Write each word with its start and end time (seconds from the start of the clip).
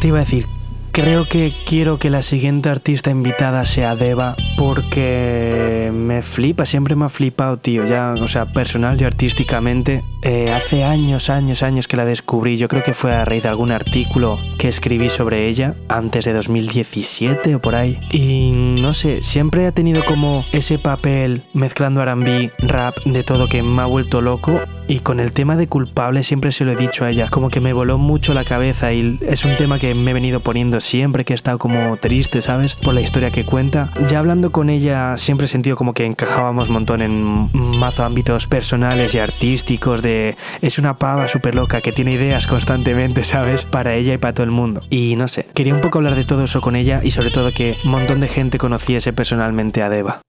te 0.00 0.08
iba 0.08 0.16
a 0.16 0.20
decir? 0.20 0.46
Creo 0.92 1.28
que 1.28 1.52
quiero 1.66 1.98
que 1.98 2.10
la 2.10 2.22
siguiente 2.22 2.68
artista 2.68 3.10
invitada 3.10 3.64
sea 3.66 3.94
Deva 3.94 4.34
porque 4.60 5.90
me 5.90 6.20
flipa, 6.20 6.66
siempre 6.66 6.94
me 6.94 7.06
ha 7.06 7.08
flipado, 7.08 7.56
tío, 7.56 7.86
ya, 7.86 8.12
o 8.20 8.28
sea, 8.28 8.44
personal 8.44 9.00
y 9.00 9.04
artísticamente. 9.04 10.04
Eh, 10.20 10.52
hace 10.52 10.84
años, 10.84 11.30
años, 11.30 11.62
años 11.62 11.88
que 11.88 11.96
la 11.96 12.04
descubrí, 12.04 12.58
yo 12.58 12.68
creo 12.68 12.82
que 12.82 12.92
fue 12.92 13.14
a 13.14 13.24
raíz 13.24 13.44
de 13.44 13.48
algún 13.48 13.72
artículo 13.72 14.38
que 14.58 14.68
escribí 14.68 15.08
sobre 15.08 15.48
ella, 15.48 15.76
antes 15.88 16.26
de 16.26 16.34
2017 16.34 17.54
o 17.54 17.62
por 17.62 17.74
ahí. 17.74 17.98
Y 18.12 18.52
no 18.52 18.92
sé, 18.92 19.22
siempre 19.22 19.66
ha 19.66 19.72
tenido 19.72 20.04
como 20.04 20.44
ese 20.52 20.78
papel 20.78 21.42
mezclando 21.54 22.02
R&B, 22.02 22.52
rap, 22.58 22.98
de 23.06 23.22
todo 23.22 23.48
que 23.48 23.62
me 23.62 23.80
ha 23.80 23.86
vuelto 23.86 24.20
loco 24.20 24.60
y 24.90 24.98
con 25.00 25.20
el 25.20 25.30
tema 25.30 25.56
de 25.56 25.68
culpable 25.68 26.24
siempre 26.24 26.50
se 26.50 26.64
lo 26.64 26.72
he 26.72 26.76
dicho 26.76 27.04
a 27.04 27.10
ella, 27.10 27.28
como 27.30 27.48
que 27.48 27.60
me 27.60 27.72
voló 27.72 27.96
mucho 27.96 28.34
la 28.34 28.44
cabeza 28.44 28.92
y 28.92 29.20
es 29.22 29.44
un 29.44 29.56
tema 29.56 29.78
que 29.78 29.94
me 29.94 30.10
he 30.10 30.14
venido 30.14 30.40
poniendo 30.40 30.80
siempre 30.80 31.24
que 31.24 31.32
he 31.32 31.36
estado 31.36 31.58
como 31.58 31.96
triste, 31.96 32.42
¿sabes? 32.42 32.74
Por 32.74 32.94
la 32.94 33.00
historia 33.00 33.30
que 33.30 33.46
cuenta. 33.46 33.92
Ya 34.08 34.18
hablando 34.18 34.49
con 34.50 34.70
ella 34.70 35.16
siempre 35.16 35.46
he 35.46 35.48
sentido 35.48 35.76
como 35.76 35.94
que 35.94 36.04
encajábamos 36.04 36.68
un 36.68 36.74
montón 36.74 37.02
en 37.02 37.50
mazo 37.54 38.04
ámbitos 38.04 38.46
personales 38.46 39.14
y 39.14 39.18
artísticos 39.18 40.02
de... 40.02 40.36
Es 40.60 40.78
una 40.78 40.98
pava 40.98 41.28
súper 41.28 41.54
loca 41.54 41.80
que 41.80 41.92
tiene 41.92 42.12
ideas 42.12 42.46
constantemente, 42.46 43.24
¿sabes? 43.24 43.64
Para 43.64 43.94
ella 43.94 44.14
y 44.14 44.18
para 44.18 44.34
todo 44.34 44.44
el 44.44 44.50
mundo. 44.50 44.82
Y 44.90 45.16
no 45.16 45.28
sé, 45.28 45.46
quería 45.54 45.74
un 45.74 45.80
poco 45.80 45.98
hablar 45.98 46.14
de 46.14 46.24
todo 46.24 46.44
eso 46.44 46.60
con 46.60 46.76
ella 46.76 47.00
y 47.02 47.10
sobre 47.10 47.30
todo 47.30 47.52
que 47.52 47.76
un 47.84 47.90
montón 47.90 48.20
de 48.20 48.28
gente 48.28 48.58
conociese 48.58 49.12
personalmente 49.12 49.82
a 49.82 49.88
Deva. 49.88 50.20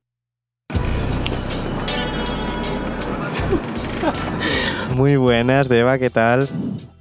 Muy 4.95 5.17
buenas, 5.17 5.69
Deva, 5.69 5.97
¿qué 5.97 6.09
tal? 6.09 6.49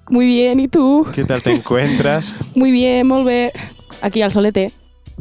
Muy 0.08 0.26
bien, 0.26 0.58
¿y 0.58 0.68
tú? 0.68 1.06
¿Qué 1.14 1.24
tal 1.24 1.42
te 1.42 1.52
encuentras? 1.52 2.34
Muy 2.54 2.72
bien, 2.72 3.08
bé. 3.24 3.52
Aquí 4.02 4.22
al 4.22 4.32
solete. 4.32 4.72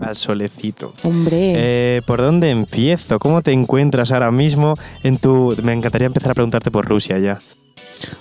Al 0.02 0.16
solecito. 0.16 0.94
Hombre. 1.04 1.54
Eh, 1.56 2.02
¿Por 2.06 2.22
dónde 2.22 2.50
empiezo? 2.50 3.20
¿Cómo 3.20 3.42
te 3.42 3.52
encuentras 3.52 4.12
ahora 4.12 4.32
mismo 4.32 4.76
en 5.04 5.18
tu... 5.18 5.56
Me 5.62 5.74
encantaría 5.74 6.08
empezar 6.08 6.32
a 6.32 6.34
preguntarte 6.36 6.72
por 6.72 6.88
Rusia 6.88 7.20
ya. 7.20 7.40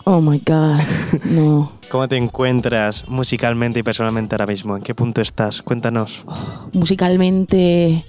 Oh 0.04 0.20
my 0.20 0.42
god. 0.44 0.80
No. 1.24 1.72
¿Cómo 1.88 2.08
te 2.08 2.16
encuentras 2.16 3.08
musicalmente 3.08 3.80
y 3.80 3.82
personalmente 3.82 4.34
ahora 4.34 4.46
mismo? 4.46 4.76
¿En 4.76 4.82
qué 4.82 4.94
punto 4.94 5.20
estás? 5.20 5.62
Cuéntanos. 5.62 6.24
Musicalmente 6.72 8.04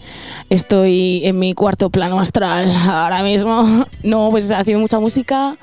estoy 0.49 1.21
en 1.23 1.39
mi 1.39 1.53
cuarto 1.53 1.89
plano 1.89 2.19
astral 2.19 2.71
ahora 2.75 3.23
mismo. 3.23 3.85
No, 4.03 4.29
pues 4.31 4.51
haciendo 4.51 4.81
mucha 4.81 4.99
música. 4.99 5.57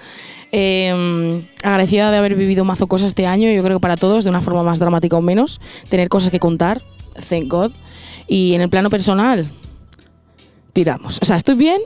Eh, 0.53 1.45
agradecida 1.63 2.11
de 2.11 2.17
haber 2.17 2.37
vivido 2.37 2.65
mazo 2.65 2.87
cosas 2.87 3.09
este 3.09 3.27
año, 3.27 3.51
yo 3.51 3.63
creo 3.63 3.79
que 3.79 3.83
para 3.83 3.97
todos, 3.97 4.25
de 4.25 4.31
una 4.31 4.41
forma 4.41 4.63
más 4.63 4.79
dramática 4.79 5.17
o 5.17 5.23
menos. 5.23 5.61
Tener 5.89 6.09
cosas 6.09 6.31
que 6.31 6.39
contar, 6.39 6.83
thank 7.29 7.49
God. 7.49 7.73
Y 8.27 8.55
en 8.55 8.61
el 8.61 8.69
plano 8.69 8.91
personal, 8.91 9.51
tiramos. 10.73 11.19
O 11.23 11.25
sea, 11.25 11.37
estoy 11.37 11.55
bien, 11.55 11.81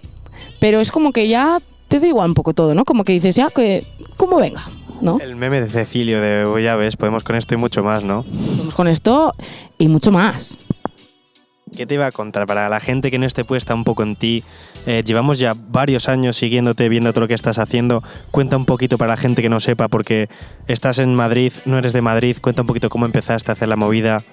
pero 0.58 0.80
es 0.80 0.90
como 0.90 1.12
que 1.12 1.28
ya 1.28 1.60
te 1.88 2.00
da 2.00 2.06
igual 2.06 2.28
un 2.30 2.34
poco 2.34 2.54
todo, 2.54 2.74
¿no? 2.74 2.84
Como 2.84 3.04
que 3.04 3.12
dices, 3.12 3.36
ya, 3.36 3.50
que 3.50 3.86
como 4.16 4.36
venga, 4.36 4.64
¿no? 5.00 5.18
El 5.20 5.36
meme 5.36 5.60
de 5.60 5.68
Cecilio 5.68 6.20
de, 6.20 6.44
"Oh, 6.44 6.58
ya 6.58 6.76
ves, 6.76 6.96
podemos 6.96 7.22
con 7.24 7.36
esto 7.36 7.54
y 7.54 7.56
mucho 7.56 7.82
más, 7.82 8.04
¿no? 8.04 8.24
Vamos 8.58 8.74
con 8.74 8.88
esto 8.88 9.32
y 9.78 9.88
mucho 9.88 10.12
más. 10.12 10.58
¿Qué 11.76 11.86
te 11.86 11.94
iba 11.94 12.06
a 12.06 12.10
contar? 12.12 12.46
Para 12.46 12.68
la 12.68 12.80
gente 12.80 13.12
que 13.12 13.18
no 13.18 13.26
esté 13.26 13.44
puesta 13.44 13.74
un 13.74 13.84
poco 13.84 14.02
en 14.02 14.16
ti, 14.16 14.42
eh, 14.86 15.02
llevamos 15.06 15.38
ya 15.38 15.54
varios 15.54 16.08
años 16.08 16.36
siguiéndote, 16.36 16.88
viendo 16.88 17.12
todo 17.12 17.22
lo 17.22 17.28
que 17.28 17.34
estás 17.34 17.58
haciendo. 17.58 18.02
Cuenta 18.32 18.56
un 18.56 18.64
poquito 18.64 18.98
para 18.98 19.12
la 19.12 19.16
gente 19.16 19.40
que 19.40 19.48
no 19.48 19.60
sepa, 19.60 19.86
porque 19.86 20.28
estás 20.66 20.98
en 20.98 21.14
Madrid, 21.14 21.52
no 21.66 21.78
eres 21.78 21.92
de 21.92 22.02
Madrid. 22.02 22.36
Cuenta 22.40 22.62
un 22.62 22.66
poquito 22.66 22.88
cómo 22.90 23.06
empezaste 23.06 23.52
a 23.52 23.54
hacer 23.54 23.68
la 23.68 23.76
movida. 23.76 24.24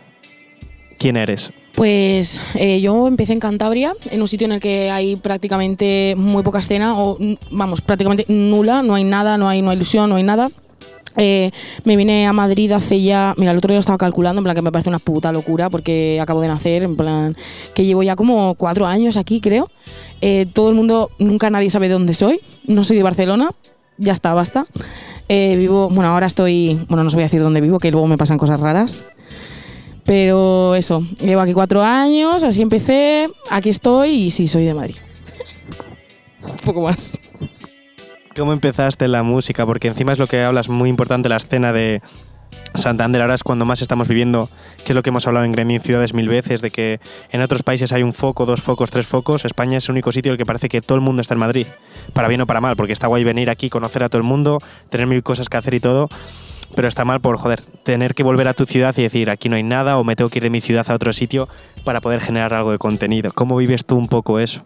¿Quién 0.97 1.17
eres? 1.17 1.51
Pues 1.75 2.41
eh, 2.55 2.81
yo 2.81 3.07
empecé 3.07 3.33
en 3.33 3.39
Cantabria, 3.39 3.93
en 4.09 4.19
un 4.19 4.27
sitio 4.27 4.45
en 4.45 4.53
el 4.53 4.59
que 4.59 4.89
hay 4.89 5.15
prácticamente 5.15 6.15
muy 6.17 6.41
poca 6.41 6.59
escena, 6.59 6.99
o 6.99 7.17
vamos, 7.51 7.81
prácticamente 7.81 8.25
nula, 8.27 8.81
no 8.81 8.95
hay 8.95 9.03
nada, 9.03 9.37
no 9.37 9.47
hay, 9.47 9.61
no 9.61 9.69
hay 9.69 9.75
ilusión, 9.75 10.09
no 10.09 10.15
hay 10.15 10.23
nada. 10.23 10.49
Eh, 11.19 11.51
me 11.83 11.95
vine 11.95 12.27
a 12.27 12.33
Madrid 12.33 12.71
hace 12.71 13.01
ya, 13.01 13.33
mira, 13.37 13.51
el 13.51 13.57
otro 13.57 13.71
día 13.71 13.79
estaba 13.79 13.97
calculando, 13.97 14.39
en 14.39 14.43
plan 14.43 14.55
que 14.55 14.61
me 14.61 14.71
parece 14.71 14.89
una 14.89 14.99
puta 14.99 15.31
locura 15.31 15.69
porque 15.69 16.19
acabo 16.21 16.41
de 16.41 16.47
nacer, 16.47 16.83
en 16.83 16.95
plan 16.95 17.35
que 17.73 17.85
llevo 17.85 18.03
ya 18.03 18.15
como 18.15 18.55
cuatro 18.55 18.85
años 18.85 19.17
aquí, 19.17 19.41
creo. 19.41 19.69
Eh, 20.21 20.47
todo 20.51 20.69
el 20.69 20.75
mundo, 20.75 21.11
nunca 21.19 21.49
nadie 21.49 21.69
sabe 21.69 21.87
de 21.87 21.93
dónde 21.93 22.13
soy, 22.15 22.41
no 22.65 22.83
soy 22.83 22.97
de 22.97 23.03
Barcelona, 23.03 23.51
ya 23.97 24.13
está, 24.13 24.33
basta. 24.33 24.65
Eh, 25.29 25.55
vivo, 25.57 25.89
bueno, 25.89 26.09
ahora 26.09 26.25
estoy, 26.25 26.85
bueno, 26.87 27.03
no 27.03 27.07
os 27.07 27.13
voy 27.13 27.23
a 27.23 27.25
decir 27.25 27.41
dónde 27.41 27.61
vivo, 27.61 27.79
que 27.79 27.91
luego 27.91 28.07
me 28.07 28.17
pasan 28.17 28.37
cosas 28.37 28.59
raras. 28.59 29.03
Pero 30.07 30.73
eso, 30.75 31.01
llevo 31.19 31.41
aquí 31.41 31.51
cuatro 31.51 31.83
años, 31.83 32.45
así 32.45 32.61
empecé, 32.61 33.29
aquí 33.49 33.67
estoy 33.67 34.11
y 34.11 34.31
sí, 34.31 34.47
soy 34.47 34.63
de 34.63 34.73
Madrid. 34.73 34.95
Un 36.41 36.57
poco 36.65 36.81
más. 36.81 37.19
¿Cómo 38.33 38.53
empezaste 38.53 39.09
la 39.09 39.23
música? 39.23 39.65
Porque 39.65 39.89
encima 39.89 40.13
es 40.13 40.17
lo 40.17 40.27
que 40.27 40.41
hablas 40.43 40.69
muy 40.69 40.87
importante, 40.87 41.27
la 41.27 41.35
escena 41.35 41.73
de 41.73 42.01
Santander 42.73 43.21
ahora 43.21 43.33
es 43.33 43.43
cuando 43.43 43.65
más 43.65 43.81
estamos 43.81 44.07
viviendo, 44.07 44.49
que 44.85 44.93
es 44.93 44.95
lo 44.95 45.01
que 45.01 45.09
hemos 45.09 45.27
hablado 45.27 45.45
en 45.45 45.51
Gremio 45.51 45.81
Ciudades 45.81 46.13
mil 46.13 46.29
veces, 46.29 46.61
de 46.61 46.71
que 46.71 47.01
en 47.31 47.41
otros 47.41 47.63
países 47.63 47.91
hay 47.91 48.03
un 48.03 48.13
foco, 48.13 48.45
dos 48.45 48.61
focos, 48.61 48.89
tres 48.91 49.07
focos. 49.07 49.43
España 49.43 49.79
es 49.79 49.85
el 49.89 49.91
único 49.91 50.13
sitio 50.13 50.29
en 50.29 50.33
el 50.35 50.37
que 50.37 50.45
parece 50.45 50.69
que 50.69 50.81
todo 50.81 50.95
el 50.95 51.01
mundo 51.01 51.21
está 51.21 51.33
en 51.33 51.41
Madrid, 51.41 51.67
para 52.13 52.29
bien 52.29 52.39
o 52.39 52.47
para 52.47 52.61
mal, 52.61 52.77
porque 52.77 52.93
está 52.93 53.07
guay 53.07 53.25
venir 53.25 53.49
aquí, 53.49 53.69
conocer 53.69 54.03
a 54.03 54.09
todo 54.09 54.19
el 54.19 54.27
mundo, 54.27 54.59
tener 54.89 55.05
mil 55.05 55.21
cosas 55.21 55.49
que 55.49 55.57
hacer 55.57 55.73
y 55.73 55.81
todo, 55.81 56.07
pero 56.77 56.87
está 56.87 57.05
mal 57.05 57.21
por, 57.21 57.37
joder, 57.37 57.61
tener 57.81 58.13
que 58.13 58.21
volver 58.21 58.47
a 58.47 58.53
tu 58.53 58.67
ciudad 58.67 58.93
y 58.97 59.01
decir, 59.01 59.31
aquí 59.31 59.49
no 59.49 59.55
hay 59.55 59.63
nada, 59.63 59.97
o 59.97 60.03
me 60.03 60.15
tengo 60.15 60.29
que 60.29 60.37
ir 60.37 60.43
de 60.43 60.51
mi 60.51 60.61
ciudad 60.61 60.85
a 60.91 60.93
otro 60.93 61.11
sitio 61.11 61.49
para 61.83 62.01
poder 62.01 62.21
generar 62.21 62.53
algo 62.53 62.71
de 62.71 62.77
contenido. 62.77 63.31
¿Cómo 63.33 63.57
vives 63.57 63.87
tú 63.87 63.97
un 63.97 64.07
poco 64.07 64.37
eso? 64.37 64.63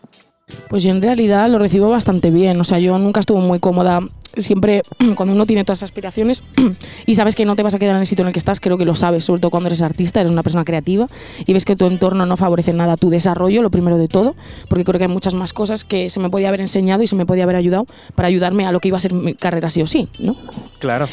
Pues 0.70 0.84
yo 0.84 0.92
en 0.92 1.02
realidad 1.02 1.50
lo 1.50 1.60
recibo 1.60 1.90
bastante 1.90 2.32
bien. 2.32 2.60
O 2.60 2.64
sea, 2.64 2.80
yo 2.80 2.98
nunca 2.98 3.20
estuve 3.20 3.42
muy 3.42 3.60
cómoda. 3.60 4.02
Siempre, 4.38 4.84
cuando 5.16 5.36
uno 5.36 5.46
tiene 5.46 5.66
todas 5.66 5.80
esas 5.80 5.90
aspiraciones 5.90 6.44
y 7.06 7.16
sabes 7.16 7.36
que 7.36 7.44
no 7.44 7.56
te 7.56 7.64
vas 7.64 7.74
a 7.74 7.80
quedar 7.80 7.96
en 7.96 8.02
el 8.02 8.08
sitio 8.08 8.24
en 8.24 8.28
el 8.28 8.34
que 8.34 8.40
estás, 8.40 8.62
creo 8.62 8.78
que 8.78 8.86
lo 8.86 8.96
sabes, 8.96 9.26
sobre 9.26 9.42
todo 9.42 9.52
cuando 9.52 9.68
eres 9.68 9.82
artista, 9.82 10.22
eres 10.22 10.32
una 10.32 10.44
persona 10.44 10.64
creativa 10.64 11.08
y 11.46 11.52
ves 11.52 11.66
que 11.66 11.76
tu 11.76 11.86
entorno 11.86 12.26
no 12.26 12.38
favorece 12.38 12.72
nada 12.72 12.96
tu 12.96 13.10
desarrollo, 13.10 13.62
lo 13.62 13.70
primero 13.70 13.98
de 13.98 14.08
todo, 14.08 14.36
porque 14.70 14.86
creo 14.86 15.00
que 15.00 15.06
hay 15.06 15.12
muchas 15.12 15.34
más 15.34 15.52
cosas 15.52 15.84
que 15.84 16.10
se 16.10 16.22
me 16.22 16.30
podía 16.30 16.48
haber 16.48 16.62
enseñado 16.62 17.04
y 17.04 17.08
se 17.08 17.16
me 17.18 17.26
podía 17.26 17.44
haber 17.44 17.58
ayudado 17.58 17.88
para 18.16 18.30
ayudarme 18.30 18.66
a 18.66 18.72
lo 18.72 18.80
que 18.80 18.88
iba 18.88 18.98
a 18.98 19.02
ser 19.02 19.14
mi 19.14 19.34
carrera 19.34 19.70
sí 19.70 19.82
o 19.82 19.88
sí, 19.88 20.08
¿no? 20.20 20.38
Claro. 20.80 21.08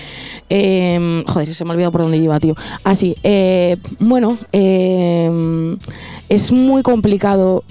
Eh, 0.49 1.25
joder, 1.27 1.55
se 1.55 1.65
me 1.65 1.71
ha 1.71 1.73
olvidado 1.73 1.93
por 1.93 2.03
dónde 2.03 2.19
iba, 2.19 2.39
tío. 2.39 2.55
Así, 2.85 3.17
eh, 3.23 3.77
bueno, 3.99 4.39
eh, 4.53 5.77
es 6.29 6.53
muy 6.53 6.83
complicado. 6.83 7.65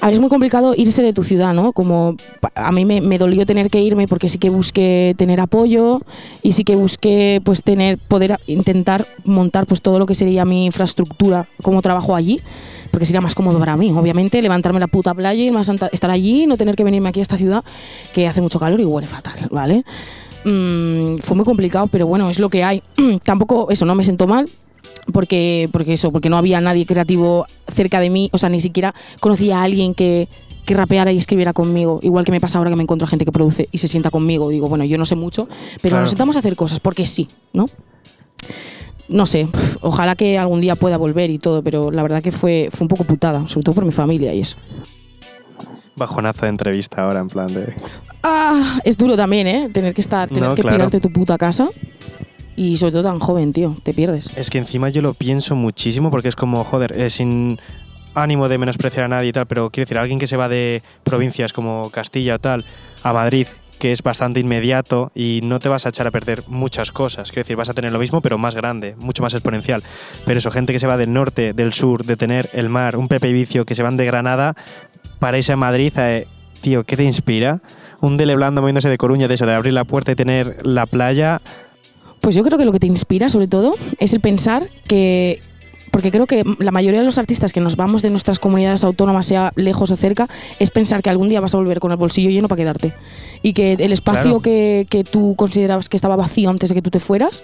A 0.00 0.10
es 0.10 0.20
muy 0.20 0.28
complicado 0.28 0.74
irse 0.76 1.02
de 1.02 1.12
tu 1.12 1.24
ciudad, 1.24 1.52
¿no? 1.54 1.72
Como 1.72 2.16
a 2.54 2.72
mí 2.72 2.84
me, 2.84 3.18
dolió 3.18 3.46
tener 3.46 3.68
que 3.70 3.80
irme 3.80 4.06
porque 4.06 4.28
sí 4.28 4.38
que 4.38 4.50
busqué 4.50 5.14
tener 5.18 5.40
apoyo 5.40 6.00
y 6.42 6.52
sí 6.52 6.64
que 6.64 6.76
busqué 6.76 7.40
pues 7.44 7.62
tener 7.62 7.98
poder 7.98 8.38
intentar 8.46 9.06
montar 9.24 9.66
pues 9.66 9.82
todo 9.82 9.98
lo 9.98 10.06
que 10.06 10.14
sería 10.14 10.44
mi 10.44 10.66
infraestructura 10.66 11.48
como 11.62 11.82
trabajo 11.82 12.14
allí, 12.14 12.40
porque 12.90 13.06
sería 13.06 13.20
más 13.20 13.34
cómodo 13.34 13.58
para 13.58 13.76
mí, 13.76 13.92
obviamente, 13.92 14.40
levantarme 14.40 14.80
la 14.80 14.86
puta 14.86 15.14
playa, 15.14 15.58
a 15.58 15.64
Santa- 15.64 15.90
estar 15.92 16.10
allí, 16.10 16.46
no 16.46 16.56
tener 16.56 16.76
que 16.76 16.84
venirme 16.84 17.08
aquí 17.08 17.20
a 17.20 17.22
esta 17.22 17.36
ciudad 17.36 17.64
que 18.14 18.28
hace 18.28 18.40
mucho 18.40 18.60
calor 18.60 18.80
y 18.80 18.84
huele 18.84 19.08
fatal, 19.08 19.48
¿vale? 19.50 19.84
Mm, 20.44 21.18
fue 21.18 21.36
muy 21.36 21.44
complicado, 21.44 21.88
pero 21.88 22.06
bueno, 22.06 22.30
es 22.30 22.38
lo 22.38 22.48
que 22.48 22.62
hay. 22.62 22.82
Tampoco 23.24 23.68
eso, 23.70 23.84
no 23.84 23.94
me 23.94 24.04
siento 24.04 24.26
mal, 24.26 24.48
porque, 25.12 25.68
porque 25.72 25.94
eso, 25.94 26.12
porque 26.12 26.28
no 26.28 26.36
había 26.36 26.60
nadie 26.60 26.86
creativo 26.86 27.46
cerca 27.72 28.00
de 28.00 28.10
mí, 28.10 28.28
o 28.32 28.38
sea, 28.38 28.48
ni 28.48 28.60
siquiera 28.60 28.94
conocía 29.20 29.60
a 29.60 29.62
alguien 29.64 29.94
que, 29.94 30.28
que 30.64 30.74
rapeara 30.74 31.12
y 31.12 31.16
escribiera 31.18 31.52
conmigo, 31.52 32.00
igual 32.02 32.24
que 32.24 32.32
me 32.32 32.40
pasa 32.40 32.58
ahora 32.58 32.70
que 32.70 32.76
me 32.76 32.82
encuentro 32.82 33.06
gente 33.06 33.24
que 33.24 33.32
produce 33.32 33.68
y 33.72 33.78
se 33.78 33.88
sienta 33.88 34.10
conmigo, 34.10 34.50
digo, 34.50 34.68
bueno, 34.68 34.84
yo 34.84 34.98
no 34.98 35.04
sé 35.04 35.14
mucho, 35.16 35.48
pero 35.80 35.92
Claro. 35.92 36.02
nos 36.02 36.10
sentamos 36.10 36.36
a 36.36 36.40
hacer 36.40 36.56
cosas, 36.56 36.80
porque 36.80 37.06
sí, 37.06 37.28
¿no? 37.52 37.68
No 39.08 39.24
sé, 39.24 39.48
ojalá 39.80 40.14
que 40.16 40.36
algún 40.36 40.60
día 40.60 40.76
pueda 40.76 40.98
volver 40.98 41.30
y 41.30 41.38
todo, 41.38 41.62
pero 41.62 41.90
la 41.90 42.02
verdad 42.02 42.22
que 42.22 42.30
fue, 42.32 42.68
fue 42.70 42.84
un 42.84 42.88
poco 42.88 43.04
putada, 43.04 43.48
sobre 43.48 43.64
todo 43.64 43.74
por 43.74 43.86
mi 43.86 43.92
familia 43.92 44.34
y 44.34 44.40
eso. 44.40 44.58
Bajonazo 45.96 46.42
de 46.46 46.50
entrevista 46.50 47.02
ahora, 47.04 47.20
en 47.20 47.28
plan 47.28 47.52
de... 47.52 47.74
Ah, 48.22 48.78
es 48.84 48.96
duro 48.98 49.16
también, 49.16 49.46
¿eh? 49.46 49.70
Tener 49.72 49.94
que 49.94 50.00
estar, 50.02 50.28
tener 50.28 50.44
No, 50.44 50.54
que 50.54 50.60
claro. 50.62 50.76
pirarte 50.76 51.00
tu 51.00 51.10
puta 51.10 51.38
casa 51.38 51.68
y 52.58 52.76
sobre 52.76 52.90
todo 52.90 53.04
tan 53.04 53.20
joven, 53.20 53.52
tío, 53.52 53.76
te 53.84 53.94
pierdes. 53.94 54.32
Es 54.34 54.50
que 54.50 54.58
encima 54.58 54.88
yo 54.88 55.00
lo 55.00 55.14
pienso 55.14 55.54
muchísimo 55.54 56.10
porque 56.10 56.26
es 56.26 56.34
como, 56.34 56.64
joder, 56.64 56.92
eh, 56.98 57.08
sin 57.08 57.60
ánimo 58.14 58.48
de 58.48 58.58
menospreciar 58.58 59.04
a 59.04 59.08
nadie 59.08 59.28
y 59.28 59.32
tal, 59.32 59.46
pero 59.46 59.70
quiero 59.70 59.84
decir, 59.84 59.96
alguien 59.96 60.18
que 60.18 60.26
se 60.26 60.36
va 60.36 60.48
de 60.48 60.82
provincias 61.04 61.52
como 61.52 61.90
Castilla 61.90 62.34
o 62.34 62.38
tal 62.40 62.64
a 63.04 63.12
Madrid, 63.12 63.46
que 63.78 63.92
es 63.92 64.02
bastante 64.02 64.40
inmediato 64.40 65.12
y 65.14 65.38
no 65.44 65.60
te 65.60 65.68
vas 65.68 65.86
a 65.86 65.90
echar 65.90 66.08
a 66.08 66.10
perder 66.10 66.42
muchas 66.48 66.90
cosas. 66.90 67.30
Quiero 67.30 67.44
decir, 67.44 67.54
vas 67.54 67.68
a 67.68 67.74
tener 67.74 67.92
lo 67.92 68.00
mismo, 68.00 68.20
pero 68.22 68.38
más 68.38 68.56
grande, 68.56 68.96
mucho 68.98 69.22
más 69.22 69.34
exponencial. 69.34 69.84
Pero 70.26 70.40
eso, 70.40 70.50
gente 70.50 70.72
que 70.72 70.80
se 70.80 70.88
va 70.88 70.96
del 70.96 71.12
norte, 71.12 71.52
del 71.52 71.72
sur, 71.72 72.04
de 72.04 72.16
tener 72.16 72.50
el 72.54 72.68
mar, 72.68 72.96
un 72.96 73.06
Pepe 73.06 73.28
y 73.28 73.34
Vicio, 73.34 73.66
que 73.66 73.76
se 73.76 73.84
van 73.84 73.96
de 73.96 74.04
Granada 74.04 74.56
para 75.20 75.38
irse 75.38 75.52
a 75.52 75.56
Madrid, 75.56 75.92
eh, 75.96 76.26
tío, 76.60 76.82
¿qué 76.82 76.96
te 76.96 77.04
inspira? 77.04 77.60
Un 78.00 78.16
Dele 78.16 78.34
Blando 78.34 78.62
moviéndose 78.62 78.88
de 78.88 78.98
Coruña, 78.98 79.28
de 79.28 79.34
eso, 79.34 79.46
de 79.46 79.54
abrir 79.54 79.74
la 79.74 79.84
puerta 79.84 80.10
y 80.10 80.16
tener 80.16 80.66
la 80.66 80.86
playa. 80.86 81.40
Pues 82.20 82.34
yo 82.34 82.42
creo 82.42 82.58
que 82.58 82.64
lo 82.64 82.72
que 82.72 82.80
te 82.80 82.86
inspira 82.86 83.28
sobre 83.28 83.48
todo 83.48 83.74
es 83.98 84.12
el 84.12 84.20
pensar 84.20 84.68
que 84.86 85.40
porque 85.90 86.10
creo 86.10 86.26
que 86.26 86.44
la 86.58 86.70
mayoría 86.70 87.00
de 87.00 87.06
los 87.06 87.18
artistas 87.18 87.52
que 87.52 87.60
nos 87.60 87.76
vamos 87.76 88.02
de 88.02 88.10
nuestras 88.10 88.38
comunidades 88.38 88.84
autónomas, 88.84 89.26
sea 89.26 89.52
lejos 89.56 89.90
o 89.90 89.96
cerca, 89.96 90.28
es 90.58 90.70
pensar 90.70 91.02
que 91.02 91.08
algún 91.10 91.28
día 91.30 91.40
vas 91.40 91.54
a 91.54 91.58
volver 91.58 91.80
con 91.80 91.90
el 91.90 91.96
bolsillo 91.96 92.28
lleno 92.30 92.46
para 92.46 92.58
quedarte. 92.58 92.94
Y 93.42 93.54
que 93.54 93.72
el 93.72 93.92
espacio 93.92 94.22
Claro. 94.22 94.40
que, 94.42 94.86
que 94.90 95.02
tú 95.02 95.34
considerabas 95.36 95.88
que 95.88 95.96
estaba 95.96 96.14
vacío 96.16 96.50
antes 96.50 96.68
de 96.68 96.74
que 96.74 96.82
tú 96.82 96.90
te 96.90 97.00
fueras, 97.00 97.42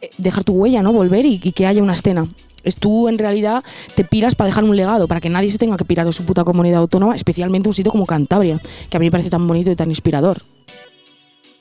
eh, 0.00 0.10
dejar 0.16 0.42
tu 0.42 0.54
huella, 0.54 0.82
¿no? 0.82 0.92
Volver 0.92 1.26
y, 1.26 1.40
y 1.42 1.52
que 1.52 1.66
haya 1.66 1.82
una 1.82 1.92
escena. 1.92 2.28
Es 2.64 2.76
tú 2.76 3.08
en 3.08 3.18
realidad 3.18 3.62
te 3.94 4.04
piras 4.04 4.36
para 4.36 4.46
dejar 4.46 4.64
un 4.64 4.76
legado, 4.76 5.06
para 5.08 5.20
que 5.20 5.28
nadie 5.28 5.50
se 5.50 5.58
tenga 5.58 5.76
que 5.76 5.84
pirar 5.84 6.06
de 6.06 6.12
su 6.12 6.24
puta 6.24 6.44
comunidad 6.44 6.80
autónoma, 6.80 7.14
especialmente 7.14 7.68
un 7.68 7.74
sitio 7.74 7.90
como 7.92 8.06
Cantabria, 8.06 8.62
que 8.88 8.96
a 8.96 9.00
mí 9.00 9.06
me 9.06 9.10
parece 9.10 9.30
tan 9.30 9.46
bonito 9.46 9.70
y 9.70 9.76
tan 9.76 9.90
inspirador. 9.90 10.42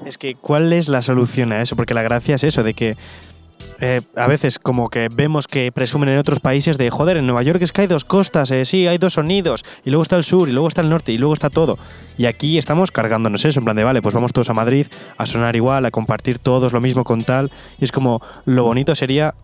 Es 0.05 0.17
que, 0.17 0.35
¿cuál 0.35 0.73
es 0.73 0.89
la 0.89 1.01
solución 1.01 1.51
a 1.51 1.61
eso? 1.61 1.75
Porque 1.75 1.93
la 1.93 2.01
gracia 2.01 2.35
es 2.35 2.43
eso, 2.43 2.63
de 2.63 2.73
que 2.73 2.97
eh, 3.79 4.01
a 4.15 4.27
veces 4.27 4.59
como 4.59 4.89
que 4.89 5.09
vemos 5.09 5.47
que 5.47 5.71
presumen 5.71 6.09
en 6.09 6.17
otros 6.17 6.39
países 6.39 6.77
de, 6.77 6.89
joder, 6.89 7.17
en 7.17 7.25
Nueva 7.25 7.43
York 7.43 7.61
es 7.61 7.71
que 7.71 7.81
hay 7.81 7.87
dos 7.87 8.05
costas, 8.05 8.51
eh, 8.51 8.65
sí, 8.65 8.87
hay 8.87 8.97
dos 8.97 9.13
sonidos, 9.13 9.63
y 9.85 9.89
luego 9.89 10.03
está 10.03 10.15
el 10.15 10.23
sur, 10.23 10.49
y 10.49 10.51
luego 10.51 10.67
está 10.67 10.81
el 10.81 10.89
norte, 10.89 11.11
y 11.11 11.17
luego 11.17 11.33
está 11.33 11.49
todo. 11.49 11.77
Y 12.17 12.25
aquí 12.25 12.57
estamos 12.57 12.91
cargándonos 12.91 13.45
eso, 13.45 13.59
en 13.59 13.65
plan 13.65 13.75
de, 13.75 13.83
vale, 13.83 14.01
pues 14.01 14.15
vamos 14.15 14.33
todos 14.33 14.49
a 14.49 14.53
Madrid 14.53 14.87
a 15.17 15.25
sonar 15.25 15.55
igual, 15.55 15.85
a 15.85 15.91
compartir 15.91 16.39
todos 16.39 16.73
lo 16.73 16.81
mismo 16.81 17.03
con 17.03 17.23
tal, 17.23 17.51
y 17.79 17.83
es 17.83 17.91
como, 17.91 18.21
lo 18.45 18.63
bonito 18.63 18.95
sería 18.95 19.35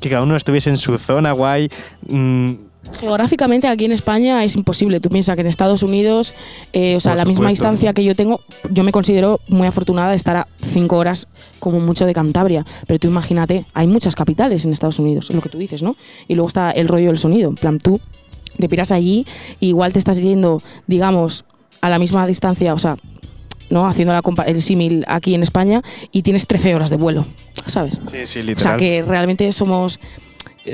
que 0.00 0.08
cada 0.08 0.22
uno 0.22 0.36
estuviese 0.36 0.70
en 0.70 0.78
su 0.78 0.98
zona 0.98 1.32
guay. 1.32 1.70
mm, 2.08 2.69
Geográficamente 2.98 3.68
aquí 3.68 3.84
en 3.84 3.92
España 3.92 4.42
es 4.44 4.56
imposible. 4.56 5.00
Tú 5.00 5.10
piensas 5.10 5.34
que 5.36 5.42
en 5.42 5.46
Estados 5.46 5.82
Unidos, 5.82 6.34
eh, 6.72 6.96
o 6.96 7.00
sea, 7.00 7.12
Por 7.12 7.18
la 7.18 7.24
misma 7.26 7.48
distancia 7.48 7.92
que 7.92 8.02
yo 8.04 8.16
tengo, 8.16 8.40
yo 8.70 8.82
me 8.84 8.90
considero 8.92 9.40
muy 9.48 9.66
afortunada 9.68 10.10
de 10.10 10.16
estar 10.16 10.36
a 10.36 10.48
cinco 10.62 10.96
horas 10.96 11.28
como 11.58 11.78
mucho 11.80 12.06
de 12.06 12.14
Cantabria. 12.14 12.64
Pero 12.86 12.98
tú 12.98 13.08
imagínate, 13.08 13.66
hay 13.74 13.86
muchas 13.86 14.14
capitales 14.16 14.64
en 14.64 14.72
Estados 14.72 14.98
Unidos, 14.98 15.30
es 15.30 15.36
lo 15.36 15.42
que 15.42 15.48
tú 15.50 15.58
dices, 15.58 15.82
¿no? 15.82 15.96
Y 16.26 16.34
luego 16.34 16.48
está 16.48 16.70
el 16.72 16.88
rollo 16.88 17.08
del 17.08 17.18
sonido. 17.18 17.50
En 17.50 17.56
plan, 17.56 17.78
tú 17.78 18.00
te 18.58 18.68
piras 18.68 18.90
allí, 18.92 19.26
y 19.60 19.68
igual 19.68 19.92
te 19.92 19.98
estás 19.98 20.20
yendo, 20.20 20.62
digamos, 20.86 21.44
a 21.80 21.88
la 21.90 21.98
misma 21.98 22.26
distancia, 22.26 22.74
o 22.74 22.78
sea, 22.78 22.96
¿no? 23.70 23.86
Haciendo 23.86 24.12
la 24.12 24.22
compa- 24.22 24.44
el 24.46 24.60
símil 24.60 25.04
aquí 25.06 25.34
en 25.34 25.42
España 25.42 25.80
y 26.12 26.22
tienes 26.22 26.46
13 26.46 26.74
horas 26.74 26.90
de 26.90 26.96
vuelo, 26.96 27.26
¿sabes? 27.66 27.98
sí, 28.02 28.26
sí, 28.26 28.40
O 28.40 28.42
sea 28.42 28.42
literal. 28.42 28.76
que 28.78 29.02
realmente 29.02 29.50
somos 29.52 30.00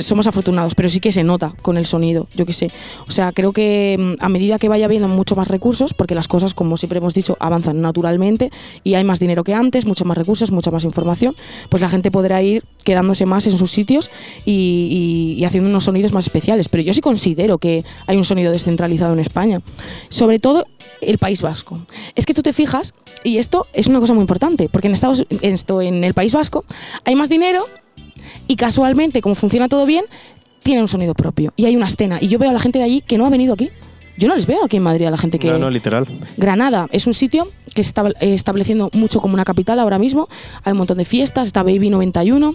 somos 0.00 0.26
afortunados, 0.26 0.74
pero 0.74 0.88
sí 0.88 1.00
que 1.00 1.12
se 1.12 1.22
nota 1.22 1.54
con 1.62 1.76
el 1.76 1.86
sonido, 1.86 2.28
yo 2.34 2.44
qué 2.46 2.52
sé. 2.52 2.70
O 3.06 3.10
sea, 3.10 3.32
creo 3.32 3.52
que 3.52 3.96
mm, 4.18 4.24
a 4.24 4.28
medida 4.28 4.58
que 4.58 4.68
vaya 4.68 4.84
habiendo 4.86 5.08
mucho 5.08 5.36
más 5.36 5.48
recursos, 5.48 5.94
porque 5.94 6.14
las 6.14 6.28
cosas, 6.28 6.54
como 6.54 6.76
siempre 6.76 6.98
hemos 6.98 7.14
dicho, 7.14 7.36
avanzan 7.40 7.80
naturalmente 7.80 8.50
y 8.84 8.94
hay 8.94 9.04
más 9.04 9.20
dinero 9.20 9.44
que 9.44 9.54
antes, 9.54 9.86
mucho 9.86 10.04
más 10.04 10.18
recursos, 10.18 10.50
mucha 10.50 10.70
más 10.70 10.84
información, 10.84 11.36
pues 11.68 11.80
la 11.80 11.88
gente 11.88 12.10
podrá 12.10 12.42
ir 12.42 12.64
quedándose 12.84 13.26
más 13.26 13.46
en 13.46 13.56
sus 13.56 13.70
sitios 13.70 14.10
y, 14.44 15.36
y- 15.38 15.44
haciendo 15.44 15.70
unos 15.70 15.84
sonidos 15.84 16.12
más 16.12 16.24
especiales. 16.26 16.68
Pero 16.68 16.82
yo 16.82 16.92
sí 16.92 17.00
considero 17.00 17.58
que 17.58 17.84
hay 18.06 18.16
un 18.16 18.24
sonido 18.24 18.52
descentralizado 18.52 19.12
en 19.12 19.20
España. 19.20 19.60
Sobre 20.08 20.38
todo 20.38 20.66
el 21.00 21.18
País 21.18 21.42
Vasco. 21.42 21.86
Es 22.14 22.26
que 22.26 22.34
tú 22.34 22.42
te 22.42 22.52
fijas, 22.52 22.94
y 23.22 23.38
esto 23.38 23.66
es 23.72 23.86
una 23.86 24.00
cosa 24.00 24.14
muy 24.14 24.22
importante, 24.22 24.68
porque 24.68 24.88
en, 24.88 24.94
Estados, 24.94 25.24
esto, 25.42 25.80
en 25.82 26.02
el 26.04 26.14
País 26.14 26.32
Vasco 26.32 26.64
hay 27.04 27.14
más 27.14 27.28
dinero 27.28 27.66
y 28.46 28.56
casualmente, 28.56 29.20
como 29.20 29.34
funciona 29.34 29.68
todo 29.68 29.86
bien, 29.86 30.04
tiene 30.62 30.82
un 30.82 30.88
sonido 30.88 31.14
propio 31.14 31.52
y 31.56 31.66
hay 31.66 31.76
una 31.76 31.86
escena. 31.86 32.18
Y 32.20 32.28
yo 32.28 32.38
veo 32.38 32.50
a 32.50 32.52
la 32.52 32.60
gente 32.60 32.78
de 32.78 32.84
allí 32.84 33.00
que 33.00 33.18
no 33.18 33.26
ha 33.26 33.30
venido 33.30 33.54
aquí. 33.54 33.70
Yo 34.18 34.28
no 34.28 34.34
les 34.34 34.46
veo 34.46 34.64
aquí 34.64 34.78
en 34.78 34.82
Madrid 34.82 35.06
a 35.06 35.10
la 35.10 35.18
gente 35.18 35.38
que... 35.38 35.50
No, 35.50 35.58
no, 35.58 35.70
literal. 35.70 36.06
Granada 36.38 36.88
es 36.90 37.06
un 37.06 37.12
sitio 37.12 37.48
que 37.74 37.84
se 37.84 37.88
está 37.88 38.08
eh, 38.08 38.32
estableciendo 38.32 38.88
mucho 38.94 39.20
como 39.20 39.34
una 39.34 39.44
capital 39.44 39.78
ahora 39.78 39.98
mismo. 39.98 40.28
Hay 40.64 40.72
un 40.72 40.78
montón 40.78 40.98
de 40.98 41.04
fiestas, 41.04 41.46
está 41.46 41.62
Baby 41.62 41.90
91. 41.90 42.54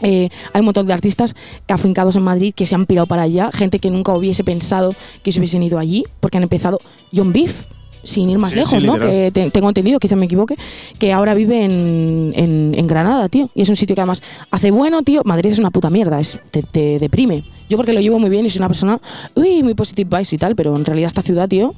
eh, 0.00 0.28
hay 0.52 0.60
un 0.60 0.66
montón 0.66 0.86
de 0.86 0.92
artistas 0.92 1.34
afincados 1.66 2.16
en 2.16 2.22
Madrid 2.22 2.54
que 2.54 2.66
se 2.66 2.74
han 2.74 2.86
pirado 2.86 3.06
para 3.06 3.22
allá, 3.22 3.50
gente 3.52 3.78
que 3.78 3.90
nunca 3.90 4.12
hubiese 4.12 4.44
pensado 4.44 4.94
que 5.22 5.32
se 5.32 5.40
hubiesen 5.40 5.62
ido 5.62 5.78
allí, 5.78 6.04
porque 6.20 6.36
han 6.36 6.44
empezado 6.44 6.78
John 7.12 7.32
Beef, 7.32 7.66
sin 8.02 8.30
ir 8.30 8.38
más 8.38 8.50
Sí, 8.52 8.62
sí, 8.64 8.76
lejos, 8.80 8.84
¿no? 8.84 8.98
Que 9.06 9.30
te- 9.32 9.50
tengo 9.50 9.68
entendido, 9.68 9.98
quizá 9.98 10.16
me 10.16 10.26
equivoque, 10.26 10.56
que 10.98 11.12
ahora 11.12 11.34
vive 11.34 11.64
en, 11.64 12.32
en- 12.36 12.74
en 12.76 12.86
Granada, 12.86 13.28
tío. 13.28 13.50
Y 13.54 13.62
es 13.62 13.68
un 13.68 13.76
sitio 13.76 13.94
que 13.94 14.00
además 14.02 14.22
hace 14.50 14.70
bueno, 14.70 15.02
tío. 15.02 15.22
Madrid 15.24 15.50
es 15.50 15.58
una 15.58 15.70
puta 15.70 15.90
mierda, 15.90 16.20
es, 16.20 16.40
te, 16.50 16.62
te 16.62 16.98
deprime. 16.98 17.44
Yo 17.68 17.76
porque 17.76 17.92
lo 17.92 18.00
llevo 18.00 18.18
muy 18.18 18.30
bien 18.30 18.46
y 18.46 18.50
soy 18.50 18.60
una 18.60 18.68
persona, 18.68 18.98
uy, 19.34 19.62
muy 19.62 19.74
positive 19.74 20.08
vibes 20.10 20.32
y 20.32 20.38
tal, 20.38 20.56
pero 20.56 20.74
en 20.76 20.84
realidad 20.84 21.08
esta 21.08 21.22
ciudad, 21.22 21.48
tío, 21.48 21.74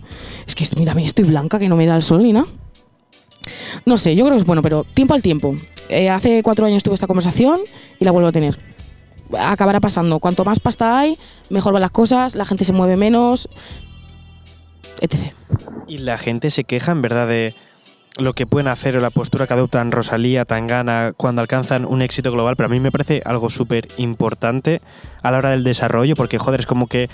es 0.47 0.55
que 0.55 0.65
mira, 0.79 0.93
a 0.93 0.95
mí 0.95 1.05
estoy 1.05 1.25
blanca, 1.25 1.59
que 1.59 1.69
no 1.69 1.77
me 1.77 1.87
da 1.87 1.97
el 1.97 2.03
sol 2.03 2.23
ni 2.23 2.33
nada. 2.33 2.47
No 3.87 3.97
sé, 3.99 4.15
yo 4.15 4.25
creo 4.25 4.37
que 4.37 4.43
es 4.43 4.47
bueno, 4.47 4.63
pero 4.63 4.85
tiempo 4.85 5.15
al 5.15 5.23
tiempo. 5.23 5.57
Eh, 5.89 6.09
hace 6.09 6.43
cuatro 6.43 6.67
años 6.67 6.83
tuve 6.83 6.95
esta 6.95 7.07
conversación 7.07 7.61
y 7.99 8.05
la 8.05 8.11
vuelvo 8.13 8.29
a 8.29 8.33
tener. 8.33 8.59
Acabará 9.39 9.81
pasando. 9.81 10.19
Cuanto 10.19 10.45
más 10.45 10.61
pasta 10.61 10.99
hay, 10.99 11.17
mejor 11.49 11.73
van 11.73 11.83
las 11.83 11.91
cosas, 11.91 12.35
la 12.35 12.45
gente 12.45 12.65
se 12.65 12.73
mueve 12.73 12.97
menos, 12.97 13.49
etc. 15.01 15.33
Y 15.87 15.99
la 15.99 16.19
gente 16.19 16.51
se 16.51 16.65
queja, 16.65 16.93
en 16.93 17.03
verdad, 17.03 17.27
de 17.27 17.55
lo 18.19 18.35
que 18.35 18.47
pueden 18.47 18.69
hacer 18.69 18.97
o 18.97 19.01
la 19.01 19.11
postura 19.11 19.47
que 19.47 19.55
adoptan 19.55 19.93
Rosalía, 19.93 20.45
Tangana, 20.45 21.13
cuando 21.17 21.41
alcanzan 21.41 21.85
un 21.85 22.03
éxito 22.03 22.33
global, 22.33 22.57
pero 22.57 22.67
a 22.67 22.71
mí 22.71 22.81
me 22.81 22.93
parece 22.93 23.23
algo 23.25 23.51
súper 23.51 23.89
importante 23.97 24.81
a 25.23 25.31
la 25.31 25.39
hora 25.39 25.51
del 25.51 25.65
desarrollo, 25.65 26.17
porque, 26.17 26.39
joder, 26.39 26.61
es 26.61 26.67
como 26.67 26.87
que 26.87 27.09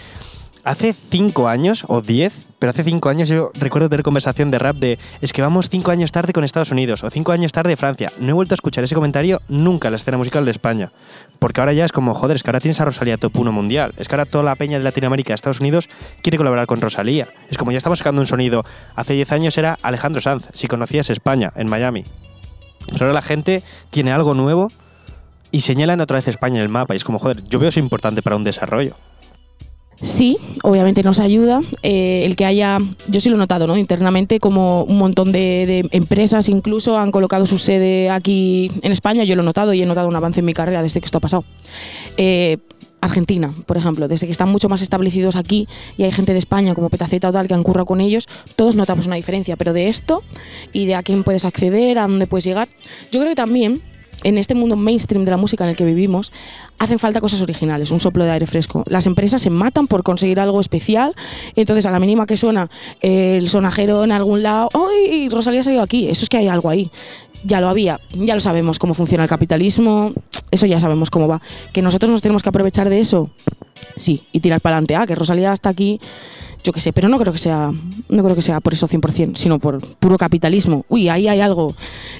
hace 0.66 0.92
cinco 0.92 1.46
años 1.46 1.84
o 1.86 2.02
diez, 2.02 2.46
pero 2.58 2.70
hace 2.70 2.82
cinco 2.82 3.08
años 3.08 3.28
yo 3.28 3.52
recuerdo 3.54 3.88
tener 3.88 4.02
conversación 4.02 4.50
de 4.50 4.58
rap 4.58 4.76
de 4.76 4.98
es 5.20 5.32
que 5.32 5.40
vamos 5.40 5.70
cinco 5.70 5.92
años 5.92 6.10
tarde 6.10 6.32
con 6.32 6.42
Estados 6.42 6.72
Unidos 6.72 7.04
o 7.04 7.10
cinco 7.10 7.30
años 7.30 7.52
tarde 7.52 7.76
Francia. 7.76 8.12
No 8.18 8.30
he 8.30 8.32
vuelto 8.32 8.52
a 8.52 8.56
escuchar 8.56 8.82
ese 8.82 8.96
comentario 8.96 9.40
nunca 9.48 9.86
en 9.86 9.92
la 9.92 9.96
escena 9.96 10.18
musical 10.18 10.44
de 10.44 10.50
España. 10.50 10.92
Porque 11.38 11.60
ahora 11.60 11.72
ya 11.72 11.84
es 11.84 11.92
como, 11.92 12.14
joder, 12.14 12.34
es 12.34 12.42
que 12.42 12.50
ahora 12.50 12.58
tienes 12.58 12.80
a 12.80 12.84
Rosalía 12.84 13.16
top 13.16 13.38
1 13.38 13.52
mundial. 13.52 13.94
Es 13.96 14.08
que 14.08 14.16
ahora 14.16 14.26
toda 14.26 14.42
la 14.42 14.56
peña 14.56 14.78
de 14.78 14.84
Latinoamérica, 14.84 15.34
Estados 15.34 15.60
Unidos, 15.60 15.88
quiere 16.20 16.36
colaborar 16.36 16.66
con 16.66 16.80
Rosalía. 16.80 17.28
Es 17.48 17.58
como 17.58 17.70
ya 17.70 17.78
estamos 17.78 18.00
sacando 18.00 18.20
un 18.20 18.26
sonido. 18.26 18.64
Hace 18.96 19.14
10 19.14 19.32
años 19.32 19.56
era 19.58 19.78
Alejandro 19.82 20.20
Sanz, 20.20 20.48
si 20.52 20.66
conocías 20.66 21.10
España, 21.10 21.52
en 21.54 21.68
Miami. 21.68 22.04
Pero 22.88 23.06
ahora 23.06 23.14
la 23.14 23.22
gente 23.22 23.62
tiene 23.90 24.10
algo 24.10 24.34
nuevo 24.34 24.72
y 25.52 25.60
señalan 25.60 26.00
otra 26.00 26.16
vez 26.16 26.26
España 26.26 26.56
en 26.56 26.62
el 26.62 26.68
mapa. 26.68 26.94
Y 26.94 26.96
es 26.96 27.04
como, 27.04 27.20
joder, 27.20 27.44
yo 27.44 27.60
veo 27.60 27.68
eso 27.68 27.78
importante 27.78 28.20
para 28.20 28.34
un 28.34 28.42
desarrollo. 28.42 28.96
Sí, 30.02 30.36
obviamente 30.62 31.02
nos 31.02 31.20
ayuda 31.20 31.62
eh, 31.82 32.22
el 32.24 32.36
que 32.36 32.44
haya, 32.44 32.78
yo 33.08 33.20
sí 33.20 33.30
lo 33.30 33.36
he 33.36 33.38
notado, 33.38 33.66
¿no? 33.66 33.78
Internamente 33.78 34.40
como 34.40 34.84
un 34.84 34.98
montón 34.98 35.32
de, 35.32 35.64
de 35.66 35.88
empresas 35.90 36.48
incluso 36.50 36.98
han 36.98 37.10
colocado 37.10 37.46
su 37.46 37.56
sede 37.56 38.10
aquí 38.10 38.70
en 38.82 38.92
España, 38.92 39.24
yo 39.24 39.36
lo 39.36 39.42
he 39.42 39.44
notado 39.46 39.72
y 39.72 39.82
he 39.82 39.86
notado 39.86 40.08
un 40.08 40.16
avance 40.16 40.40
en 40.40 40.46
mi 40.46 40.52
carrera 40.52 40.82
desde 40.82 41.00
que 41.00 41.06
esto 41.06 41.18
ha 41.18 41.22
pasado. 41.22 41.44
Eh, 42.18 42.58
Argentina, 43.00 43.54
por 43.66 43.76
ejemplo, 43.76 44.08
desde 44.08 44.26
que 44.26 44.32
están 44.32 44.48
mucho 44.48 44.68
más 44.68 44.82
establecidos 44.82 45.36
aquí 45.36 45.66
y 45.96 46.02
hay 46.04 46.12
gente 46.12 46.32
de 46.32 46.38
España 46.38 46.74
como 46.74 46.90
Petaceta 46.90 47.28
o 47.28 47.32
tal 47.32 47.48
que 47.48 47.54
han 47.54 47.62
currado 47.62 47.86
con 47.86 48.00
ellos, 48.00 48.28
todos 48.56 48.74
notamos 48.74 49.06
una 49.06 49.16
diferencia, 49.16 49.56
pero 49.56 49.72
de 49.72 49.88
esto 49.88 50.22
y 50.72 50.86
de 50.86 50.94
a 50.94 51.02
quién 51.02 51.22
puedes 51.22 51.44
acceder, 51.44 51.98
a 51.98 52.02
dónde 52.02 52.26
puedes 52.26 52.44
llegar, 52.44 52.68
yo 53.12 53.20
creo 53.20 53.30
que 53.30 53.36
también 53.36 53.82
en 54.24 54.38
este 54.38 54.54
mundo 54.54 54.76
mainstream 54.76 55.24
de 55.24 55.30
la 55.30 55.36
música 55.36 55.64
en 55.64 55.70
el 55.70 55.76
que 55.76 55.84
vivimos, 55.84 56.32
hacen 56.78 56.98
falta 56.98 57.20
cosas 57.20 57.40
originales, 57.42 57.90
un 57.90 58.00
soplo 58.00 58.24
de 58.24 58.30
aire 58.32 58.46
fresco. 58.46 58.84
Las 58.86 59.06
empresas 59.06 59.42
se 59.42 59.50
matan 59.50 59.86
por 59.86 60.02
conseguir 60.02 60.40
algo 60.40 60.60
especial, 60.60 61.14
entonces 61.54 61.86
a 61.86 61.90
la 61.90 62.00
mínima 62.00 62.26
que 62.26 62.36
suena 62.36 62.70
eh, 63.00 63.36
el 63.36 63.48
sonajero 63.48 64.04
en 64.04 64.12
algún 64.12 64.42
lado, 64.42 64.68
¡ay! 64.74 65.28
Rosalía 65.28 65.60
ha 65.60 65.64
salido 65.64 65.82
aquí, 65.82 66.08
eso 66.08 66.24
es 66.24 66.28
que 66.28 66.38
hay 66.38 66.48
algo 66.48 66.70
ahí. 66.70 66.90
Ya 67.44 67.60
lo 67.60 67.68
había, 67.68 68.00
ya 68.12 68.34
lo 68.34 68.40
sabemos 68.40 68.78
cómo 68.78 68.94
funciona 68.94 69.24
el 69.24 69.30
capitalismo, 69.30 70.12
eso 70.50 70.66
ya 70.66 70.80
sabemos 70.80 71.10
cómo 71.10 71.28
va. 71.28 71.42
Que 71.72 71.82
nosotros 71.82 72.10
nos 72.10 72.22
tenemos 72.22 72.42
que 72.42 72.48
aprovechar 72.48 72.88
de 72.88 73.00
eso, 73.00 73.30
sí, 73.94 74.24
y 74.32 74.40
tirar 74.40 74.60
para 74.60 74.76
adelante. 74.76 74.96
Ah, 74.96 75.06
que 75.06 75.14
Rosalía 75.14 75.52
está 75.52 75.68
aquí, 75.68 76.00
yo 76.64 76.72
qué 76.72 76.80
sé, 76.80 76.92
pero 76.92 77.08
no 77.08 77.18
creo 77.18 77.32
que 77.32 77.38
sea, 77.38 77.70
no 78.08 78.22
creo 78.24 78.34
que 78.34 78.42
sea 78.42 78.60
por 78.60 78.72
eso 78.72 78.88
100%, 78.88 79.36
sino 79.36 79.58
por 79.58 79.80
puro 79.98 80.18
capitalismo. 80.18 80.84
Uy, 80.88 81.08
ahí 81.08 81.28
hay 81.28 81.40
algo. 81.40 81.74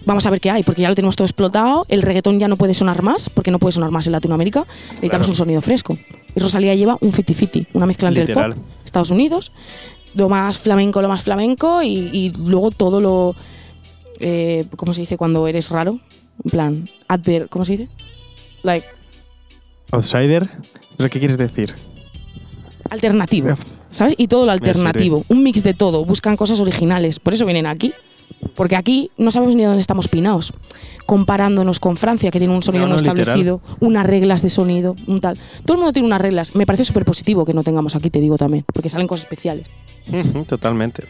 Vamos 0.05 0.25
a 0.27 0.31
ver 0.31 0.41
qué 0.41 0.51
hay, 0.51 0.63
porque 0.63 0.83
ya 0.83 0.89
lo 0.89 0.95
tenemos 0.95 1.17
todo 1.17 1.27
explotado. 1.27 1.85
El 1.89 2.03
reggaetón 2.03 2.39
ya 2.39 2.47
no 2.49 2.57
puede 2.57 2.75
sonar 2.75 3.03
más, 3.03 3.29
porque 3.29 3.51
no 3.51 3.59
puede 3.59 3.73
sonar 3.73 3.91
más 3.91 4.07
en 4.07 4.13
Latinoamérica. 4.13 4.61
Necesitamos 4.93 5.11
Claro. 5.11 5.29
un 5.29 5.35
sonido 5.35 5.63
fresco. 5.63 5.99
Y 6.35 6.41
Rosalía 6.41 6.75
lleva 6.75 6.97
un 7.01 7.13
50-50, 7.13 7.69
una 7.73 7.87
mezcla 7.87 8.09
entre 8.09 8.27
Literal. 8.27 8.53
el 8.53 8.57
pop, 8.59 8.65
Estados 8.85 9.11
Unidos, 9.11 9.53
lo 10.15 10.29
más 10.29 10.59
flamenco, 10.59 11.03
lo 11.03 11.09
más 11.09 11.23
flamenco, 11.25 11.83
y, 11.83 12.11
y 12.13 12.31
luego 12.37 12.71
todo 12.71 13.01
lo. 13.01 13.35
Eh, 14.21 14.67
¿Cómo 14.77 14.93
se 14.95 15.01
dice 15.01 15.17
cuando 15.17 15.47
eres 15.49 15.71
raro? 15.71 15.99
En 16.45 16.51
plan, 16.51 16.91
adver, 17.09 17.49
¿cómo 17.49 17.65
se 17.65 17.73
dice? 17.73 17.89
Like, 18.63 18.87
Outsider, 19.93 20.49
¿lo 20.99 21.09
que 21.11 21.19
quieres 21.19 21.39
decir? 21.39 21.75
alternativo, 22.91 23.55
¿sabes? 23.97 24.15
Y 24.19 24.29
todo 24.29 24.47
lo 24.47 24.53
alternativo, 24.53 25.25
un 25.29 25.43
mix 25.43 25.63
de 25.63 25.75
todo, 25.75 26.05
buscan 26.05 26.37
cosas 26.37 26.61
originales, 26.61 27.19
por 27.19 27.35
eso 27.35 27.45
vienen 27.45 27.67
aquí. 27.67 27.93
Porque 28.57 28.75
aquí 28.75 29.11
no 29.17 29.31
sabemos 29.31 29.55
ni 29.55 29.63
dónde 29.63 29.81
estamos 29.81 30.09
pinados, 30.09 30.53
comparándonos 31.07 31.79
con 31.79 31.97
Francia, 31.97 32.31
que 32.31 32.39
tiene 32.39 32.55
un 32.55 32.63
sonido 32.63 32.85
No, 32.87 32.89
no, 32.89 32.97
no, 32.97 33.03
literal. 33.03 33.19
establecido, 33.21 33.61
unas 33.81 34.05
reglas 34.05 34.43
de 34.43 34.51
sonido, 34.51 34.97
un 35.07 35.21
tal. 35.21 35.39
Todo 35.65 35.75
el 35.77 35.79
mundo 35.79 35.93
tiene 35.93 36.09
unas 36.09 36.21
reglas. 36.21 36.55
Me 36.55 36.67
parece 36.67 36.85
súper 36.85 37.05
positivo 37.05 37.45
que 37.45 37.55
no 37.55 37.63
tengamos 37.63 37.95
aquí, 37.95 38.11
te 38.11 38.21
digo 38.21 38.37
también, 38.37 38.65
porque 38.73 38.89
salen 38.89 39.07
cosas 39.07 39.25
especiales. 39.25 39.69
Totalmente. 40.49 41.05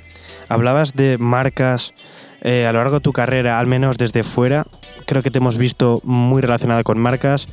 Hablabas 0.49 0.95
de 0.95 1.17
marcas 1.19 1.95
eh, 2.43 2.67
a 2.67 2.73
lo 2.73 2.79
largo 2.81 2.97
de 2.97 3.01
tu 3.01 3.13
carrera, 3.13 3.59
al 3.59 3.67
menos 3.67 3.97
desde 3.97 4.23
fuera. 4.23 4.67
creo 5.07 5.23
que 5.23 5.31
te 5.31 5.39
hemos 5.39 5.57
visto 5.57 6.01
muy 6.05 6.43
relacionada 6.43 6.83
con 6.83 6.99
marcas. 6.99 7.49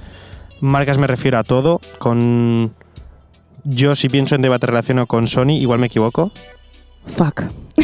Marcas 0.59 0.97
me 0.97 1.07
refiero 1.07 1.37
a 1.37 1.43
todo, 1.43 1.79
con... 1.99 2.73
Yo 3.63 3.95
si 3.95 4.09
pienso 4.09 4.35
en 4.35 4.41
Deva 4.41 4.59
te 4.59 4.67
relaciono 4.67 5.07
con 5.07 5.27
Sony, 5.27 5.51
igual 5.59 5.79
me 5.79 5.87
equivoco. 5.87 6.31
Fuck. 7.05 7.43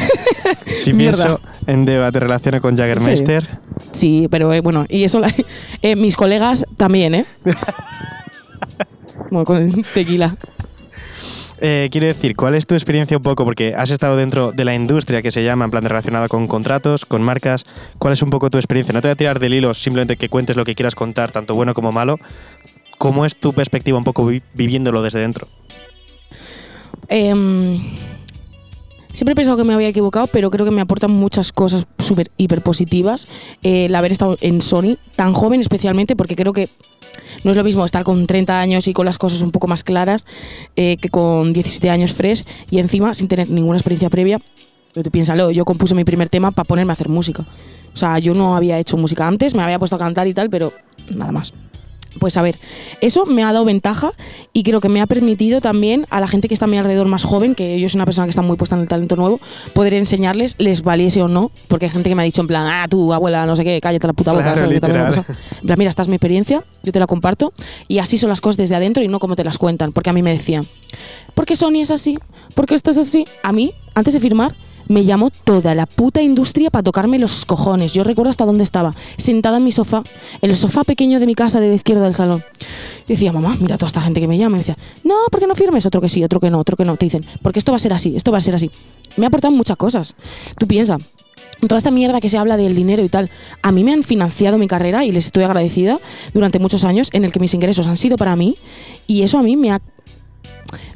Si 0.78 0.94
pienso 0.94 1.40
en 1.68 1.86
Deva 1.86 2.12
te 2.12 2.20
relaciono 2.20 2.62
con 2.62 2.76
Jaggermeister. 2.76 3.60
Sí, 3.92 4.28
pero 4.32 4.52
eh, 4.54 4.62
bueno, 4.62 4.86
y 4.90 5.04
eso, 5.04 5.20
la- 5.20 5.34
eh, 5.82 5.96
mis 5.96 6.16
colegas 6.16 6.66
también, 6.78 7.14
¿eh? 7.16 7.26
bueno, 9.30 9.46
con 9.46 9.84
tequila. 9.94 10.36
Eh, 11.62 11.90
quiero 11.92 12.08
decir, 12.08 12.36
¿cuál 12.38 12.56
es 12.56 12.66
tu 12.66 12.74
experiencia 12.76 13.18
un 13.18 13.24
poco? 13.24 13.44
Porque 13.44 13.74
has 13.76 13.90
estado 13.92 14.16
dentro 14.16 14.54
de 14.54 14.64
la 14.66 14.74
industria 14.74 15.22
que 15.22 15.30
se 15.32 15.44
llama, 15.44 15.66
en 15.66 15.72
plan 15.72 15.84
relacionada 15.84 16.30
con 16.30 16.48
contratos, 16.48 17.06
con 17.06 17.22
marcas. 17.22 17.66
¿Cuál 17.98 18.14
es 18.14 18.22
un 18.24 18.30
poco 18.30 18.50
tu 18.50 18.58
experiencia? 18.58 18.94
No 18.94 19.02
te 19.02 19.10
voy 19.10 19.14
a 19.14 19.18
tirar 19.18 19.40
del 19.40 19.54
hilo, 19.54 19.74
simplemente 19.74 20.16
que 20.16 20.30
cuentes 20.30 20.56
lo 20.56 20.64
que 20.64 20.74
quieras 20.74 20.96
contar, 20.96 21.32
tanto 21.32 21.56
bueno 21.56 21.74
como 21.74 21.92
malo. 21.92 22.18
¿Cómo 22.98 23.26
es 23.26 23.36
tu 23.36 23.54
perspectiva 23.54 23.98
un 23.98 24.04
poco 24.06 24.26
vi- 24.26 24.42
viviéndolo 24.54 25.02
desde 25.02 25.20
dentro? 25.20 25.48
Em, 27.08 27.80
siempre 29.14 29.34
he 29.34 29.36
pensado 29.36 29.58
que 29.58 29.64
me 29.64 29.74
había 29.74 29.88
equivocado, 29.88 30.28
pero 30.28 30.52
creo 30.52 30.66
que 30.66 30.72
me 30.72 30.82
aportan 30.82 31.12
muchas 31.12 31.52
cosas 31.52 31.86
súper 31.98 32.32
hiper 32.38 32.62
positivas 32.62 33.28
eh, 33.64 33.86
el 33.86 33.96
haber 33.96 34.12
estado 34.12 34.38
en 34.42 34.62
Sony, 34.62 34.98
tan 35.16 35.34
joven 35.34 35.62
especialmente, 35.62 36.16
porque 36.16 36.36
creo 36.36 36.54
que 36.54 36.70
no 37.44 37.52
es 37.52 37.58
lo 37.58 37.64
mismo 37.64 37.86
estar 37.86 38.04
con 38.04 38.28
30 38.28 38.60
años 38.60 38.88
y 38.88 38.94
con 38.94 39.06
las 39.06 39.18
cosas 39.18 39.42
un 39.42 39.52
poco 39.52 39.68
más 39.68 39.84
claras 39.84 40.26
eh, 40.76 40.98
que 40.98 41.10
con 41.10 41.54
17 41.54 41.90
años 41.90 42.14
fresh 42.14 42.44
y 42.70 42.80
encima 42.80 43.14
sin 43.14 43.28
tener 43.28 43.50
ninguna 43.50 43.78
experiencia 43.78 44.10
previa. 44.10 44.42
Pero 44.94 45.04
tú 45.04 45.12
piénsalo, 45.12 45.52
yo 45.52 45.66
compuse 45.66 45.94
mi 45.94 46.04
primer 46.04 46.30
tema 46.30 46.52
para 46.52 46.66
ponerme 46.66 46.92
a 46.92 46.96
hacer 46.96 47.10
música. 47.10 47.46
O 47.94 47.98
sea, 47.98 48.20
yo 48.20 48.34
no 48.34 48.56
había 48.56 48.80
hecho 48.80 48.98
música 48.98 49.28
antes, 49.28 49.56
me 49.56 49.62
había 49.62 49.80
puesto 49.80 49.96
a 49.96 50.00
cantar 50.00 50.28
y 50.28 50.34
tal, 50.34 50.50
pero 50.50 50.74
nada 51.16 51.32
más. 51.32 51.54
Pues 52.18 52.38
a 52.38 52.42
ver, 52.42 52.58
eso 53.02 53.26
me 53.26 53.44
ha 53.44 53.54
dado 53.54 53.66
ventaja 53.66 54.14
y 54.52 54.64
creo 54.64 54.82
que 54.82 54.90
me 54.90 55.00
ha 55.00 55.06
permitido 55.06 55.62
también 55.62 56.08
a 56.10 56.20
la 56.20 56.28
gente 56.28 56.48
que 56.48 56.56
está 56.56 56.66
a 56.66 56.68
mi 56.68 56.78
alrededor 56.78 57.08
más 57.08 57.24
joven, 57.24 57.54
que 57.54 57.80
yo 57.80 57.88
soy 57.88 58.00
una 58.00 58.06
persona 58.06 58.26
que 58.26 58.32
está 58.32 58.42
muy 58.42 58.58
puesta 58.58 58.76
en 58.76 58.82
el 58.82 58.88
talento 58.88 59.16
nuevo, 59.16 59.40
poder 59.74 59.94
enseñarles, 59.94 60.56
les 60.58 60.82
valiese 60.82 61.22
o 61.22 61.28
no, 61.28 61.52
porque 61.68 61.86
hay 61.86 61.92
gente 61.92 62.10
que 62.10 62.16
me 62.16 62.24
ha 62.24 62.26
dicho 62.26 62.42
en 62.42 62.48
plan, 62.48 62.66
ah, 62.66 62.88
tú, 62.90 63.14
abuela, 63.14 63.46
no 63.46 63.56
sé 63.56 63.64
qué, 63.64 63.80
cállate 63.80 64.08
la 64.08 64.14
puta 64.14 64.32
boca, 64.34 64.56
Claro. 64.80 65.26
En 65.62 65.68
plan, 65.68 65.78
mira, 65.78 65.90
esta 65.90 66.02
es 66.02 66.08
mi 66.08 66.16
experiencia, 66.16 66.64
yo 66.84 66.92
te 66.92 67.00
la 67.00 67.06
comparto 67.08 67.54
y 67.88 68.00
así 68.00 68.18
son 68.18 68.30
las 68.30 68.42
cosas 68.42 68.58
desde 68.58 68.76
adentro 68.76 69.04
y 69.04 69.08
no 69.08 69.20
como 69.20 69.36
te 69.36 69.44
las 69.44 69.58
cuentan, 69.58 69.92
porque 69.92 70.10
a 70.10 70.14
mí 70.14 70.24
me 70.24 70.32
decían, 70.32 70.68
¿por 71.36 71.46
qué 71.46 71.56
Sony 71.56 71.82
es 71.82 71.92
así? 71.92 72.18
¿Por 72.56 72.66
qué 72.66 72.76
esto 72.76 72.90
es 72.92 72.98
así? 72.98 73.26
A 73.44 73.52
mí, 73.52 73.74
antes 73.94 74.16
de 74.16 74.20
firmar, 74.20 74.56
me 74.90 75.06
llamó 75.06 75.30
toda 75.30 75.76
la 75.76 75.86
puta 75.86 76.22
industria 76.22 76.72
para 76.72 76.84
tocarme 76.84 77.20
los 77.20 77.46
cojones. 77.46 77.94
Yo 77.94 78.04
recuerdo 78.04 78.32
hasta 78.32 78.46
dónde 78.46 78.64
estaba, 78.64 78.96
sentada 79.18 79.58
en 79.58 79.64
mi 79.64 79.72
sofá, 79.72 80.04
en 80.42 80.50
el 80.50 80.58
sofá 80.58 80.84
pequeño 80.84 81.20
de 81.20 81.28
mi 81.28 81.36
casa 81.36 81.60
de 81.60 81.70
la 81.70 81.76
izquierda 81.76 82.04
del 82.04 82.16
salón. 82.16 82.44
Y 83.08 83.14
decía, 83.14 83.32
mamá, 83.32 83.56
mira 83.62 83.78
toda 83.78 83.88
esta 83.88 84.02
gente 84.02 84.20
que 84.20 84.28
me 84.28 84.38
llama. 84.38 84.58
Y 84.58 84.62
decía, 84.62 84.78
no, 85.04 85.16
¿por 85.32 85.40
qué 85.40 85.48
no 85.48 85.56
firmes? 85.56 85.86
Otro 85.86 86.02
que 86.02 86.10
sí, 86.10 86.24
otro 86.24 86.40
que 86.40 86.50
no, 86.50 86.60
otro 86.60 86.76
que 86.76 86.86
no. 86.86 86.98
Te 86.98 87.06
dicen, 87.06 87.26
porque 87.44 87.60
esto 87.60 87.72
va 87.72 87.78
a 87.78 87.80
ser 87.80 87.94
así, 87.94 88.16
esto 88.16 88.32
va 88.32 88.40
a 88.40 88.42
ser 88.42 88.56
así. 88.56 88.72
Me 89.16 89.26
ha 89.26 89.28
aportado 89.28 89.54
muchas 89.54 89.78
cosas. 89.78 90.16
Tú 90.58 90.68
piensas, 90.68 91.00
toda 91.68 91.78
esta 91.78 91.92
mierda 91.92 92.20
que 92.20 92.30
se 92.30 92.40
habla 92.40 92.58
del 92.58 92.74
dinero 92.76 93.04
y 93.04 93.10
tal, 93.10 93.30
a 93.62 93.72
mí 93.72 93.84
me 93.84 93.94
han 93.94 94.04
financiado 94.04 94.58
mi 94.58 94.68
carrera 94.68 95.06
y 95.06 95.12
les 95.12 95.26
estoy 95.26 95.44
agradecida 95.44 96.00
durante 96.34 96.58
muchos 96.58 96.84
años 96.84 97.10
en 97.14 97.26
el 97.26 97.32
que 97.32 97.40
mis 97.40 97.54
ingresos 97.54 97.86
han 97.86 97.98
sido 97.98 98.18
para 98.18 98.36
mí 98.36 98.58
y 99.06 99.22
eso 99.22 99.38
a 99.38 99.44
mí 99.44 99.56
me 99.56 99.72
ha 99.72 99.82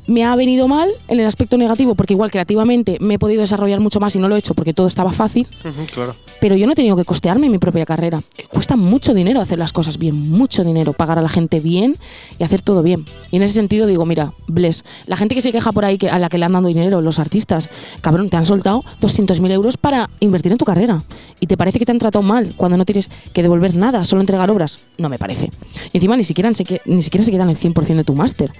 me 0.07 0.24
ha 0.24 0.36
venido 0.36 0.67
mal 0.67 0.89
en 1.07 1.19
el 1.19 1.25
aspecto 1.25 1.57
negativo 1.57 1.95
porque 1.95 2.13
igual 2.13 2.31
creativamente 2.31 2.98
me 3.00 3.15
he 3.15 3.19
podido 3.19 3.41
desarrollar 3.41 3.79
mucho 3.79 4.00
más 4.00 4.15
y 4.15 4.19
no 4.19 4.27
lo 4.27 4.36
he 4.36 4.39
hecho 4.39 4.53
porque 4.53 4.74
todo 4.74 4.88
estaba 4.88 5.12
fácil, 5.12 5.48
claro. 5.93 6.15
pero 6.41 6.55
yo 6.55 6.65
no 6.65 6.74
he 6.74 6.75
tenido 6.75 6.95
que 6.95 7.05
costearme 7.05 7.50
mi 7.50 7.57
propia 7.57 7.86
carrera. 7.86 8.22
Cuesta 8.50 8.75
mucho 8.75 9.13
dinero 9.13 9.39
hacer 9.41 9.60
las 9.60 9.74
cosas 9.74 9.98
bien, 9.98 10.15
mucho 10.15 10.63
dinero, 10.63 10.93
pagar 10.93 11.19
a 11.19 11.22
la 11.22 11.29
gente 11.29 11.60
bien 11.60 11.98
y 12.38 12.43
hacer 12.43 12.62
todo 12.62 12.83
bien. 12.83 13.05
Y 13.31 13.38
en 13.38 13.43
ese 13.43 13.53
sentido 13.53 13.88
digo, 13.88 14.05
mira, 14.05 14.33
bless, 14.48 14.83
la 15.05 15.17
gente 15.17 15.36
que 15.36 15.41
se 15.41 15.51
queja 15.51 15.72
por 15.72 15.86
ahí 15.86 15.98
que, 15.98 16.10
a 16.10 16.19
la 16.19 16.29
que 16.29 16.38
le 16.38 16.45
han 16.45 16.53
dado 16.53 16.67
dinero, 16.67 17.01
los 17.01 17.19
artistas, 17.19 17.69
cabrón, 18.01 18.29
te 18.29 18.38
han 18.38 18.45
soltado 18.45 18.81
200.000 19.01 19.51
euros 19.51 19.77
para 19.77 20.10
invertir 20.19 20.51
en 20.51 20.57
tu 20.57 20.65
carrera 20.65 21.03
y 21.39 21.48
te 21.48 21.57
parece 21.57 21.79
que 21.79 21.86
te 21.86 21.91
han 21.91 22.00
tratado 22.00 22.24
mal 22.24 22.53
cuando 22.57 22.77
no 22.77 22.86
tienes 22.86 23.10
que 23.33 23.41
devolver 23.41 23.75
nada, 23.75 24.05
solo 24.05 24.22
entregar 24.22 24.50
obras. 24.50 24.79
No 24.98 25.10
me 25.10 25.17
parece. 25.17 25.51
Y 25.91 25.98
encima 25.98 26.17
ni 26.17 26.24
siquiera 26.24 26.51
ni 26.86 27.01
siquiera 27.01 27.24
se 27.24 27.31
quedan 27.31 27.50
el 27.50 27.57
100% 27.57 27.95
de 27.95 28.03
tu 28.03 28.13
máster 28.13 28.51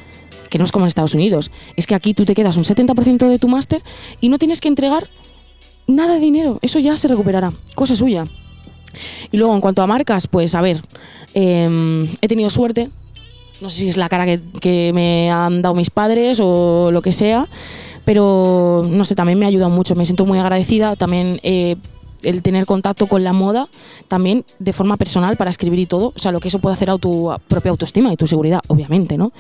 que 0.50 0.57
no 0.57 0.63
es 0.63 0.71
como 0.71 0.85
en 0.85 0.88
Estados 0.88 1.13
Unidos. 1.13 1.51
Es 1.75 1.88
que 1.88 1.95
aquí 1.95 2.13
tú 2.13 2.25
te 2.25 2.35
quedas 2.35 2.57
un 2.57 2.63
70% 2.63 3.27
de 3.27 3.39
tu 3.39 3.47
máster 3.47 3.81
y 4.21 4.29
no 4.29 4.38
tienes 4.38 4.62
que 4.62 4.67
entregar 4.67 5.09
nada 5.88 6.15
de 6.15 6.19
dinero. 6.19 6.59
Eso 6.62 6.79
ya 6.79 6.97
se 6.97 7.07
recuperará. 7.07 7.53
Cosa 7.75 7.95
suya. 7.95 8.25
Y 9.31 9.38
luego, 9.38 9.55
en 9.55 9.62
cuanto 9.62 9.81
a 9.81 9.88
marcas, 9.88 10.27
pues 10.27 10.55
a 10.55 10.62
ver, 10.62 10.81
eh, 11.33 12.07
he 12.21 12.27
tenido 12.27 12.50
suerte. 12.50 12.89
No 13.62 13.69
sé 13.69 13.81
si 13.81 13.89
es 13.89 13.97
la 13.97 14.09
cara 14.09 14.25
que, 14.25 14.41
que 14.59 14.91
me 14.93 15.31
han 15.31 15.62
dado 15.62 15.75
mis 15.75 15.89
padres 15.89 16.39
o 16.41 16.89
lo 16.91 17.01
que 17.01 17.12
sea, 17.12 17.47
pero 18.05 18.85
no 18.88 19.05
sé, 19.05 19.15
también 19.15 19.39
me 19.39 19.45
ha 19.45 19.47
ayudado 19.47 19.69
mucho. 19.69 19.95
Me 19.95 20.05
siento 20.05 20.25
muy 20.25 20.39
agradecida. 20.39 20.95
También 20.95 21.39
eh, 21.43 21.77
el 22.23 22.41
tener 22.41 22.65
contacto 22.65 23.07
con 23.07 23.23
la 23.23 23.33
moda, 23.33 23.69
también 24.07 24.45
de 24.59 24.73
forma 24.73 24.97
personal 24.97 25.38
para 25.38 25.50
escribir 25.50 25.79
y 25.79 25.85
todo. 25.85 26.13
O 26.15 26.19
sea, 26.19 26.31
lo 26.31 26.39
que 26.39 26.47
eso 26.47 26.59
puede 26.59 26.73
hacer 26.73 26.89
a 26.89 26.97
tu 26.97 27.31
propia 27.47 27.71
autoestima 27.71 28.12
y 28.12 28.17
tu 28.17 28.27
seguridad, 28.27 28.62
obviamente, 28.67 29.17
¿no? 29.17 29.31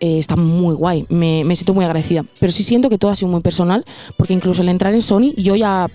Eh, 0.00 0.18
está 0.18 0.36
muy 0.36 0.74
guay, 0.74 1.06
me, 1.08 1.44
me 1.44 1.56
siento 1.56 1.74
muy 1.74 1.84
agradecida. 1.84 2.24
Pero 2.38 2.52
sí 2.52 2.62
siento 2.62 2.88
que 2.88 2.98
todo 2.98 3.10
ha 3.10 3.16
sido 3.16 3.30
muy 3.30 3.40
personal, 3.40 3.84
porque 4.16 4.32
incluso 4.32 4.62
el 4.62 4.68
entrar 4.68 4.94
en 4.94 5.02
Sony, 5.02 5.32
yo 5.36 5.56
ya, 5.56 5.88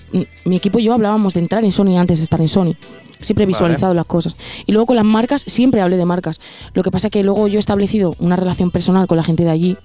mi 0.45 0.55
equipo 0.55 0.79
y 0.79 0.83
yo 0.83 0.93
hablábamos 0.93 1.33
de 1.33 1.39
entrar 1.39 1.63
en 1.63 1.71
Sony 1.71 1.97
antes 1.97 2.19
de 2.19 2.23
estar 2.23 2.41
en 2.41 2.47
Sony. 2.47 2.75
Siempre 3.21 3.43
he 3.43 3.45
Vale. 3.45 3.53
visualizado 3.53 3.93
las 3.93 4.05
cosas. 4.05 4.35
Y 4.65 4.73
luego 4.73 4.87
con 4.87 4.97
las 4.97 5.05
marcas, 5.05 5.43
siempre 5.47 5.79
hablé 5.79 5.95
de 5.95 6.03
marcas. 6.03 6.41
Lo 6.73 6.83
que 6.83 6.91
pasa 6.91 7.07
es 7.07 7.11
que 7.11 7.23
luego 7.23 7.47
yo 7.47 7.55
he 7.55 7.59
establecido 7.59 8.15
una 8.19 8.35
relación 8.35 8.69
personal 8.71 9.07
con 9.07 9.15
la 9.15 9.23
gente 9.23 9.45
de 9.45 9.49
allí, 9.49 9.77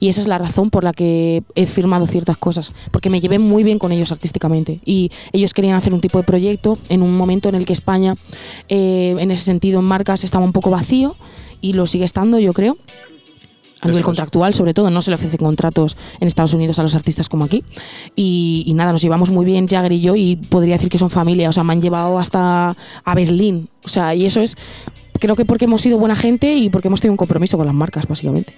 y 0.00 0.08
esa 0.08 0.20
es 0.20 0.26
la 0.26 0.38
razón 0.38 0.70
por 0.70 0.82
la 0.82 0.92
que 0.92 1.44
he 1.54 1.66
firmado 1.66 2.06
ciertas 2.06 2.36
cosas, 2.36 2.72
porque 2.90 3.10
me 3.10 3.20
llevé 3.20 3.38
muy 3.38 3.62
bien 3.62 3.78
con 3.78 3.92
ellos 3.92 4.10
artísticamente. 4.10 4.80
Y 4.84 5.12
ellos 5.32 5.54
querían 5.54 5.76
hacer 5.76 5.94
un 5.94 6.00
tipo 6.00 6.18
de 6.18 6.24
proyecto 6.24 6.78
en 6.88 7.02
un 7.02 7.16
momento 7.16 7.48
en 7.48 7.54
el 7.54 7.66
que 7.66 7.72
España, 7.72 8.16
eh, 8.68 9.14
en 9.16 9.30
ese 9.30 9.44
sentido, 9.44 9.78
en 9.78 9.84
marcas 9.84 10.24
estaba 10.24 10.44
un 10.44 10.52
poco 10.52 10.70
vacío, 10.70 11.14
y 11.60 11.74
lo 11.74 11.86
sigue 11.86 12.04
estando, 12.04 12.38
yo 12.40 12.52
creo 12.54 12.76
a 13.80 13.88
nivel 13.88 14.02
contractual, 14.02 14.52
sobre 14.54 14.74
todo, 14.74 14.90
no 14.90 15.00
se 15.00 15.10
le 15.10 15.14
ofrecen 15.14 15.38
contratos 15.38 15.96
en 16.20 16.26
Estados 16.26 16.52
Unidos 16.52 16.78
a 16.78 16.82
los 16.82 16.94
artistas 16.94 17.28
como 17.28 17.44
aquí. 17.44 17.64
Y, 18.14 18.64
y 18.66 18.74
nada, 18.74 18.92
nos 18.92 19.02
llevamos 19.02 19.30
muy 19.30 19.44
bien 19.44 19.66
Jagger 19.66 19.92
y 19.92 20.00
yo 20.00 20.16
y 20.16 20.36
podría 20.36 20.74
decir 20.74 20.90
que 20.90 20.98
son 20.98 21.10
familia, 21.10 21.48
o 21.48 21.52
sea, 21.52 21.64
me 21.64 21.72
han 21.72 21.82
llevado 21.82 22.18
hasta 22.18 22.76
a 23.04 23.14
Berlín. 23.14 23.70
O 23.84 23.88
sea, 23.88 24.14
y 24.14 24.26
eso 24.26 24.40
es, 24.40 24.56
creo 25.18 25.36
que 25.36 25.44
porque 25.44 25.64
hemos 25.64 25.80
sido 25.80 25.98
buena 25.98 26.16
gente 26.16 26.54
y 26.54 26.68
porque 26.68 26.88
hemos 26.88 27.00
tenido 27.00 27.14
un 27.14 27.18
compromiso 27.18 27.56
con 27.56 27.66
las 27.66 27.74
marcas, 27.74 28.06
básicamente. 28.06 28.54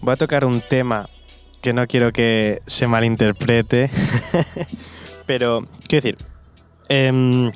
Voy 0.00 0.12
a 0.12 0.16
tocar 0.16 0.44
un 0.44 0.60
tema 0.60 1.08
que 1.60 1.72
no 1.72 1.86
quiero 1.86 2.12
que 2.12 2.60
se 2.66 2.86
malinterprete, 2.86 3.88
pero 5.26 5.64
quiero 5.86 6.02
decir, 6.02 6.18
em, 6.88 7.52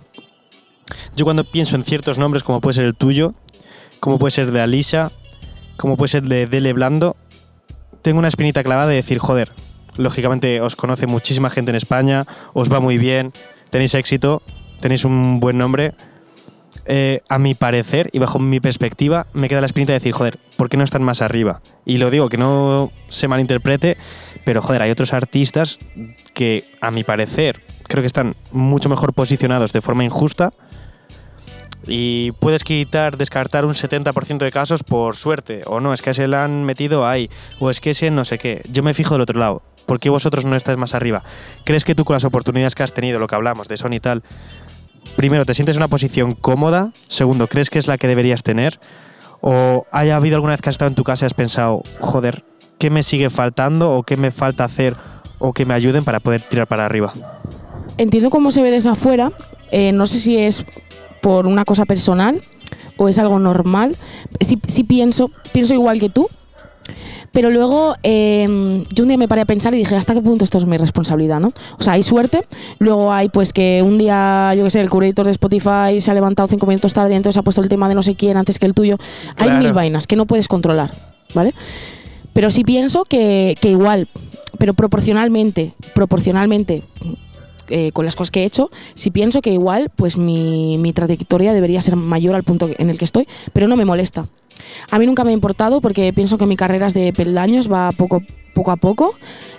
yo 1.16 1.24
cuando 1.24 1.44
pienso 1.44 1.76
en 1.76 1.82
ciertos 1.82 2.16
nombres, 2.16 2.44
como 2.44 2.60
puede 2.60 2.74
ser 2.74 2.84
el 2.84 2.94
tuyo, 2.94 3.34
como 3.98 4.18
puede 4.18 4.30
ser 4.30 4.52
de 4.52 4.60
Alisa, 4.60 5.10
como 5.76 5.96
puede 5.96 6.08
ser 6.08 6.22
de 6.22 6.46
Dele 6.46 6.72
Blando, 6.72 7.16
tengo 8.02 8.18
una 8.18 8.28
espinita 8.28 8.62
clavada 8.62 8.88
de 8.88 8.96
decir, 8.96 9.18
joder, 9.18 9.52
lógicamente 9.96 10.60
os 10.60 10.76
conoce 10.76 11.06
muchísima 11.06 11.50
gente 11.50 11.70
en 11.70 11.76
España, 11.76 12.26
os 12.52 12.72
va 12.72 12.80
muy 12.80 12.98
bien, 12.98 13.32
tenéis 13.70 13.94
éxito, 13.94 14.42
tenéis 14.80 15.04
un 15.04 15.40
buen 15.40 15.58
nombre. 15.58 15.94
Eh, 16.84 17.22
a 17.28 17.38
mi 17.38 17.54
parecer 17.54 18.10
y 18.12 18.18
bajo 18.18 18.38
mi 18.38 18.60
perspectiva, 18.60 19.26
me 19.32 19.48
queda 19.48 19.60
la 19.60 19.66
espinita 19.66 19.92
de 19.92 19.98
decir, 19.98 20.12
joder, 20.12 20.38
¿por 20.56 20.68
qué 20.68 20.76
no 20.76 20.84
están 20.84 21.02
más 21.02 21.22
arriba? 21.22 21.62
Y 21.84 21.96
lo 21.96 22.10
digo, 22.10 22.28
que 22.28 22.36
no 22.36 22.92
se 23.08 23.26
malinterprete, 23.26 23.96
pero 24.44 24.62
joder, 24.62 24.82
hay 24.82 24.90
otros 24.90 25.12
artistas 25.12 25.80
que 26.34 26.70
a 26.80 26.90
mi 26.90 27.02
parecer 27.02 27.62
creo 27.88 28.02
que 28.02 28.06
están 28.06 28.36
mucho 28.52 28.88
mejor 28.88 29.14
posicionados 29.14 29.72
de 29.72 29.80
forma 29.80 30.04
injusta 30.04 30.52
y 31.86 32.32
puedes 32.32 32.64
quitar, 32.64 33.16
descartar 33.16 33.64
un 33.64 33.74
70% 33.74 34.38
de 34.38 34.50
casos 34.50 34.82
por 34.82 35.16
suerte, 35.16 35.62
o 35.66 35.80
no, 35.80 35.92
es 35.92 36.02
que 36.02 36.14
se 36.14 36.26
le 36.26 36.36
han 36.36 36.64
metido 36.64 37.06
ahí, 37.06 37.30
o 37.60 37.70
es 37.70 37.80
que 37.80 37.90
ese 37.90 38.10
no 38.10 38.24
sé 38.24 38.38
qué. 38.38 38.62
Yo 38.70 38.82
me 38.82 38.94
fijo 38.94 39.14
del 39.14 39.22
otro 39.22 39.38
lado. 39.38 39.62
¿Por 39.86 40.00
qué 40.00 40.10
vosotros 40.10 40.44
no 40.44 40.56
estáis 40.56 40.76
más 40.76 40.94
arriba? 40.94 41.22
¿Crees 41.64 41.84
que 41.84 41.94
tú 41.94 42.04
con 42.04 42.14
las 42.14 42.24
oportunidades 42.24 42.74
que 42.74 42.82
has 42.82 42.92
tenido, 42.92 43.20
lo 43.20 43.28
que 43.28 43.36
hablamos 43.36 43.68
de 43.68 43.76
Sony 43.76 43.94
y 43.94 44.00
tal, 44.00 44.22
primero, 45.16 45.44
¿te 45.46 45.54
sientes 45.54 45.76
en 45.76 45.82
una 45.82 45.88
posición 45.88 46.34
cómoda? 46.34 46.92
Segundo, 47.08 47.46
¿crees 47.46 47.70
que 47.70 47.78
es 47.78 47.86
la 47.86 47.96
que 47.96 48.08
deberías 48.08 48.42
tener? 48.42 48.80
¿O 49.40 49.86
haya 49.92 50.16
habido 50.16 50.34
alguna 50.34 50.54
vez 50.54 50.60
que 50.60 50.70
has 50.70 50.74
estado 50.74 50.88
en 50.88 50.96
tu 50.96 51.04
casa 51.04 51.24
y 51.24 51.26
has 51.26 51.34
pensado, 51.34 51.82
joder, 52.00 52.44
¿qué 52.78 52.90
me 52.90 53.04
sigue 53.04 53.30
faltando 53.30 53.92
o 53.92 54.02
qué 54.02 54.16
me 54.16 54.32
falta 54.32 54.64
hacer 54.64 54.96
o 55.38 55.52
que 55.52 55.64
me 55.64 55.74
ayuden 55.74 56.04
para 56.04 56.18
poder 56.18 56.42
tirar 56.42 56.66
para 56.66 56.84
arriba? 56.84 57.12
Entiendo 57.96 58.30
cómo 58.30 58.50
se 58.50 58.62
ve 58.62 58.72
desde 58.72 58.90
afuera, 58.90 59.30
eh, 59.70 59.92
no 59.92 60.06
sé 60.06 60.18
si 60.18 60.36
es 60.36 60.64
por 61.26 61.48
una 61.48 61.64
cosa 61.64 61.86
personal 61.86 62.40
o 62.96 63.08
es 63.08 63.18
algo 63.18 63.40
normal. 63.40 63.96
Sí, 64.40 64.60
sí 64.68 64.84
pienso, 64.84 65.32
pienso 65.52 65.74
igual 65.74 65.98
que 65.98 66.08
tú, 66.08 66.28
Pero 67.32 67.50
luego 67.50 67.96
eh, 68.04 68.46
yo 68.94 69.02
un 69.02 69.08
día 69.08 69.18
me 69.18 69.26
paré 69.26 69.40
a 69.40 69.44
pensar 69.44 69.74
y 69.74 69.78
dije, 69.78 69.96
¿hasta 69.96 70.14
qué 70.14 70.20
punto 70.20 70.44
esto 70.44 70.58
es 70.58 70.66
mi 70.66 70.76
responsabilidad, 70.76 71.40
no? 71.40 71.52
O 71.80 71.82
sea, 71.82 71.94
hay 71.94 72.04
suerte, 72.04 72.46
luego 72.78 73.12
hay 73.12 73.28
pues 73.28 73.52
que 73.52 73.82
un 73.84 73.98
día, 73.98 74.54
yo 74.54 74.62
qué 74.62 74.70
sé, 74.70 74.80
el 74.80 74.88
curator 74.88 75.24
de 75.24 75.32
Spotify 75.32 76.00
se 76.00 76.12
ha 76.12 76.14
levantado 76.14 76.46
cinco 76.46 76.64
minutos 76.66 76.94
tarde 76.94 77.14
y 77.14 77.16
entonces 77.16 77.38
ha 77.38 77.42
puesto 77.42 77.60
el 77.60 77.68
tema 77.68 77.88
de 77.88 77.96
no 77.96 78.04
sé 78.04 78.14
quién 78.14 78.36
antes 78.36 78.60
que 78.60 78.66
el 78.66 78.74
tuyo. 78.74 78.96
Hay 79.36 79.50
mil 79.50 79.72
vainas 79.72 80.06
que 80.06 80.14
no 80.14 80.26
puedes 80.26 80.46
controlar, 80.46 80.94
¿vale? 81.34 81.54
Pero 82.34 82.50
sí 82.50 82.62
pienso 82.62 83.04
que, 83.04 83.56
que 83.60 83.70
igual, 83.70 84.08
pero 84.60 84.74
proporcionalmente, 84.74 85.74
proporcionalmente 85.92 86.84
eh, 87.68 87.92
con 87.92 88.04
las 88.04 88.16
cosas 88.16 88.30
que 88.30 88.42
he 88.42 88.44
hecho, 88.44 88.70
sí 88.94 89.10
pienso 89.10 89.42
que 89.42 89.50
igual 89.52 89.90
pues 89.94 90.16
mi, 90.16 90.78
mi 90.78 90.92
trayectoria 90.92 91.52
debería 91.52 91.80
ser 91.80 91.96
mayor 91.96 92.34
al 92.34 92.44
punto 92.44 92.68
en 92.76 92.90
el 92.90 92.98
que 92.98 93.04
estoy, 93.04 93.26
pero 93.52 93.68
no 93.68 93.76
me 93.76 93.84
molesta. 93.84 94.28
A 94.90 94.98
mí 94.98 95.06
nunca 95.06 95.24
me 95.24 95.30
ha 95.30 95.34
importado 95.34 95.80
porque 95.80 96.12
pienso 96.12 96.38
que 96.38 96.46
mi 96.46 96.56
carrera 96.56 96.86
es 96.86 96.94
de 96.94 97.12
peldaños, 97.12 97.70
va 97.70 97.92
poco, 97.92 98.22
poco 98.54 98.70
a 98.70 98.76
poco 98.76 99.14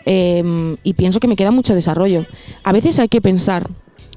eh, 0.05 0.75
y 0.83 0.93
pienso 0.93 1.19
que 1.19 1.27
me 1.27 1.35
queda 1.35 1.51
mucho 1.51 1.75
desarrollo. 1.75 2.25
A 2.63 2.71
veces 2.71 2.99
hay 2.99 3.07
que 3.07 3.21
pensar, 3.21 3.67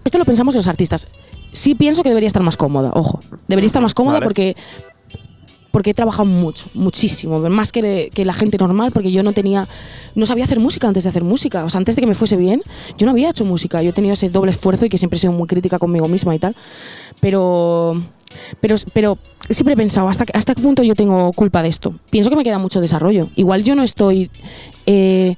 esto 0.04 0.18
lo 0.18 0.24
pensamos 0.24 0.54
los 0.54 0.68
artistas, 0.68 1.06
sí 1.52 1.74
pienso 1.74 2.02
que 2.02 2.08
debería 2.08 2.26
estar 2.26 2.42
más 2.42 2.56
cómoda, 2.56 2.92
ojo, 2.94 3.20
debería 3.48 3.66
estar 3.66 3.82
más 3.82 3.94
cómoda 3.94 4.14
Vale. 4.14 4.26
porque 4.26 4.56
porque 5.70 5.90
he 5.90 5.94
trabajado 5.94 6.24
mucho, 6.24 6.66
muchísimo, 6.74 7.38
más 7.38 7.72
que, 7.72 8.10
que 8.12 8.24
la 8.24 8.32
gente 8.32 8.58
normal, 8.58 8.92
porque 8.92 9.12
yo 9.12 9.22
no 9.22 9.32
tenía, 9.32 9.68
no 10.14 10.26
sabía 10.26 10.44
hacer 10.44 10.60
música 10.60 10.88
antes 10.88 11.04
de 11.04 11.10
hacer 11.10 11.24
música, 11.24 11.64
o 11.64 11.70
sea, 11.70 11.78
antes 11.78 11.96
de 11.96 12.00
que 12.00 12.06
me 12.06 12.14
fuese 12.14 12.36
bien, 12.36 12.62
yo 12.98 13.06
no 13.06 13.12
había 13.12 13.30
hecho 13.30 13.44
música, 13.44 13.82
yo 13.82 13.90
he 13.90 13.92
tenido 13.92 14.14
ese 14.14 14.28
doble 14.28 14.50
esfuerzo 14.50 14.86
y 14.86 14.88
que 14.88 14.98
siempre 14.98 15.16
he 15.16 15.20
sido 15.20 15.32
muy 15.32 15.46
crítica 15.46 15.78
conmigo 15.78 16.08
misma 16.08 16.34
y 16.34 16.38
tal, 16.38 16.56
pero, 17.20 18.02
pero, 18.60 18.74
pero 18.92 19.18
siempre 19.48 19.74
he 19.74 19.76
pensado, 19.76 20.08
¿hasta, 20.08 20.24
¿hasta 20.34 20.54
qué 20.54 20.62
punto 20.62 20.82
yo 20.82 20.94
tengo 20.94 21.32
culpa 21.32 21.62
de 21.62 21.68
esto? 21.68 21.94
Pienso 22.10 22.30
que 22.30 22.36
me 22.36 22.44
queda 22.44 22.58
mucho 22.58 22.80
desarrollo, 22.80 23.28
igual 23.36 23.64
yo 23.64 23.74
no 23.74 23.82
estoy... 23.82 24.30
eh, 24.86 25.36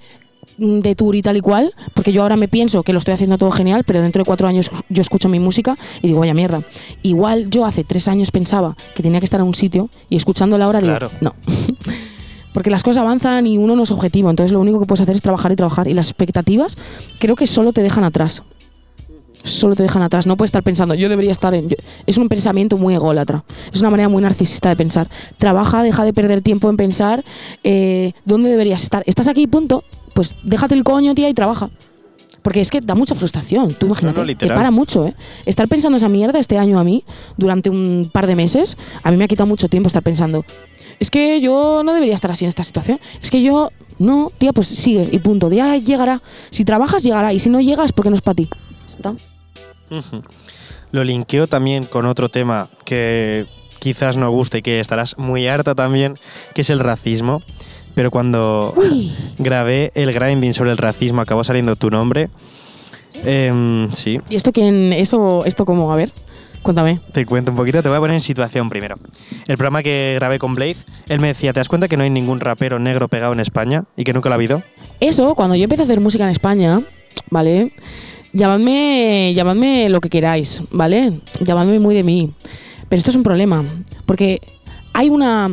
de 0.59 0.95
tour 0.95 1.15
y 1.17 1.23
tal 1.23 1.37
y 1.37 1.41
cual, 1.41 1.73
porque 1.95 2.13
yo 2.13 2.23
ahora 2.23 2.37
me 2.37 2.47
pienso 2.49 2.83
que 2.83 2.93
lo 2.93 2.99
estoy 2.99 3.15
haciendo 3.15 3.39
todo 3.39 3.51
genial, 3.51 3.85
pero 3.87 4.01
dentro 4.03 4.21
de 4.23 4.27
cuatro 4.27 4.47
años 4.49 4.71
yo 4.89 5.01
escucho 5.03 5.29
mi 5.29 5.39
música 5.39 5.77
y 6.03 6.09
digo, 6.09 6.21
vaya 6.21 6.35
mierda. 6.35 6.63
Igual 7.03 7.49
yo 7.51 7.65
hace 7.65 7.85
tres 7.85 8.07
años 8.09 8.31
pensaba 8.31 8.77
que 8.95 9.03
tenía 9.03 9.19
que 9.21 9.25
estar 9.25 9.41
en 9.41 9.47
un 9.47 9.55
sitio 9.55 9.89
y 10.09 10.17
escuchándola 10.17 10.65
ahora 10.67 10.81
digo, 10.81 10.91
Claro. 10.97 11.11
no. 11.21 11.35
Porque 12.53 12.69
las 12.69 12.83
cosas 12.83 12.99
avanzan 13.03 13.47
y 13.47 13.57
uno 13.57 13.75
no 13.77 13.85
es 13.85 13.91
objetivo, 13.91 14.29
entonces 14.29 14.53
lo 14.53 14.61
único 14.61 14.79
que 14.79 14.85
puedes 14.87 15.01
hacer 15.01 15.15
es 15.17 15.23
trabajar 15.23 15.53
y 15.53 15.57
trabajar. 15.57 15.89
Y 15.89 15.95
las 15.95 16.09
expectativas 16.11 16.77
creo 17.19 17.35
que 17.35 17.47
solo 17.47 17.73
te 17.73 17.83
dejan 17.83 18.05
atrás. 18.05 18.43
Solo 19.43 19.75
te 19.75 19.83
dejan 19.83 20.03
atrás. 20.03 20.27
No 20.27 20.37
puedes 20.37 20.49
estar 20.51 20.63
pensando, 20.63 20.95
yo 20.95 21.09
debería 21.09 21.33
estar 21.33 21.55
en. 21.55 21.71
yo- 21.71 21.77
Es 22.07 22.19
un 22.19 22.29
pensamiento 22.29 22.77
muy 22.77 22.95
ególatra. 22.95 23.43
Es 23.73 23.81
una 23.81 23.89
manera 23.91 24.09
muy 24.11 24.23
narcisista 24.23 24.69
de 24.69 24.77
pensar. 24.77 25.09
Trabaja, 25.39 25.83
deja 25.83 26.05
de 26.05 26.13
perder 26.13 26.43
tiempo 26.43 26.69
en 26.69 26.77
pensar 26.77 27.25
eh, 27.65 28.13
dónde 28.27 28.51
deberías 28.51 28.83
estar. 28.83 29.03
Estás 29.07 29.27
aquí, 29.29 29.47
punto. 29.47 29.83
Pues 30.15 30.37
déjate 30.43 30.75
el 30.75 30.85
coño, 30.85 31.15
tía, 31.15 31.29
y 31.29 31.35
trabaja. 31.35 31.71
Porque 32.43 32.61
es 32.61 32.71
que 32.71 32.81
da 32.81 32.95
mucha 32.95 33.15
frustración. 33.15 33.75
Tú 33.75 33.87
imagínate, 33.87 34.21
te 34.21 34.27
literal. 34.27 34.57
para 34.57 34.71
mucho, 34.71 35.07
¿eh? 35.07 35.15
Estar 35.47 35.69
pensando 35.69 35.97
esa 35.97 36.09
mierda 36.09 36.41
este 36.41 36.59
año 36.59 36.81
a 36.81 36.85
mí, 36.85 37.05
durante 37.37 37.71
un 37.71 38.11
par 38.13 38.27
de 38.27 38.35
meses, 38.35 38.77
a 39.03 39.11
mí 39.11 39.17
me 39.17 39.25
ha 39.25 39.29
quitado 39.29 39.47
mucho 39.47 39.69
tiempo 39.69 39.87
estar 39.87 40.03
pensando. 40.03 40.45
Es 40.99 41.11
que 41.11 41.41
yo 41.41 41.83
no 41.85 41.95
debería 41.95 42.15
estar 42.15 42.31
así 42.31 42.45
en 42.45 42.49
esta 42.49 42.65
situación. 42.65 43.01
Es 43.21 43.31
que 43.31 43.43
yo, 43.43 43.71
no, 43.99 44.33
tía, 44.39 44.53
pues 44.53 44.67
sigue 44.67 45.09
y 45.13 45.19
punto. 45.21 45.51
Ya 45.53 45.77
llegará. 45.77 46.21
Si 46.51 46.65
trabajas, 46.65 47.05
llegará. 47.05 47.33
Y 47.33 47.39
si 47.39 47.49
no 47.49 47.61
llegas, 47.61 47.93
porque 47.93 48.11
no 48.11 48.17
es 48.17 48.23
para 48.23 48.35
ti. 48.35 48.49
Está. 48.87 49.15
Lo 50.91 51.05
linkeo 51.05 51.47
también 51.47 51.85
con 51.85 52.07
otro 52.07 52.29
tema 52.29 52.71
que 52.85 53.47
quizás 53.79 54.17
no 54.17 54.31
guste 54.31 54.59
y 54.59 54.63
que 54.63 54.81
estarás 54.81 55.19
muy 55.19 55.49
harta 55.49 55.75
también, 55.75 56.19
que 56.55 56.61
es 56.61 56.71
el 56.71 56.81
racismo. 56.81 57.43
Pero 57.95 58.11
cuando 58.11 58.75
Uy, 58.77 59.13
grabé 59.39 59.93
el 59.95 60.13
grinding 60.13 60.53
sobre 60.53 60.71
el 60.71 60.79
racismo 60.79 61.21
acabó 61.21 61.45
saliendo 61.45 61.77
tu 61.77 61.91
nombre. 61.91 62.31
Em, 63.25 63.91
sí, 63.91 64.21
¿y 64.29 64.37
esto 64.37 64.53
quién? 64.53 64.93
Eso, 64.93 65.45
esto 65.45 65.65
cómo? 65.65 65.93
A 65.93 65.97
ver, 65.97 66.13
cuéntame. 66.63 67.01
te 67.13 67.27
cuento 67.27 67.53
un 67.53 67.57
poquito, 67.57 67.83
te 67.83 67.89
voy 67.89 67.99
a 67.99 68.01
poner 68.01 68.15
en 68.15 68.21
situación 68.21 68.69
primero. 68.69 68.97
El 69.47 69.57
programa 69.57 69.83
que 69.83 70.13
grabé 70.17 70.39
con 70.39 70.55
Blaze, 70.55 70.85
él 71.09 71.21
me 71.21 71.29
decía, 71.29 71.53
¿te 71.53 71.61
das 71.61 71.69
cuenta 71.69 71.89
que 71.89 71.97
no 71.97 72.05
hay 72.05 72.11
ningún 72.11 72.41
rapero 72.41 72.79
negro 72.79 73.09
pegado 73.09 73.33
en 73.33 73.41
España 73.41 73.85
y 73.97 74.05
que 74.05 74.13
nunca 74.13 74.29
lo 74.29 74.35
ha 74.35 74.37
habido? 74.37 74.63
Eso, 75.01 75.35
cuando 75.35 75.55
yo 75.55 75.65
empecé 75.65 75.83
a 75.83 75.85
hacer 75.85 76.01
música 76.01 76.25
en 76.25 76.31
España, 76.31 76.83
¿vale? 77.31 77.73
Llamadme, 78.33 79.35
llamadme 79.35 79.89
lo 79.91 80.01
que 80.01 80.09
queráis, 80.09 80.63
¿vale? 80.71 81.21
Llamadme 81.41 81.79
muy 81.79 81.95
de 81.95 82.03
mí. 82.03 82.33
Pero 82.89 82.99
esto 82.99 83.11
es 83.11 83.17
un 83.17 83.23
problema, 83.23 83.65
porque 84.07 84.41
hay 84.93 85.11
una... 85.11 85.51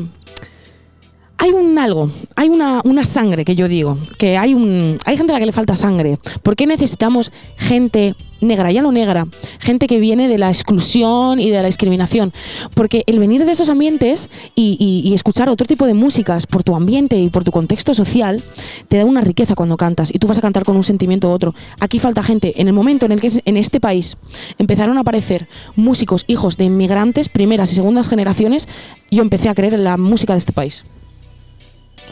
Hay 1.42 1.52
un 1.52 1.80
algo, 1.80 2.12
hay 2.36 2.50
una, 2.50 2.82
sangre 3.06 3.46
que 3.46 3.56
yo 3.56 3.70
digo, 3.70 3.98
que 4.18 4.38
hay 4.38 4.54
un 4.54 4.98
hay 5.06 5.16
gente 5.16 5.32
a 5.32 5.36
la 5.36 5.40
que 5.40 5.46
le 5.46 5.54
falta 5.54 5.74
sangre. 5.78 6.20
¿Por 6.44 6.58
qué 6.58 6.68
necesitamos 6.68 7.32
gente 7.56 8.14
negra, 8.42 8.74
ya 8.74 8.82
no 8.82 8.92
negra, 8.92 9.26
gente 9.60 9.88
que 9.88 10.02
viene 10.02 10.28
de 10.28 10.38
la 10.38 10.50
exclusión 10.50 11.40
y 11.40 11.50
de 11.50 11.58
la 11.62 11.68
discriminación? 11.68 12.34
Porque 12.74 13.04
el 13.08 13.20
venir 13.20 13.46
de 13.46 13.54
esos 13.54 13.70
ambientes 13.70 14.30
y, 14.54 14.76
y- 14.82 15.10
y 15.10 15.14
escuchar 15.14 15.48
otro 15.48 15.66
tipo 15.66 15.86
de 15.86 15.94
músicas 15.94 16.46
por 16.46 16.66
tu 16.66 16.76
ambiente 16.76 17.18
y 17.18 17.30
por 17.30 17.46
tu 17.46 17.52
contexto 17.52 17.94
social 17.94 18.44
te 18.90 18.98
da 18.98 19.06
una 19.06 19.22
riqueza 19.22 19.56
cuando 19.56 19.78
cantas 19.78 20.14
y 20.14 20.20
tú 20.20 20.28
vas 20.28 20.38
a 20.40 20.42
cantar 20.42 20.66
con 20.66 20.76
un 20.76 20.84
sentimiento 20.84 21.30
u 21.30 21.32
otro. 21.32 21.56
Aquí 21.80 22.00
falta 22.00 22.22
gente. 22.22 22.60
En 22.60 22.68
el 22.68 22.74
momento 22.74 23.06
en 23.06 23.14
el 23.14 23.22
que 23.22 23.32
en 23.46 23.56
este 23.56 23.80
país 23.80 24.18
empezaron 24.58 24.98
a 24.98 25.02
aparecer 25.02 25.48
músicos 25.78 26.26
hijos 26.28 26.58
de 26.58 26.66
inmigrantes, 26.66 27.30
primeras 27.30 27.72
y 27.72 27.76
segundas 27.76 28.10
generaciones, 28.10 28.68
yo 29.10 29.22
empecé 29.22 29.48
a 29.48 29.56
creer 29.56 29.74
en 29.74 29.86
la 29.86 29.96
música 29.96 30.34
de 30.34 30.40
este 30.40 30.52
país. 30.52 30.84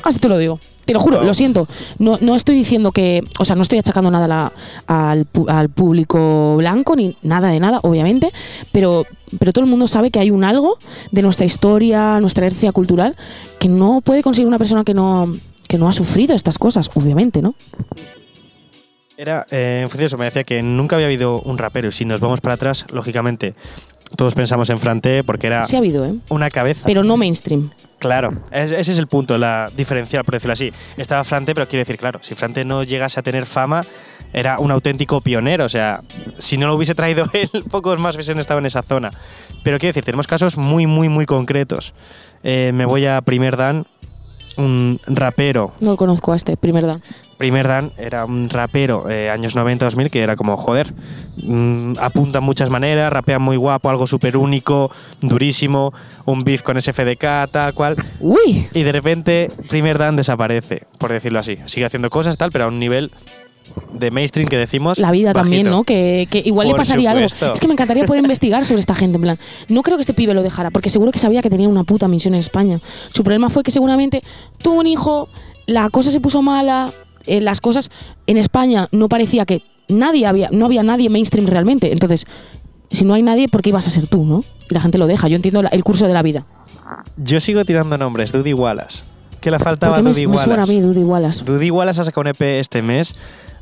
Así 0.03 0.19
te 0.19 0.29
lo 0.29 0.37
digo. 0.37 0.59
Te 0.85 0.93
lo 0.93 1.01
juro, 1.01 1.21
lo 1.21 1.33
siento. 1.33 1.67
No, 1.99 2.17
no 2.21 2.35
estoy 2.35 2.55
diciendo 2.55 2.93
que. 2.93 3.21
O 3.39 3.45
sea, 3.45 3.57
no 3.57 3.61
estoy 3.61 3.77
achacando 3.79 4.09
nada 4.09 4.25
a 4.25 4.27
la- 4.29 4.53
al, 4.87 5.27
al 5.49 5.67
público 5.69 6.55
blanco, 6.57 6.95
ni 6.95 7.17
nada 7.23 7.49
de 7.49 7.59
nada, 7.59 7.79
obviamente. 7.83 8.31
Pero, 8.71 9.05
pero 9.37 9.51
todo 9.51 9.65
el 9.65 9.69
mundo 9.69 9.87
sabe 9.89 10.11
que 10.11 10.19
hay 10.19 10.31
un 10.31 10.45
algo 10.45 10.77
de 11.11 11.21
nuestra 11.23 11.45
historia, 11.45 12.21
nuestra 12.21 12.45
herencia 12.45 12.71
cultural, 12.71 13.17
que 13.59 13.67
no 13.67 13.99
puede 13.99 14.23
conseguir 14.23 14.47
una 14.47 14.57
persona 14.57 14.85
que 14.85 14.93
no, 14.93 15.37
que 15.67 15.77
no 15.77 15.89
ha 15.89 15.93
sufrido 15.93 16.33
estas 16.33 16.57
cosas, 16.57 16.89
obviamente, 16.95 17.41
¿no? 17.41 17.55
Era 19.17 19.47
eh, 19.49 19.79
en 19.81 19.89
función 19.89 20.01
de 20.01 20.05
eso, 20.05 20.17
me 20.17 20.25
decía 20.25 20.43
que 20.43 20.61
nunca 20.61 20.95
había 20.95 21.07
habido 21.07 21.41
un 21.41 21.57
rapero 21.57 21.87
y 21.87 21.91
si 21.91 22.05
nos 22.05 22.21
vamos 22.21 22.39
para 22.39 22.53
atrás, 22.53 22.85
lógicamente, 22.91 23.55
todos 24.15 24.35
pensamos 24.35 24.69
en 24.69 24.79
Frante 24.79 25.23
porque 25.23 25.47
era 25.47 25.63
Sí 25.65 25.75
ha 25.75 25.79
habido, 25.79 26.05
¿eh? 26.05 26.15
una 26.29 26.49
cabeza. 26.49 26.83
Pero 26.85 27.03
no 27.03 27.17
mainstream. 27.17 27.69
Claro, 27.99 28.31
es- 28.51 28.71
ese 28.71 28.91
es 28.91 28.99
el 28.99 29.07
punto, 29.07 29.37
la 29.39 29.71
diferencial, 29.75 30.23
por 30.23 30.35
decirlo 30.35 30.53
así. 30.53 30.71
Estaba 30.97 31.23
Frante, 31.23 31.53
pero 31.55 31.67
quiero 31.67 31.81
decir, 31.81 31.97
claro, 31.97 32.19
si 32.21 32.35
Frante 32.35 32.63
no 32.63 32.83
llegase 32.83 33.19
a 33.19 33.23
tener 33.23 33.45
fama, 33.47 33.83
era 34.33 34.59
un 34.59 34.69
auténtico 34.71 35.21
pionero. 35.21 35.65
O 35.65 35.69
sea, 35.69 36.01
si 36.37 36.57
no 36.57 36.67
lo 36.67 36.75
hubiese 36.75 36.93
traído 36.93 37.25
él, 37.33 37.49
pocos 37.71 37.97
más 37.97 38.15
hubiesen 38.15 38.37
estado 38.39 38.59
en 38.59 38.67
esa 38.67 38.83
zona. 38.83 39.11
Pero 39.63 39.79
quiero 39.79 39.89
decir, 39.91 40.03
tenemos 40.03 40.27
casos 40.27 40.57
muy, 40.57 40.85
muy, 40.85 41.09
muy 41.09 41.25
concretos. 41.25 41.93
Eh, 42.43 42.71
me 42.73 42.85
voy 42.85 43.05
a 43.07 43.19
Primer 43.21 43.57
Dan, 43.57 43.87
un 44.57 44.99
rapero. 45.05 45.73
No 45.79 45.91
lo 45.91 45.97
conozco 45.97 46.33
a 46.33 46.35
este, 46.35 46.57
primer 46.57 46.85
dan. 46.85 47.01
Primer 47.37 47.67
Dan 47.67 47.91
era 47.97 48.25
un 48.25 48.49
rapero 48.49 49.09
eh, 49.09 49.29
años 49.29 49.55
90-2000 49.55 50.09
que 50.09 50.21
era 50.21 50.35
como, 50.35 50.57
joder, 50.57 50.93
mm, 51.37 51.93
apunta 51.99 52.39
en 52.39 52.43
muchas 52.43 52.71
maneras, 52.71 53.13
rapea 53.13 53.37
muy 53.37 53.57
guapo, 53.57 53.89
algo 53.89 54.07
súper 54.07 54.37
único, 54.37 54.91
durísimo, 55.21 55.93
un 56.25 56.43
beef 56.43 56.63
con 56.63 56.81
SFDK, 56.81 57.51
tal 57.51 57.73
cual. 57.75 57.95
¡Uy! 58.19 58.67
Y 58.73 58.83
de 58.83 58.91
repente, 58.91 59.51
Primer 59.69 59.99
Dan 59.99 60.15
desaparece, 60.15 60.87
por 60.97 61.11
decirlo 61.11 61.39
así. 61.39 61.59
Sigue 61.65 61.85
haciendo 61.85 62.09
cosas 62.09 62.37
tal, 62.37 62.51
pero 62.51 62.65
a 62.65 62.67
un 62.69 62.79
nivel 62.79 63.11
de 63.93 64.11
mainstream 64.11 64.47
que 64.47 64.57
decimos. 64.57 64.99
La 64.99 65.11
vida 65.11 65.33
también, 65.33 65.63
bajito. 65.63 65.77
¿no? 65.77 65.83
Que, 65.83 66.27
que 66.29 66.41
igual 66.45 66.67
le 66.67 66.71
Por 66.73 66.79
pasaría 66.81 67.11
supuesto. 67.11 67.45
algo. 67.45 67.53
Es 67.53 67.59
que 67.59 67.67
me 67.67 67.73
encantaría 67.73 68.05
poder 68.05 68.21
investigar 68.23 68.65
sobre 68.65 68.79
esta 68.79 68.95
gente, 68.95 69.15
en 69.17 69.21
plan. 69.21 69.39
No 69.67 69.81
creo 69.83 69.97
que 69.97 70.01
este 70.01 70.13
pibe 70.13 70.33
lo 70.33 70.43
dejara, 70.43 70.71
porque 70.71 70.89
seguro 70.89 71.11
que 71.11 71.19
sabía 71.19 71.41
que 71.41 71.49
tenía 71.49 71.67
una 71.69 71.83
puta 71.83 72.07
misión 72.07 72.33
en 72.33 72.39
España. 72.39 72.79
Su 73.13 73.23
problema 73.23 73.49
fue 73.49 73.63
que 73.63 73.71
seguramente 73.71 74.21
tuvo 74.59 74.79
un 74.79 74.87
hijo, 74.87 75.29
la 75.65 75.89
cosa 75.89 76.11
se 76.11 76.19
puso 76.19 76.41
mala, 76.41 76.91
eh, 77.25 77.41
las 77.41 77.59
cosas 77.61 77.89
en 78.27 78.37
España 78.37 78.87
no 78.91 79.09
parecía 79.09 79.45
que 79.45 79.63
nadie 79.89 80.25
había, 80.27 80.49
no 80.51 80.65
había 80.65 80.83
nadie 80.83 81.09
mainstream 81.09 81.47
realmente. 81.47 81.91
Entonces, 81.91 82.25
si 82.91 83.03
no 83.05 83.13
hay 83.15 83.21
nadie, 83.21 83.47
¿por 83.49 83.61
qué 83.61 83.69
ibas 83.69 83.85
a 83.87 83.89
ser 83.89 84.07
tú, 84.07 84.23
no? 84.25 84.43
Y 84.69 84.73
la 84.73 84.81
gente 84.81 84.97
lo 84.97 85.07
deja. 85.07 85.27
Yo 85.27 85.35
entiendo 85.35 85.61
la- 85.61 85.69
el 85.69 85.83
curso 85.83 86.07
de 86.07 86.13
la 86.13 86.21
vida. 86.21 86.45
Yo 87.17 87.39
sigo 87.41 87.65
tirando 87.65 87.97
nombres, 87.97 88.31
Dudy 88.31 88.53
Wallace. 88.53 89.03
¿Qué 89.41 89.51
le 89.51 89.59
faltaba 89.59 90.01
me, 90.01 90.09
Dudy 90.11 90.21
me 90.21 90.27
Wallace? 90.35 90.45
suena 90.45 90.63
a 90.63 90.65
mí, 90.65 90.81
Dudy 90.81 91.03
Wallace. 91.03 91.43
Dudy 91.43 91.69
Wallace 91.69 92.01
ha 92.01 92.03
sacado 92.05 92.21
un 92.21 92.27
EP 92.27 92.59
este 92.59 92.81
mes 92.81 93.13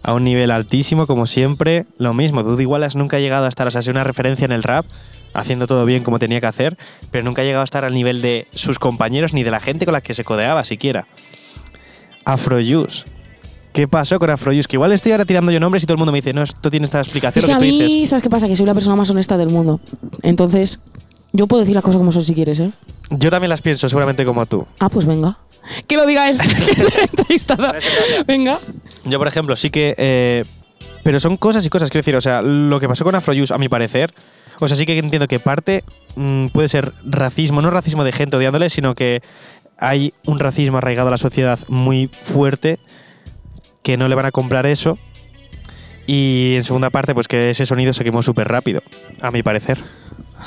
a 0.07 0.13
un 0.13 0.23
nivel 0.23 0.51
altísimo, 0.51 1.07
como 1.07 1.25
siempre. 1.25 1.85
Lo 1.97 2.13
mismo, 2.13 2.43
Dudy 2.43 2.65
Wallace 2.65 2.95
nunca 2.97 3.17
ha 3.17 3.19
llegado 3.19 3.45
a 3.45 3.49
estar, 3.49 3.65
o 3.67 3.71
sea, 3.71 3.79
ha 3.79 3.81
sido 3.81 3.93
una 3.93 4.03
referencia 4.03 4.45
en 4.45 4.51
el 4.51 4.61
rap, 4.61 4.85
haciendo 5.33 5.65
todo 5.65 5.83
bien 5.83 6.03
como 6.03 6.19
tenía 6.19 6.39
que 6.39 6.45
hacer, 6.45 6.77
pero 7.09 7.23
nunca 7.23 7.41
ha 7.41 7.45
llegado 7.45 7.61
a 7.61 7.65
estar 7.65 7.83
al 7.85 7.93
nivel 7.95 8.21
de 8.21 8.47
sus 8.53 8.77
compañeros 8.77 9.33
ni 9.33 9.41
de 9.43 9.49
la 9.49 9.59
gente 9.59 9.85
con 9.85 9.93
la 9.93 10.01
que 10.01 10.13
se 10.13 10.23
codeaba 10.23 10.63
siquiera. 10.63 11.07
Afrojuice. 12.23 13.05
¿Qué 13.73 13.87
pasó 13.87 14.19
con 14.19 14.29
Afrojuice? 14.29 14.67
Que 14.67 14.75
igual 14.77 14.91
estoy 14.93 15.11
ahora 15.11 15.25
tirando 15.25 15.51
yo 15.51 15.59
nombres 15.59 15.83
y 15.83 15.85
todo 15.85 15.95
el 15.95 15.99
mundo 15.99 16.11
me 16.11 16.19
dice, 16.19 16.33
no, 16.33 16.43
esto 16.43 16.69
tiene 16.71 16.85
esta 16.85 16.99
explicación, 16.99 17.41
Es 17.41 17.45
que 17.45 17.51
lo 17.51 17.57
a 17.57 17.59
que 17.59 17.65
tú 17.65 17.71
mí, 17.77 17.93
dices. 17.95 18.09
¿sabes 18.11 18.23
qué 18.23 18.29
pasa? 18.29 18.47
Que 18.47 18.55
soy 18.55 18.65
la 18.65 18.73
persona 18.73 18.95
más 18.95 19.09
honesta 19.09 19.37
del 19.37 19.49
mundo. 19.49 19.81
Entonces, 20.21 20.79
Yo 21.33 21.47
puedo 21.47 21.59
decir 21.61 21.75
las 21.75 21.83
cosas 21.83 21.97
como 21.97 22.11
son 22.13 22.23
si 22.23 22.33
quieres, 22.33 22.59
¿eh? 22.61 22.71
Yo 23.09 23.29
también 23.29 23.49
las 23.49 23.61
pienso 23.61 23.89
seguramente 23.89 24.23
como 24.23 24.45
tú. 24.45 24.65
Ah, 24.79 24.87
pues 24.87 25.05
venga. 25.05 25.37
Que 25.87 25.97
lo 25.97 26.05
diga 26.05 26.29
él, 26.29 26.37
que 26.65 26.71
es 26.71 26.79
el 26.85 26.99
entrevistado. 27.01 27.73
Venga. 28.25 28.59
Yo, 29.05 29.17
por 29.19 29.27
ejemplo, 29.27 29.55
sí 29.55 29.69
que... 29.69 29.95
eh, 29.97 30.43
pero 31.03 31.19
son 31.19 31.37
cosas 31.37 31.65
y 31.65 31.69
cosas, 31.69 31.89
quiero 31.91 32.01
decir, 32.01 32.15
o 32.15 32.21
sea, 32.21 32.41
lo 32.41 32.79
que 32.79 32.87
pasó 32.87 33.03
con 33.05 33.13
Afrojuice, 33.15 33.53
a 33.53 33.57
mi 33.59 33.69
parecer, 33.69 34.13
o 34.59 34.67
sea, 34.67 34.75
sí 34.75 34.85
que 34.87 34.97
entiendo 34.97 35.27
que 35.27 35.39
parte 35.39 35.83
mm, 36.15 36.47
puede 36.47 36.67
ser 36.67 36.93
racismo, 37.05 37.61
no 37.61 37.69
racismo 37.69 38.03
de 38.03 38.11
gente 38.11 38.37
odiándole, 38.37 38.69
sino 38.69 38.95
que 38.95 39.21
hay 39.77 40.13
un 40.25 40.39
racismo 40.39 40.77
arraigado 40.79 41.09
a 41.09 41.11
la 41.11 41.17
sociedad 41.17 41.59
muy 41.67 42.09
fuerte 42.21 42.79
que 43.83 43.97
no 43.97 44.07
le 44.07 44.15
van 44.15 44.25
a 44.25 44.31
comprar 44.31 44.65
eso. 44.65 44.97
Y 46.07 46.53
en 46.55 46.63
segunda 46.63 46.89
parte, 46.89 47.13
pues 47.13 47.27
que 47.27 47.49
ese 47.51 47.65
sonido 47.65 47.91
se 47.93 48.03
quemó 48.03 48.21
súper 48.21 48.47
rápido, 48.47 48.81
a 49.21 49.31
mi 49.31 49.41
parecer. 49.43 49.77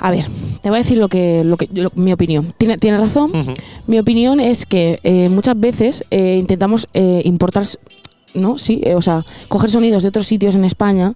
A 0.01 0.11
ver, 0.13 0.27
te 0.63 0.69
voy 0.71 0.79
a 0.79 0.83
decir 0.83 0.99
lo 0.99 1.09
que, 1.09 1.43
lo 1.45 1.57
que 1.57 1.69
lo- 1.73 1.91
mi 1.97 2.13
opinión. 2.13 2.55
Tiene, 2.59 2.79
tiene 2.79 2.99
razón. 2.99 3.33
Mi 3.89 3.99
opinión 3.99 4.39
es 4.39 4.67
que 4.67 5.01
eh, 5.03 5.29
muchas 5.29 5.59
veces 5.59 6.05
eh, 6.13 6.37
intentamos 6.39 6.87
eh, 6.95 7.23
importar, 7.25 7.65
¿no? 8.41 8.59
Sí, 8.59 8.81
eh, 8.85 8.95
o 8.95 9.03
sea, 9.03 9.25
coger 9.49 9.71
sonidos 9.71 10.03
de 10.03 10.09
otros 10.09 10.27
sitios 10.27 10.55
en 10.55 10.65
España 10.65 11.15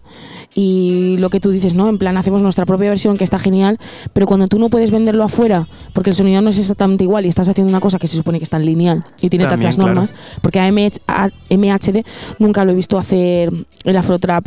y 0.54 1.16
lo 1.18 1.30
que 1.30 1.40
tú 1.40 1.50
dices, 1.50 1.74
¿no? 1.74 1.88
En 1.88 1.98
plan, 1.98 2.16
hacemos 2.16 2.42
nuestra 2.42 2.66
propia 2.66 2.88
versión 2.88 3.16
que 3.16 3.24
está 3.24 3.38
genial, 3.38 3.78
pero 4.12 4.26
cuando 4.26 4.48
tú 4.48 4.58
no 4.58 4.68
puedes 4.68 4.90
venderlo 4.90 5.24
afuera 5.24 5.68
porque 5.92 6.10
el 6.10 6.16
sonido 6.16 6.42
no 6.42 6.50
es 6.50 6.58
exactamente 6.58 7.04
igual 7.04 7.26
y 7.26 7.28
estás 7.28 7.48
haciendo 7.48 7.70
una 7.70 7.80
cosa 7.80 7.98
que 7.98 8.06
se 8.06 8.16
supone 8.16 8.38
que 8.38 8.44
está 8.44 8.56
en 8.56 8.66
lineal 8.66 9.04
y 9.20 9.28
tiene 9.28 9.46
También, 9.46 9.70
tantas 9.70 9.78
normas, 9.78 10.10
porque 10.40 10.60
a 10.60 10.70
MH 10.70 10.98
a 11.06 11.28
MHD 11.50 12.04
nunca 12.38 12.64
lo 12.64 12.72
he 12.72 12.74
visto 12.74 12.98
hacer 12.98 13.52
el 13.84 13.96
afrotrap 13.96 14.46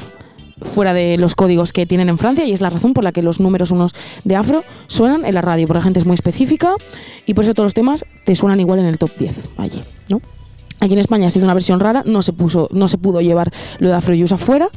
fuera 0.62 0.94
de 0.94 1.18
los 1.18 1.36
códigos 1.36 1.74
que 1.74 1.86
tienen 1.86 2.10
en 2.10 2.18
Francia 2.18 2.46
y 2.46 2.54
es 2.54 2.62
la 2.62 2.70
razón 2.70 2.94
por 2.94 3.04
la 3.04 3.12
que 3.12 3.22
los 3.22 3.40
números 3.40 3.72
unos 3.72 3.94
de 4.24 4.36
afro 4.36 4.64
suenan 4.88 5.26
en 5.26 5.34
la 5.34 5.42
radio, 5.42 5.68
porque 5.68 5.80
la 5.80 5.84
gente 5.84 6.00
es 6.00 6.06
muy 6.06 6.16
específica 6.16 6.74
y 7.26 7.34
por 7.34 7.44
eso 7.44 7.54
todos 7.54 7.66
los 7.66 7.74
temas 7.74 8.06
te 8.26 8.36
suenan 8.36 8.60
igual 8.60 8.80
en 8.80 8.86
el 8.86 8.98
top 8.98 9.12
10 9.18 9.50
allí, 9.58 9.84
¿no? 10.10 10.22
Aquí 10.80 10.94
en 10.94 11.00
España 11.00 11.28
ha 11.28 11.30
sido 11.30 11.46
una 11.46 11.54
versión 11.54 11.80
rara, 11.80 12.04
no 12.06 12.22
se 12.22 12.34
puso, 12.34 12.68
no 12.72 12.88
se 12.88 12.98
pudo 12.98 13.22
llevar 13.22 13.52
lo 13.80 13.90
de 13.90 13.96
Afrojuice 13.96 14.34
afuera. 14.34 14.70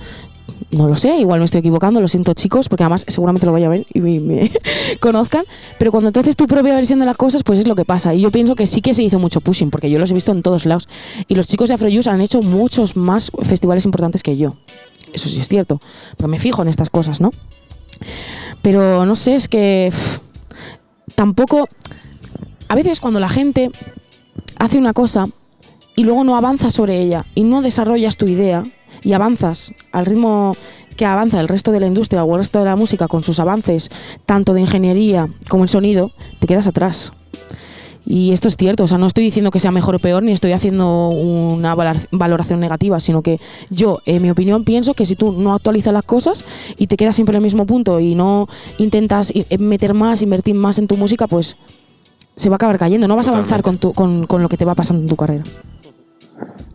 No 0.70 0.86
lo 0.86 0.96
sé, 0.96 1.18
igual 1.18 1.40
me 1.40 1.44
estoy 1.44 1.60
equivocando, 1.60 2.00
lo 2.00 2.08
siento 2.08 2.34
chicos, 2.34 2.68
porque 2.68 2.84
además 2.84 3.04
seguramente 3.08 3.46
lo 3.46 3.52
vaya 3.52 3.66
a 3.66 3.70
ver 3.70 3.86
y 3.92 4.00
me, 4.00 4.50
conozcan. 5.00 5.44
Pero 5.78 5.90
cuando 5.90 6.12
tú 6.12 6.20
haces 6.20 6.36
tu 6.36 6.46
propia 6.46 6.74
versión 6.74 6.98
de 7.00 7.06
las 7.06 7.16
cosas, 7.16 7.42
pues 7.42 7.58
es 7.58 7.66
lo 7.66 7.74
que 7.74 7.84
pasa. 7.84 8.14
Y 8.14 8.20
yo 8.20 8.30
pienso 8.30 8.54
que 8.54 8.66
sí 8.66 8.80
que 8.80 8.94
se 8.94 9.02
hizo 9.02 9.18
mucho 9.18 9.40
pushing, 9.40 9.70
porque 9.70 9.90
yo 9.90 9.98
los 9.98 10.10
he 10.10 10.14
visto 10.14 10.32
en 10.32 10.42
todos 10.42 10.66
lados. 10.66 10.88
Y 11.26 11.34
los 11.34 11.46
chicos 11.48 11.68
de 11.68 11.74
Afrojuice 11.74 12.10
han 12.10 12.20
hecho 12.20 12.42
muchos 12.42 12.96
más 12.96 13.30
festivales 13.42 13.84
importantes 13.84 14.22
que 14.22 14.36
yo. 14.36 14.56
Eso 15.12 15.28
sí 15.28 15.40
es 15.40 15.48
cierto. 15.48 15.80
Pero 16.16 16.28
me 16.28 16.38
fijo 16.38 16.62
en 16.62 16.68
estas 16.68 16.90
cosas, 16.90 17.20
¿no? 17.20 17.32
Pero 18.62 19.04
no 19.04 19.16
sé, 19.16 19.34
es 19.36 19.48
que 19.48 19.92
tampoco... 21.14 21.68
A 22.68 22.74
veces 22.74 23.00
cuando 23.00 23.18
la 23.18 23.30
gente 23.30 23.70
hace 24.58 24.76
una 24.76 24.92
cosa 24.92 25.28
y 25.98 26.04
luego 26.04 26.22
no 26.22 26.36
avanzas 26.36 26.74
sobre 26.74 27.00
ella 27.02 27.26
y 27.34 27.42
no 27.42 27.60
desarrollas 27.60 28.16
tu 28.16 28.26
idea 28.28 28.64
y 29.02 29.14
avanzas 29.14 29.72
al 29.90 30.06
ritmo 30.06 30.54
que 30.96 31.04
avanza 31.04 31.40
el 31.40 31.48
resto 31.48 31.72
de 31.72 31.80
la 31.80 31.86
industria 31.88 32.22
o 32.24 32.32
el 32.34 32.38
resto 32.38 32.60
de 32.60 32.66
la 32.66 32.76
música 32.76 33.08
con 33.08 33.22
sus 33.24 33.40
avances, 33.40 33.90
tanto 34.24 34.52
de 34.54 34.60
ingeniería 34.60 35.28
como 35.48 35.64
en 35.64 35.68
sonido, 35.68 36.12
te 36.38 36.46
quedas 36.46 36.66
atrás. 36.68 37.12
Y 38.06 38.32
esto 38.32 38.48
es 38.48 38.56
cierto, 38.56 38.84
o 38.84 38.86
sea, 38.86 38.96
no 38.96 39.06
estoy 39.06 39.24
diciendo 39.24 39.50
que 39.50 39.60
sea 39.60 39.70
mejor 39.70 39.96
o 39.96 39.98
peor, 39.98 40.22
ni 40.22 40.32
estoy 40.32 40.52
haciendo 40.52 41.08
una 41.08 41.74
valoración 41.74 42.58
negativa, 42.60 43.00
sino 43.00 43.22
que 43.22 43.38
yo, 43.70 43.98
en 44.06 44.22
mi 44.22 44.30
opinión, 44.30 44.64
pienso 44.64 44.94
que 44.94 45.04
si 45.04 45.14
tú 45.16 45.32
no 45.32 45.52
actualizas 45.52 45.92
las 45.92 46.04
cosas 46.04 46.44
y 46.78 46.86
te 46.86 46.96
quedas 46.96 47.16
siempre 47.16 47.34
en 47.34 47.38
el 47.42 47.44
mismo 47.44 47.66
punto 47.66 48.00
y 48.00 48.14
no 48.14 48.46
intentas 48.78 49.30
i- 49.34 49.44
meter 49.58 49.94
más, 49.94 50.22
invertir 50.22 50.54
más 50.54 50.78
en 50.78 50.86
tu 50.86 50.96
música, 50.96 51.26
pues 51.26 51.56
se 52.36 52.48
va 52.48 52.54
a 52.54 52.56
acabar 52.56 52.78
cayendo. 52.78 53.08
No 53.08 53.16
vas 53.16 53.26
a 53.28 53.30
avanzar 53.32 53.62
con, 53.62 53.78
tu- 53.78 53.92
con, 53.92 54.26
con 54.26 54.42
lo 54.42 54.48
que 54.48 54.56
te 54.56 54.64
va 54.64 54.74
pasando 54.74 55.02
en 55.02 55.08
tu 55.08 55.16
carrera. 55.16 55.44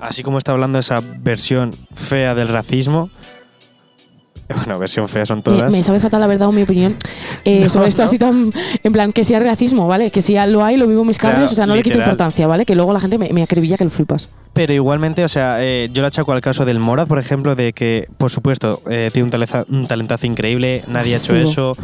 Así 0.04 0.22
como 0.24 0.38
está 0.38 0.52
hablando 0.52 0.80
esa 0.80 1.02
versión 1.02 1.76
fea 1.94 2.36
del 2.36 2.48
racismo. 2.50 3.10
Bueno, 4.56 4.78
versión 4.78 5.08
fea 5.08 5.26
son 5.26 5.42
todas. 5.42 5.72
me 5.72 5.82
sabe 5.84 6.00
fatal 6.02 6.20
la 6.20 6.28
verdad 6.28 6.50
o 6.50 6.52
mi 6.52 6.64
opinión 6.64 6.96
eh, 7.46 7.62
No, 7.64 7.70
sobre 7.70 7.88
esto 7.88 8.02
no. 8.02 8.06
así 8.08 8.20
tan 8.20 8.52
en 8.84 8.92
plan 8.92 9.12
que 9.14 9.24
si 9.24 9.34
hay 9.34 9.42
racismo 9.42 9.88
vale 9.88 10.12
que 10.12 10.22
si 10.22 10.36
lo 10.48 10.64
hay 10.64 10.76
lo 10.78 10.86
vivo 10.86 11.02
en 11.02 11.08
mis 11.08 11.18
Claro, 11.18 11.36
carnes 11.36 11.54
o 11.54 11.56
sea 11.56 11.66
no 11.66 11.76
le 11.76 11.82
quito 11.82 11.98
importancia 11.98 12.46
vale 12.46 12.66
que 12.66 12.76
luego 12.76 12.92
la 12.94 13.00
gente 13.00 13.18
me, 13.18 13.30
me 13.32 13.42
acribilla 13.42 13.78
que 13.78 13.86
lo 13.86 13.90
flipas 13.90 14.30
Pero 14.52 14.74
igualmente, 14.74 15.24
o 15.24 15.30
sea, 15.30 15.64
eh, 15.64 15.90
yo 15.94 16.02
le 16.02 16.10
achaco 16.10 16.34
al 16.34 16.42
caso 16.42 16.66
del 16.66 16.78
Morad, 16.78 17.08
por 17.08 17.18
ejemplo, 17.20 17.56
de 17.56 17.72
que, 17.74 18.08
por 18.18 18.30
supuesto, 18.32 18.82
eh, 18.90 19.10
tiene 19.14 19.24
un, 19.26 19.32
taleza- 19.32 19.66
un 19.70 19.88
talentazo 19.88 20.28
increíble, 20.28 20.84
nadie 20.88 21.16
ha 21.16 21.18
hecho 21.18 21.36
eso, 21.38 21.76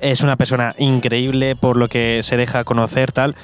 es 0.00 0.22
una 0.22 0.36
persona 0.36 0.74
increíble 0.76 1.54
por 1.56 1.76
lo 1.78 1.88
que 1.88 2.20
se 2.24 2.36
deja 2.36 2.64
conocer, 2.64 3.12
tal. 3.12 3.36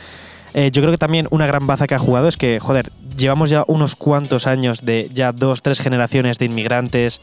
Eh, 0.52 0.70
yo 0.72 0.82
creo 0.82 0.90
que 0.92 0.98
también 0.98 1.28
una 1.30 1.46
gran 1.46 1.66
baza 1.66 1.86
que 1.86 1.94
ha 1.94 1.98
jugado 1.98 2.28
es 2.28 2.36
que, 2.36 2.58
joder, 2.60 2.90
llevamos 3.16 3.50
ya 3.50 3.64
unos 3.66 3.96
cuantos 3.96 4.46
años 4.46 4.84
de 4.84 5.10
ya 5.12 5.32
dos, 5.32 5.62
tres 5.62 5.80
generaciones 5.80 6.38
de 6.38 6.46
inmigrantes 6.46 7.20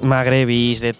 magrebis, 0.00 0.80
de 0.80 0.96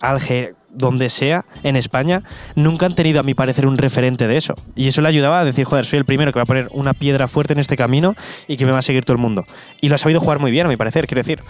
Alger, 0.00 0.54
donde 0.70 1.10
sea, 1.10 1.44
en 1.62 1.76
España, 1.76 2.22
nunca 2.54 2.86
han 2.86 2.94
tenido, 2.94 3.20
a 3.20 3.22
mi 3.22 3.34
parecer, 3.34 3.66
un 3.66 3.76
referente 3.76 4.26
de 4.26 4.36
eso. 4.36 4.54
Y 4.74 4.88
eso 4.88 5.02
le 5.02 5.08
ayudaba 5.08 5.40
a 5.40 5.44
decir, 5.44 5.64
joder, 5.64 5.84
soy 5.84 5.98
el 5.98 6.04
primero 6.04 6.32
que 6.32 6.38
va 6.38 6.44
a 6.44 6.46
poner 6.46 6.68
una 6.72 6.94
piedra 6.94 7.28
fuerte 7.28 7.52
en 7.52 7.58
este 7.58 7.76
camino 7.76 8.14
y 8.46 8.56
que 8.56 8.66
me 8.66 8.72
va 8.72 8.78
a 8.78 8.82
seguir 8.82 9.04
todo 9.04 9.14
el 9.14 9.20
mundo. 9.20 9.44
Y 9.80 9.88
lo 9.88 9.96
ha 9.96 9.98
sabido 9.98 10.20
jugar 10.20 10.38
muy 10.38 10.50
bien, 10.50 10.66
a 10.66 10.68
mi 10.68 10.76
parecer. 10.76 11.06
Quiero 11.06 11.20
decir, 11.20 11.42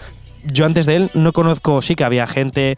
yo 0.43 0.65
antes 0.65 0.85
de 0.85 0.95
él 0.95 1.11
no 1.13 1.33
conozco, 1.33 1.81
sí 1.81 1.95
que 1.95 2.03
había 2.03 2.27
gente 2.27 2.77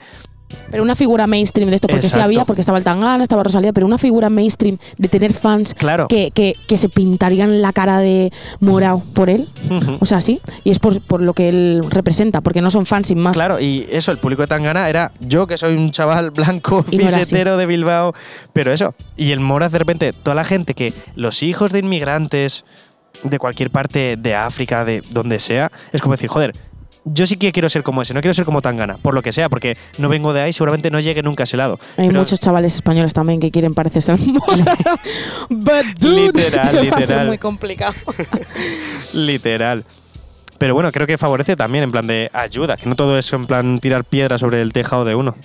pero 0.72 0.84
una 0.84 0.96
figura 0.96 1.28
mainstream 1.28 1.70
de 1.70 1.76
esto 1.76 1.88
porque 1.88 2.02
sí 2.02 2.08
Exacto. 2.08 2.26
había 2.26 2.46
porque 2.46 2.62
estaba 2.62 2.78
el 2.78 2.84
Tangana 2.84 3.22
estaba 3.24 3.44
Rosalía 3.44 3.74
pero 3.74 3.86
una 3.86 3.98
figura 3.98 4.30
mainstream 4.30 4.78
de 4.98 5.08
tener 5.10 5.34
fans 5.34 5.74
Claro. 5.74 6.08
que, 6.08 6.32
que, 6.32 6.56
que 6.68 6.78
se 6.78 6.90
pintarían 6.90 7.62
la 7.62 7.74
cara 7.74 8.00
de 8.00 8.32
morado 8.60 9.02
por 9.14 9.30
él 9.30 9.50
o 10.00 10.06
sea 10.06 10.22
sí 10.22 10.42
y 10.64 10.72
es 10.72 10.80
por, 10.80 11.02
por 11.02 11.22
lo 11.22 11.34
que 11.34 11.50
él 11.50 11.82
representa 11.90 12.42
porque 12.42 12.62
no 12.62 12.70
son 12.72 12.86
fans 12.86 13.08
sin 13.08 13.20
más 13.20 13.36
Claro, 13.36 13.60
y 13.60 13.86
eso, 13.92 14.12
el 14.12 14.18
público 14.20 14.42
de 14.44 14.48
Tangana 14.48 14.88
era 14.90 15.12
yo, 15.20 15.48
que 15.48 15.58
soy 15.58 15.76
un 15.76 15.92
chaval 15.92 16.32
blanco, 16.32 16.86
Y 16.92 16.98
no 16.98 17.06
así. 17.08 17.16
cisetero 17.20 17.58
de 17.58 17.66
Bilbao, 17.66 18.14
pero 18.54 18.72
eso. 18.72 18.94
Y 19.18 19.32
el 19.32 19.40
Moraz, 19.40 19.72
de 19.72 19.80
repente, 19.80 20.14
toda 20.14 20.36
la 20.36 20.44
gente 20.44 20.74
que 20.74 20.94
los 21.16 21.44
hijos 21.44 21.72
de 21.72 21.80
inmigrantes 21.80 22.64
de 23.24 23.40
cualquier 23.40 23.70
parte 23.72 24.16
de 24.18 24.36
África, 24.36 24.86
de 24.86 25.02
donde 25.12 25.40
sea, 25.40 25.72
es 25.92 26.02
como 26.02 26.14
decir, 26.14 26.30
joder, 26.30 26.56
yo 27.06 27.28
sí 27.28 27.36
que 27.38 27.52
quiero 27.52 27.70
ser 27.70 27.84
como 27.84 28.02
ese, 28.02 28.14
no 28.14 28.22
quiero 28.22 28.34
ser 28.34 28.46
como 28.46 28.62
Tangana, 28.62 28.98
por 28.98 29.14
lo 29.14 29.22
que 29.22 29.32
sea, 29.32 29.50
porque 29.50 29.78
no 29.98 30.10
vengo 30.10 30.34
de 30.34 30.42
ahí, 30.42 30.54
seguramente 30.54 30.90
no 30.90 31.00
llegue 31.00 31.22
nunca 31.24 31.44
a 31.44 31.46
ese 31.46 31.58
lado. 31.58 31.80
hay 31.98 32.08
Pero- 32.08 32.20
muchos 32.22 32.40
chavales 32.40 32.76
españoles 32.76 33.14
también 33.14 33.40
que 33.40 33.52
quieren 33.52 33.74
parecerse 33.74 34.12
al 34.14 34.20
Mora. 34.20 34.76
But 35.50 35.86
dude, 36.00 36.28
Literal, 36.44 36.72
te 36.82 36.90
va 36.90 36.98
a 36.98 37.00
ser 37.00 37.00
literal. 37.02 37.28
muy 37.28 37.38
complicado. 37.38 37.94
Literal. 39.14 39.86
Pero 40.58 40.74
bueno, 40.76 40.92
creo 40.92 41.06
que 41.08 41.18
favorece 41.18 41.56
también 41.56 41.84
en 41.84 41.92
plan 41.92 42.08
de 42.08 42.30
ayuda, 42.34 42.78
que 42.78 42.86
no 42.88 42.96
todo 42.96 43.18
es 43.18 43.32
en 43.34 43.48
plan 43.48 43.80
tirar 43.80 44.06
piedra 44.06 44.38
sobre 44.38 44.62
el 44.62 44.72
tejado 44.72 45.04
de 45.04 45.16
uno. 45.16 45.36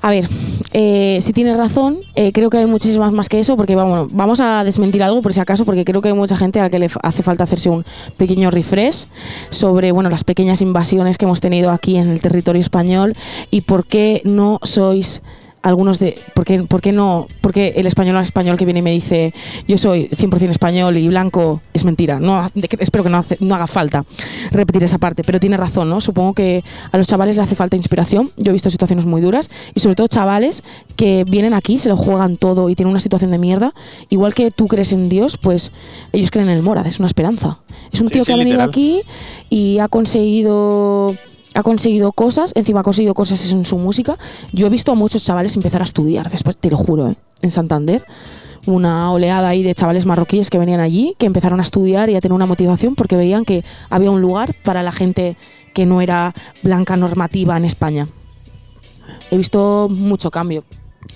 A 0.00 0.10
ver, 0.10 0.28
eh, 0.72 1.18
si 1.20 1.32
tienes 1.32 1.56
razón, 1.56 1.98
eh, 2.14 2.32
creo 2.32 2.50
que 2.50 2.58
hay 2.58 2.66
muchísimas 2.66 3.12
más 3.12 3.28
que 3.28 3.40
eso, 3.40 3.56
porque 3.56 3.74
vamos, 3.74 4.08
vamos 4.12 4.40
a 4.40 4.62
desmentir 4.62 5.02
algo 5.02 5.22
por 5.22 5.34
si 5.34 5.40
acaso, 5.40 5.64
porque 5.64 5.84
creo 5.84 6.00
que 6.00 6.08
hay 6.08 6.14
mucha 6.14 6.36
gente 6.36 6.60
a 6.60 6.64
la 6.64 6.70
que 6.70 6.78
le 6.78 6.88
hace 7.02 7.22
falta 7.22 7.44
hacerse 7.44 7.68
un 7.68 7.84
pequeño 8.16 8.50
refresh 8.50 9.06
sobre 9.50 9.90
bueno, 9.90 10.08
las 10.08 10.22
pequeñas 10.22 10.62
invasiones 10.62 11.18
que 11.18 11.24
hemos 11.24 11.40
tenido 11.40 11.70
aquí 11.70 11.96
en 11.96 12.10
el 12.10 12.20
territorio 12.20 12.60
español 12.60 13.16
y 13.50 13.62
por 13.62 13.86
qué 13.86 14.22
no 14.24 14.60
sois 14.62 15.22
algunos 15.62 15.98
de 15.98 16.16
por 16.34 16.44
qué, 16.44 16.62
por 16.62 16.80
qué 16.80 16.92
no 16.92 17.26
porque 17.40 17.74
el 17.76 17.86
español 17.86 18.16
al 18.16 18.22
español 18.22 18.56
que 18.56 18.64
viene 18.64 18.78
y 18.80 18.82
me 18.82 18.92
dice 18.92 19.34
yo 19.66 19.76
soy 19.76 20.08
100% 20.08 20.50
español 20.50 20.96
y 20.98 21.08
blanco 21.08 21.60
es 21.74 21.84
mentira 21.84 22.20
no 22.20 22.48
espero 22.78 23.02
que 23.04 23.10
no, 23.10 23.18
hace- 23.18 23.36
no 23.40 23.54
haga 23.54 23.66
falta 23.66 24.04
repetir 24.52 24.84
esa 24.84 24.98
parte 24.98 25.24
pero 25.24 25.40
tiene 25.40 25.56
razón 25.56 25.90
no 25.90 26.00
supongo 26.00 26.34
que 26.34 26.62
a 26.92 26.96
los 26.96 27.06
chavales 27.08 27.36
le 27.36 27.42
hace 27.42 27.54
falta 27.54 27.76
inspiración. 27.76 28.30
Yo 28.36 28.50
he 28.50 28.52
visto 28.52 28.70
situaciones 28.70 29.04
muy 29.06 29.20
duras 29.20 29.50
y 29.74 29.80
sobre 29.80 29.96
todo 29.96 30.06
chavales 30.06 30.62
que 30.96 31.24
vienen 31.24 31.54
aquí 31.54 31.78
se 31.78 31.88
lo 31.88 31.96
juegan 31.96 32.36
todo 32.36 32.68
y 32.70 32.74
tienen 32.74 32.90
una 32.90 33.00
situación 33.00 33.30
de 33.30 33.38
mierda. 33.38 33.74
Igual 34.10 34.34
que 34.34 34.50
tú 34.50 34.68
crees 34.68 34.92
en 34.92 35.08
Dios 35.08 35.36
pues 35.38 35.72
ellos 36.12 36.30
creen 36.30 36.48
en 36.50 36.56
el 36.56 36.62
Morad 36.62 36.86
es 36.86 36.98
una 36.98 37.06
esperanza. 37.06 37.58
Es 37.92 38.00
un 38.00 38.08
Sí, 38.08 38.14
tío 38.14 38.22
sí, 38.22 38.26
que 38.28 38.32
ha 38.32 38.36
venido 38.36 38.56
literal. 38.56 38.68
aquí 38.68 39.02
y 39.50 39.78
ha 39.80 39.88
conseguido 39.88 41.14
ha 41.54 41.62
conseguido 41.62 42.12
cosas, 42.12 42.52
encima 42.54 42.80
ha 42.80 42.82
conseguido 42.82 43.14
cosas 43.14 43.52
en 43.52 43.64
su 43.64 43.78
música. 43.78 44.18
Yo 44.52 44.66
he 44.66 44.70
visto 44.70 44.92
a 44.92 44.94
muchos 44.94 45.24
chavales 45.24 45.56
empezar 45.56 45.80
a 45.80 45.84
estudiar, 45.84 46.30
después 46.30 46.56
te 46.56 46.70
lo 46.70 46.76
juro, 46.76 47.08
¿eh? 47.08 47.16
en 47.42 47.50
Santander. 47.50 48.04
Una 48.66 49.12
oleada 49.12 49.48
ahí 49.48 49.62
de 49.62 49.74
chavales 49.74 50.04
marroquíes 50.04 50.50
que 50.50 50.58
venían 50.58 50.80
allí, 50.80 51.14
que 51.18 51.26
empezaron 51.26 51.60
a 51.60 51.62
estudiar 51.62 52.10
y 52.10 52.16
a 52.16 52.20
tener 52.20 52.34
una 52.34 52.46
motivación 52.46 52.96
porque 52.96 53.16
veían 53.16 53.44
que 53.44 53.64
había 53.88 54.10
un 54.10 54.20
lugar 54.20 54.54
para 54.62 54.82
la 54.82 54.92
gente 54.92 55.36
que 55.72 55.86
no 55.86 56.00
era 56.00 56.34
blanca 56.62 56.96
normativa 56.96 57.56
en 57.56 57.64
España. 57.64 58.08
He 59.30 59.36
visto 59.36 59.88
mucho 59.90 60.30
cambio. 60.30 60.64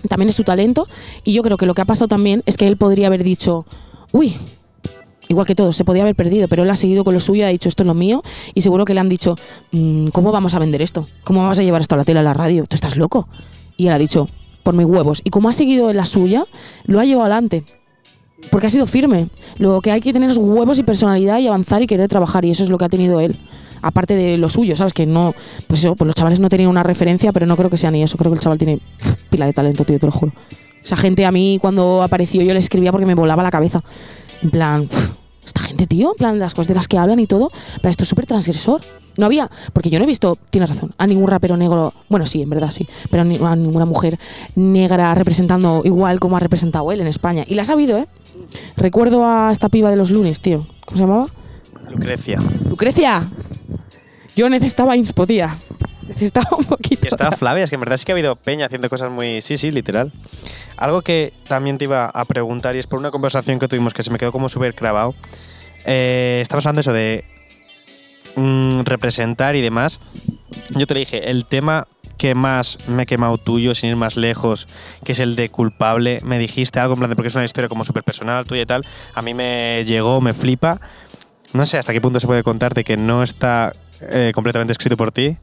También 0.08 0.30
es 0.30 0.36
su 0.36 0.44
talento 0.44 0.88
y 1.24 1.32
yo 1.32 1.42
creo 1.42 1.56
que 1.56 1.66
lo 1.66 1.74
que 1.74 1.82
ha 1.82 1.84
pasado 1.84 2.08
también 2.08 2.42
es 2.46 2.56
que 2.56 2.66
él 2.66 2.76
podría 2.76 3.08
haber 3.08 3.24
dicho, 3.24 3.66
uy, 4.12 4.36
igual 5.32 5.46
que 5.46 5.54
todos, 5.54 5.74
se 5.76 5.84
podía 5.84 6.02
haber 6.02 6.14
perdido, 6.14 6.48
pero 6.48 6.62
él 6.62 6.70
ha 6.70 6.76
seguido 6.76 7.04
con 7.04 7.14
lo 7.14 7.20
suyo, 7.20 7.44
ha 7.44 7.48
dicho 7.48 7.68
esto 7.68 7.82
es 7.82 7.86
lo 7.86 7.94
mío 7.94 8.22
y 8.54 8.62
seguro 8.62 8.84
que 8.84 8.94
le 8.94 9.00
han 9.00 9.08
dicho, 9.08 9.36
"Mm, 9.72 10.08
¿cómo 10.08 10.30
vamos 10.32 10.54
a 10.54 10.58
vender 10.58 10.82
esto? 10.82 11.08
¿Cómo 11.24 11.42
vamos 11.42 11.58
a 11.58 11.62
llevar 11.62 11.80
esto 11.80 11.94
a 11.94 11.98
la 11.98 12.04
tele, 12.04 12.20
a 12.20 12.22
la 12.22 12.34
radio? 12.34 12.64
¿Tú 12.68 12.74
estás 12.74 12.96
loco? 12.96 13.28
Y 13.76 13.86
él 13.88 13.92
ha 13.92 13.98
dicho, 13.98 14.28
por 14.62 14.74
mis 14.74 14.86
huevos. 14.86 15.20
Y 15.24 15.30
como 15.30 15.48
ha 15.48 15.52
seguido 15.52 15.92
la 15.92 16.04
suya, 16.04 16.44
lo 16.84 17.00
ha 17.00 17.04
llevado 17.04 17.26
adelante. 17.32 17.64
Porque 18.50 18.66
ha 18.66 18.70
sido 18.70 18.86
firme. 18.86 19.28
Lo 19.58 19.80
que 19.80 19.90
hay 19.90 20.00
que 20.00 20.12
tener 20.12 20.30
es 20.30 20.36
huevos 20.36 20.78
y 20.78 20.82
personalidad 20.82 21.38
y 21.38 21.46
avanzar 21.46 21.82
y 21.82 21.86
querer 21.86 22.08
trabajar. 22.08 22.44
Y 22.44 22.50
eso 22.50 22.64
es 22.64 22.70
lo 22.70 22.78
que 22.78 22.84
ha 22.84 22.88
tenido 22.88 23.20
él. 23.20 23.38
Aparte 23.82 24.14
de 24.14 24.36
lo 24.36 24.48
suyo, 24.48 24.76
¿sabes? 24.76 24.92
Que 24.92 25.06
no. 25.06 25.34
Pues 25.66 25.80
eso, 25.80 25.94
pues 25.94 26.06
los 26.06 26.14
chavales 26.14 26.40
no 26.40 26.48
tenían 26.48 26.70
una 26.70 26.82
referencia, 26.82 27.32
pero 27.32 27.46
no 27.46 27.56
creo 27.56 27.70
que 27.70 27.76
sea 27.76 27.90
ni 27.90 28.02
eso. 28.02 28.16
Creo 28.18 28.32
que 28.32 28.36
el 28.36 28.40
chaval 28.40 28.58
tiene 28.58 28.80
pila 29.30 29.46
de 29.46 29.52
talento, 29.52 29.84
tío, 29.84 29.98
te 29.98 30.06
lo 30.06 30.12
juro. 30.12 30.32
Esa 30.82 30.96
gente 30.96 31.24
a 31.24 31.30
mí, 31.30 31.58
cuando 31.60 32.02
apareció, 32.02 32.42
yo 32.42 32.52
le 32.52 32.58
escribía 32.58 32.90
porque 32.90 33.06
me 33.06 33.14
volaba 33.14 33.42
la 33.42 33.50
cabeza. 33.50 33.82
En 34.42 34.50
plan, 34.50 34.88
esta 35.44 35.60
gente, 35.60 35.86
tío, 35.86 36.10
en 36.12 36.16
plan, 36.16 36.38
las 36.38 36.54
cosas 36.54 36.68
de 36.68 36.74
las 36.74 36.88
que 36.88 36.98
hablan 36.98 37.18
y 37.20 37.26
todo. 37.26 37.50
Pero 37.76 37.90
esto 37.90 38.02
es 38.04 38.08
súper 38.08 38.26
transgresor. 38.26 38.80
No 39.18 39.26
había, 39.26 39.50
porque 39.72 39.90
yo 39.90 39.98
no 39.98 40.04
he 40.04 40.08
visto, 40.08 40.38
tienes 40.50 40.70
razón, 40.70 40.94
a 40.96 41.06
ningún 41.06 41.28
rapero 41.28 41.56
negro, 41.56 41.92
bueno, 42.08 42.26
sí, 42.26 42.40
en 42.40 42.48
verdad 42.48 42.70
sí, 42.70 42.88
pero 43.10 43.24
ni- 43.24 43.36
a 43.36 43.54
ninguna 43.54 43.84
mujer 43.84 44.18
negra 44.56 45.14
representando 45.14 45.82
igual 45.84 46.18
como 46.18 46.36
ha 46.38 46.40
representado 46.40 46.90
él 46.92 47.00
en 47.02 47.06
España. 47.08 47.44
Y 47.46 47.54
la 47.54 47.62
ha 47.62 47.64
sabido, 47.66 47.98
¿eh? 47.98 48.06
Recuerdo 48.76 49.26
a 49.26 49.52
esta 49.52 49.68
piba 49.68 49.90
de 49.90 49.96
los 49.96 50.10
lunes, 50.10 50.40
tío. 50.40 50.66
¿Cómo 50.86 50.96
se 50.96 51.02
llamaba? 51.04 51.26
Lucrecia. 51.90 52.40
Lucrecia. 52.68 53.30
Yo 54.34 54.48
necesitaba 54.48 54.96
inspo, 54.96 55.26
tía. 55.26 55.58
Necesitaba 56.08 56.56
un 56.56 56.64
poquito. 56.64 57.06
Y 57.06 57.08
estaba 57.08 57.36
Flavia, 57.36 57.64
es 57.64 57.70
que 57.70 57.76
en 57.76 57.80
verdad 57.80 57.96
sí 57.96 58.04
que 58.04 58.12
ha 58.12 58.14
habido 58.14 58.36
peña 58.36 58.66
haciendo 58.66 58.88
cosas 58.88 59.10
muy. 59.10 59.40
Sí, 59.40 59.56
sí, 59.56 59.70
literal. 59.70 60.12
Algo 60.76 61.02
que 61.02 61.32
también 61.48 61.78
te 61.78 61.84
iba 61.84 62.06
a 62.06 62.24
preguntar, 62.24 62.76
y 62.76 62.78
es 62.78 62.86
por 62.86 62.98
una 62.98 63.10
conversación 63.10 63.58
que 63.58 63.68
tuvimos 63.68 63.94
que 63.94 64.02
se 64.02 64.10
me 64.10 64.18
quedó 64.18 64.32
como 64.32 64.48
súper 64.48 64.74
clavado. 64.74 65.14
Eh, 65.84 66.40
estamos 66.42 66.66
hablando 66.66 66.78
de 66.78 66.80
eso 66.80 66.92
de 66.92 67.24
mm, 68.36 68.80
representar 68.84 69.56
y 69.56 69.60
demás. 69.60 70.00
Yo 70.70 70.86
te 70.86 70.94
dije, 70.94 71.30
el 71.30 71.46
tema 71.46 71.86
que 72.22 72.34
más 72.34 72.78
me 72.86 73.02
he 73.02 73.06
quemado 73.06 73.36
tuyo, 73.38 73.74
sin 73.74 73.90
ir 73.90 73.96
más 73.96 74.16
lejos, 74.16 74.68
que 75.04 75.12
es 75.12 75.18
el 75.18 75.34
de 75.34 75.48
culpable, 75.48 76.20
me 76.22 76.38
dijiste 76.38 76.78
algo 76.78 76.94
en 76.94 77.00
plan 77.00 77.10
de 77.10 77.16
porque 77.16 77.28
es 77.28 77.34
una 77.34 77.44
historia 77.44 77.68
como 77.68 77.82
súper 77.82 78.04
personal 78.04 78.44
tuya 78.46 78.62
y 78.62 78.66
tal. 78.66 78.86
A 79.14 79.22
mí 79.22 79.34
me 79.34 79.82
llegó, 79.84 80.20
me 80.20 80.32
flipa. 80.32 80.80
No 81.52 81.66
sé 81.66 81.78
hasta 81.78 81.92
qué 81.92 82.00
punto 82.00 82.20
se 82.20 82.26
puede 82.26 82.42
contarte 82.42 82.84
que 82.84 82.96
no 82.96 83.22
está 83.22 83.74
eh, 84.00 84.32
completamente 84.34 84.72
escrito 84.72 84.96
por 84.96 85.12
ti. 85.12 85.36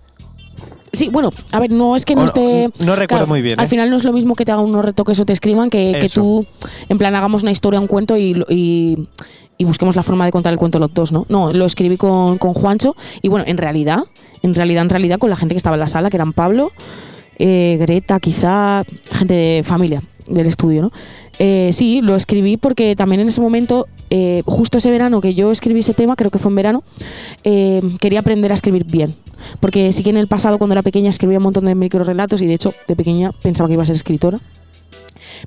Sí, 0.94 1.10
bueno, 1.10 1.30
a 1.52 1.60
ver, 1.60 1.72
no 1.72 1.96
es 1.96 2.06
que 2.06 2.16
no 2.16 2.26
esté. 2.26 2.70
no 2.80 2.96
recuerdo 2.96 3.28
muy 3.28 3.42
bien, 3.42 3.60
Al 3.60 3.66
¿eh? 3.66 3.70
final 3.70 3.90
no 3.90 3.96
es 3.96 4.04
lo 4.04 4.14
mismo 4.14 4.36
que 4.36 4.46
te 4.46 4.52
hagan 4.52 4.66
unos 4.66 4.84
retoques 4.84 5.20
o 5.20 5.26
te 5.26 5.34
escriban 5.34 5.70
que, 5.70 6.08
tú, 6.14 6.46
en 6.88 6.98
plan, 6.98 7.14
hagamos 7.16 7.44
una 7.44 7.52
historia, 7.52 7.80
un 7.80 7.88
cuento 7.88 8.18
y, 8.18 8.34
lo- 8.34 8.46
y, 8.50 9.08
y 9.58 9.66
busquemos 9.66 9.96
la 9.96 10.04
forma 10.04 10.26
de 10.26 10.32
contar 10.32 10.52
el 10.54 10.58
cuento 10.60 10.80
los 10.80 10.94
dos, 10.94 11.12
¿no? 11.12 11.26
No, 11.30 11.54
lo 11.54 11.66
escribí 11.66 11.98
con, 11.98 12.38
con 12.38 12.54
Juancho 12.54 12.96
y 13.22 13.28
bueno, 13.30 13.46
en 13.48 13.58
realidad, 13.58 14.00
en 14.42 14.56
realidad, 14.56 14.82
en 14.84 14.90
realidad, 14.90 15.20
con 15.20 15.30
la 15.30 15.36
gente 15.36 15.54
que 15.54 15.58
estaba 15.58 15.76
en 15.76 15.82
la 15.82 15.88
sala, 15.88 16.10
que 16.10 16.18
eran 16.18 16.34
Pablo, 16.34 16.72
eh, 17.38 17.78
Greta, 17.80 18.20
quizá, 18.20 18.84
gente 19.12 19.34
de 19.34 19.62
familia 19.64 20.02
del 20.30 20.48
estudio, 20.48 20.82
¿no? 20.84 20.92
Eh, 21.40 21.72
sí, 21.74 22.02
lo 22.02 22.16
escribí 22.16 22.58
porque 22.58 22.96
también 22.96 23.22
en 23.22 23.28
ese 23.28 23.42
momento, 23.42 23.88
eh, 24.10 24.44
justo 24.46 24.78
ese 24.78 24.92
verano 24.92 25.22
que 25.22 25.34
yo 25.34 25.52
escribí 25.52 25.80
ese 25.80 25.94
tema, 25.94 26.16
creo 26.16 26.32
que 26.32 26.40
fue 26.40 26.50
en 26.50 26.56
verano, 26.56 26.84
eh, 27.44 27.82
quería 28.00 28.20
aprender 28.20 28.52
a 28.52 28.56
escribir 28.56 28.86
bien. 28.86 29.16
Porque 29.60 29.92
sí 29.92 30.04
que 30.04 30.10
en 30.10 30.18
el 30.18 30.28
pasado, 30.28 30.58
cuando 30.58 30.74
era 30.74 30.84
pequeña, 30.84 31.10
escribía 31.10 31.38
un 31.38 31.44
montón 31.44 31.66
de 31.66 31.76
microrelatos 31.76 32.42
y 32.42 32.46
de 32.46 32.54
hecho, 32.54 32.74
de 32.88 32.96
pequeña 32.96 33.32
pensaba 33.42 33.68
que 33.68 33.74
iba 33.74 33.84
a 33.84 33.86
ser 33.86 33.96
escritora. 33.96 34.40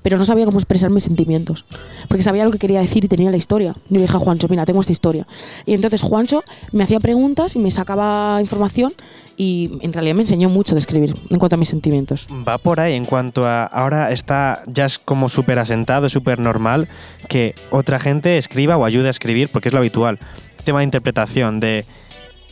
Pero 0.02 0.18
no 0.18 0.24
sabía 0.24 0.44
cómo 0.44 0.58
expresar 0.58 0.90
mis 0.90 1.04
sentimientos. 1.04 1.64
Porque 2.08 2.22
sabía 2.22 2.44
lo 2.44 2.50
que 2.50 2.58
quería 2.58 2.80
decir 2.80 3.04
y 3.04 3.08
tenía 3.08 3.30
la 3.30 3.36
historia. 3.36 3.74
Y 3.90 3.94
le 3.94 4.02
dije 4.02 4.16
a 4.16 4.20
Juancho, 4.20 4.46
mira, 4.48 4.64
tengo 4.64 4.80
esta 4.80 4.92
historia. 4.92 5.26
Y 5.66 5.74
entonces 5.74 6.02
Juancho 6.02 6.42
me 6.72 6.84
hacía 6.84 7.00
preguntas 7.00 7.56
y 7.56 7.58
me 7.58 7.70
sacaba 7.70 8.40
información 8.40 8.94
y 9.36 9.78
en 9.80 9.92
realidad 9.92 10.14
me 10.14 10.22
enseñó 10.22 10.48
mucho 10.48 10.74
de 10.74 10.78
escribir 10.80 11.14
en 11.30 11.38
cuanto 11.38 11.56
a 11.56 11.58
mis 11.58 11.68
sentimientos. 11.68 12.28
Va 12.46 12.58
por 12.58 12.80
ahí 12.80 12.94
en 12.94 13.04
cuanto 13.04 13.46
a 13.46 13.64
ahora 13.64 14.12
está 14.12 14.62
ya 14.66 14.84
es 14.84 14.98
como 14.98 15.28
súper 15.28 15.58
asentado, 15.58 16.08
súper 16.08 16.38
normal 16.38 16.88
que 17.28 17.54
otra 17.70 17.98
gente 17.98 18.38
escriba 18.38 18.76
o 18.76 18.84
ayude 18.84 19.08
a 19.08 19.10
escribir 19.10 19.48
porque 19.50 19.68
es 19.68 19.72
lo 19.72 19.78
habitual. 19.78 20.18
Tema 20.64 20.78
de 20.78 20.84
interpretación, 20.84 21.58
de 21.58 21.86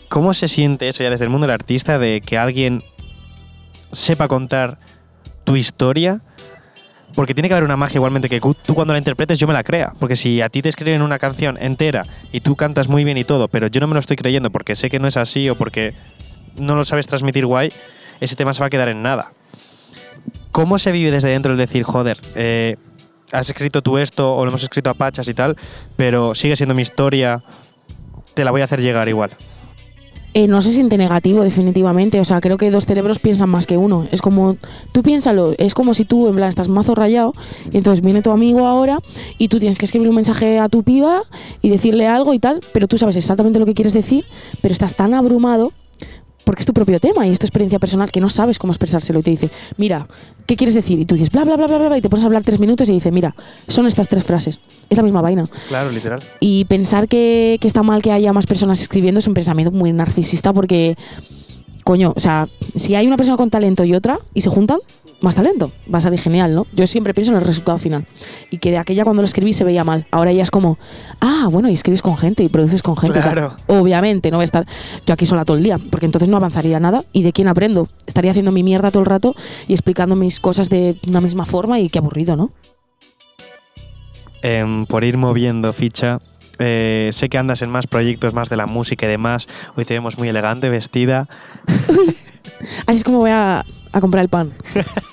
cómo 0.09 0.35
se 0.35 0.49
siente 0.49 0.89
eso 0.89 1.03
ya 1.03 1.11
desde 1.11 1.25
el 1.25 1.31
mundo 1.31 1.47
del 1.47 1.55
artista, 1.55 1.99
de 1.99 2.21
que 2.21 2.37
alguien 2.37 2.83
sepa 3.93 4.29
contar 4.29 4.79
tu 5.45 5.57
historia. 5.57 6.23
Porque 7.15 7.35
tiene 7.35 7.49
que 7.49 7.55
haber 7.55 7.65
una 7.65 7.77
magia 7.77 7.99
igualmente 7.99 8.29
que 8.29 8.41
tú 8.41 8.75
cuando 8.75 8.95
la 8.95 8.99
interpretes 8.99 9.39
yo 9.39 9.47
me 9.47 9.53
la 9.53 9.65
crea. 9.65 9.95
Porque 9.99 10.17
si 10.17 10.41
a 10.41 10.49
ti 10.49 10.63
te 10.63 10.69
escriben 10.69 11.03
una 11.03 11.19
canción 11.19 11.59
entera 11.61 12.07
y 12.33 12.41
tú 12.41 12.57
cantas 12.57 12.89
muy 12.89 13.05
bien 13.05 13.19
y 13.19 13.25
todo, 13.25 13.49
pero 13.49 13.67
yo 13.67 13.81
no 13.81 13.87
me 13.87 13.95
lo 13.95 14.01
estoy 14.01 14.17
creyendo 14.17 14.51
porque 14.51 14.77
sé 14.77 14.89
que 14.91 14.99
no 14.99 15.09
es 15.09 15.17
así 15.17 15.49
o 15.49 15.57
porque 15.57 15.95
no 16.57 16.77
lo 16.77 16.85
sabes 16.85 17.07
transmitir 17.07 17.47
guay, 17.47 17.73
ese 18.21 18.37
tema 18.37 18.55
se 18.55 18.61
va 18.61 18.67
a 18.67 18.71
quedar 18.71 18.89
en 18.89 19.03
nada. 19.03 19.33
¿Cómo 20.53 20.79
se 20.79 20.93
vive 20.93 21.11
desde 21.11 21.31
dentro 21.31 21.53
el 21.53 21.59
decir, 21.59 21.83
joder, 21.83 22.21
eh, 22.35 22.77
has 23.33 23.49
escrito 23.49 23.83
tú 23.83 23.99
esto 23.99 24.35
o 24.35 24.45
lo 24.45 24.51
hemos 24.51 24.63
escrito 24.63 24.91
a 24.91 24.95
pachas 24.95 25.29
y 25.29 25.35
tal, 25.35 25.57
pero 25.97 26.35
sigue 26.35 26.57
siendo 26.57 26.75
mi 26.75 26.83
historia, 26.83 27.43
te 28.35 28.45
la 28.45 28.51
voy 28.51 28.61
a 28.61 28.65
hacer 28.65 28.81
llegar 28.81 29.09
igual? 29.09 29.37
Eh, 30.33 30.47
no 30.47 30.61
se 30.61 30.71
siente 30.71 30.97
negativo, 30.97 31.43
definitivamente. 31.43 32.21
O 32.21 32.25
sea, 32.25 32.41
creo 32.41 32.57
que 32.57 32.71
dos 32.71 32.87
cerebros 32.87 33.19
piensan 33.19 33.49
más 33.49 33.67
que 33.67 33.77
uno. 33.77 34.07
Es 34.13 34.23
como, 34.23 34.57
tú 34.93 35.03
piénsalo, 35.03 35.55
es 35.59 35.75
como 35.75 35.95
si 35.95 36.05
tú, 36.05 36.29
en 36.29 36.37
plan, 36.37 36.49
estás 36.49 36.69
mazo 36.69 36.95
rayado, 36.95 37.35
y 37.71 37.77
entonces 37.77 38.05
viene 38.05 38.23
tu 38.23 38.31
amigo 38.31 38.67
ahora 38.67 39.01
y 39.39 39.49
tú 39.49 39.59
tienes 39.59 39.79
que 39.79 39.87
escribir 39.87 40.09
un 40.09 40.15
mensaje 40.15 40.59
a 40.59 40.69
tu 40.69 40.83
piba 40.83 41.23
y 41.63 41.71
decirle 41.71 42.07
algo 42.07 42.33
y 42.35 42.39
tal, 42.39 42.61
pero 42.73 42.87
tú 42.87 42.97
sabes 42.97 43.17
exactamente 43.17 43.59
lo 43.59 43.67
que 43.67 43.75
quieres 43.75 43.93
decir, 43.93 44.25
pero 44.63 44.73
estás 44.73 44.95
tan 44.95 45.15
abrumado 45.15 45.73
porque 46.51 46.63
es 46.63 46.67
tu 46.67 46.73
propio 46.73 46.99
tema 46.99 47.25
y 47.29 47.31
es 47.31 47.39
tu 47.39 47.47
experiencia 47.47 47.79
personal 47.79 48.11
que 48.11 48.21
no 48.21 48.29
sabes 48.29 48.59
cómo 48.59 48.73
expresárselo 48.73 49.21
y 49.21 49.23
te 49.23 49.31
dice, 49.31 49.51
mira, 49.77 50.09
¿qué 50.47 50.57
quieres 50.57 50.75
decir? 50.75 50.99
Y 50.99 51.07
tú 51.07 51.15
dices, 51.15 51.31
bla, 51.31 51.45
bla, 51.45 51.55
bla, 51.55 51.69
bla, 51.69 51.79
bla, 51.79 51.87
bla, 51.87 51.99
y 51.99 52.01
te 52.01 52.11
pones 52.11 52.25
a 52.25 52.27
hablar 52.27 52.43
tres 52.43 52.59
minutos 52.59 52.89
y 52.89 52.93
dice, 52.93 53.13
mira, 53.13 53.37
son 53.69 53.87
estas 53.87 54.09
tres 54.09 54.25
frases. 54.25 54.59
Es 54.89 54.97
la 54.97 55.05
misma 55.05 55.21
vaina. 55.21 55.49
Claro, 55.69 55.93
literal. 55.93 56.19
Y 56.41 56.65
pensar 56.65 57.07
que, 57.07 57.59
que 57.61 57.69
está 57.69 57.85
mal 57.85 58.03
que 58.03 58.11
haya 58.11 58.33
más 58.33 58.49
personas 58.49 58.83
escribiendo 58.83 59.21
es 59.21 59.29
un 59.29 59.35
pensamiento 59.35 59.71
muy 59.71 59.93
narcisista 59.93 60.53
porque, 60.53 60.97
coño, 61.85 62.15
o 62.17 62.19
sea, 62.19 62.49
si 62.75 62.97
hay 62.97 63.07
una 63.07 63.17
persona 63.17 63.37
con 63.37 63.49
talento 63.49 63.85
y 63.85 63.95
otra 63.95 64.19
y 64.35 64.41
se 64.41 64.51
juntan, 64.51 64.81
más 65.21 65.35
talento. 65.35 65.73
Va 65.93 65.99
a 65.99 66.01
salir 66.01 66.19
genial, 66.19 66.55
¿no? 66.55 66.67
Yo 66.73 66.87
siempre 66.87 67.15
pienso 67.15 67.33
en 67.33 67.39
el 67.39 67.45
resultado 67.45 67.79
final. 67.79 68.07
Y 68.51 68.59
que 68.59 68.71
de 68.71 68.79
aquella 68.79 69.05
cuando 69.05 69.23
lo 69.23 69.27
escribí 69.27 69.53
se 69.53 69.65
veía 69.65 69.85
mal. 69.85 70.07
Ahora 70.11 70.33
ya 70.33 70.43
es 70.43 70.51
como, 70.51 70.79
ah, 71.21 71.49
bueno, 71.51 71.69
y 71.69 71.75
escribes 71.75 72.03
con 72.03 72.17
gente 72.17 72.43
y 72.43 72.49
produces 72.49 72.83
con 72.83 72.97
gente. 72.97 73.21
Claro. 73.21 73.57
Obviamente, 73.67 74.31
no 74.31 74.39
voy 74.39 74.43
a 74.43 74.45
estar 74.45 74.67
yo 75.07 75.15
aquí 75.15 75.27
sola 75.27 75.45
todo 75.45 75.57
el 75.57 75.63
día, 75.63 75.79
porque 75.91 76.07
entonces 76.07 76.29
no 76.29 76.37
avanzaría 76.37 76.81
nada. 76.81 77.05
¿Y 77.13 77.23
de 77.23 77.33
quién 77.33 77.49
aprendo? 77.49 77.89
Estaría 78.07 78.31
haciendo 78.31 78.53
mi 78.53 78.63
mierda 78.63 78.91
todo 78.91 79.03
el 79.03 79.07
rato 79.07 79.35
y 79.69 79.73
explicando 79.73 80.17
mis 80.17 80.41
cosas 80.41 80.71
de 80.71 80.99
una 81.07 81.21
misma 81.21 81.45
forma 81.45 81.81
y 81.81 81.89
qué 81.89 81.99
aburrido, 81.99 82.37
¿no? 82.37 82.53
Em, 84.43 84.87
por 84.87 85.05
ir 85.05 85.19
moviendo 85.19 85.73
ficha, 85.75 86.19
eh, 86.59 87.11
sé 87.13 87.29
que 87.29 87.37
andas 87.37 87.63
en 87.63 87.71
más 87.71 87.87
proyectos, 87.87 88.33
más 88.33 88.49
de 88.49 88.57
la 88.57 88.67
música 88.67 89.07
y 89.07 89.09
demás. 89.09 89.49
Hoy 89.77 89.85
te 89.85 89.95
vemos 89.95 90.19
muy 90.19 90.29
elegante, 90.29 90.71
vestida. 90.71 91.29
Así 92.87 92.99
es 92.99 93.05
como 93.05 93.19
voy 93.19 93.31
a, 93.31 93.65
a 93.93 94.01
comprar 94.01 94.23
el 94.23 94.29
pan. 94.29 94.53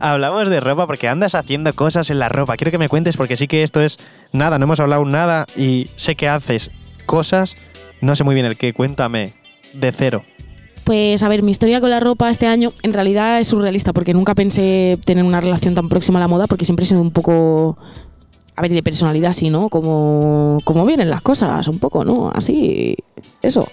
Hablamos 0.00 0.48
de 0.48 0.60
ropa 0.60 0.86
porque 0.86 1.08
andas 1.08 1.34
haciendo 1.34 1.74
cosas 1.74 2.10
en 2.10 2.20
la 2.20 2.28
ropa. 2.28 2.56
Quiero 2.56 2.70
que 2.70 2.78
me 2.78 2.88
cuentes 2.88 3.16
porque 3.16 3.36
sí 3.36 3.48
que 3.48 3.64
esto 3.64 3.80
es 3.80 3.98
nada, 4.32 4.58
no 4.58 4.64
hemos 4.64 4.78
hablado 4.78 5.04
nada 5.04 5.46
y 5.56 5.90
sé 5.96 6.14
que 6.14 6.28
haces 6.28 6.70
cosas, 7.06 7.56
no 8.00 8.14
sé 8.14 8.22
muy 8.22 8.34
bien 8.34 8.46
el 8.46 8.56
qué, 8.56 8.72
cuéntame, 8.72 9.34
de 9.72 9.90
cero. 9.90 10.24
Pues 10.84 11.22
a 11.22 11.28
ver, 11.28 11.42
mi 11.42 11.50
historia 11.50 11.80
con 11.80 11.90
la 11.90 12.00
ropa 12.00 12.30
este 12.30 12.46
año 12.46 12.72
en 12.82 12.92
realidad 12.92 13.40
es 13.40 13.48
surrealista 13.48 13.92
porque 13.92 14.14
nunca 14.14 14.34
pensé 14.34 14.98
tener 15.04 15.24
una 15.24 15.40
relación 15.40 15.74
tan 15.74 15.88
próxima 15.88 16.18
a 16.18 16.20
la 16.20 16.28
moda 16.28 16.46
porque 16.46 16.64
siempre 16.64 16.84
he 16.84 16.86
sido 16.86 17.00
un 17.00 17.10
poco, 17.10 17.76
a 18.54 18.62
ver, 18.62 18.70
de 18.70 18.82
personalidad 18.82 19.30
así, 19.30 19.50
¿no? 19.50 19.68
Como, 19.68 20.60
como 20.64 20.86
vienen 20.86 21.10
las 21.10 21.22
cosas, 21.22 21.66
un 21.66 21.80
poco, 21.80 22.04
¿no? 22.04 22.30
Así, 22.32 22.96
eso. 23.42 23.68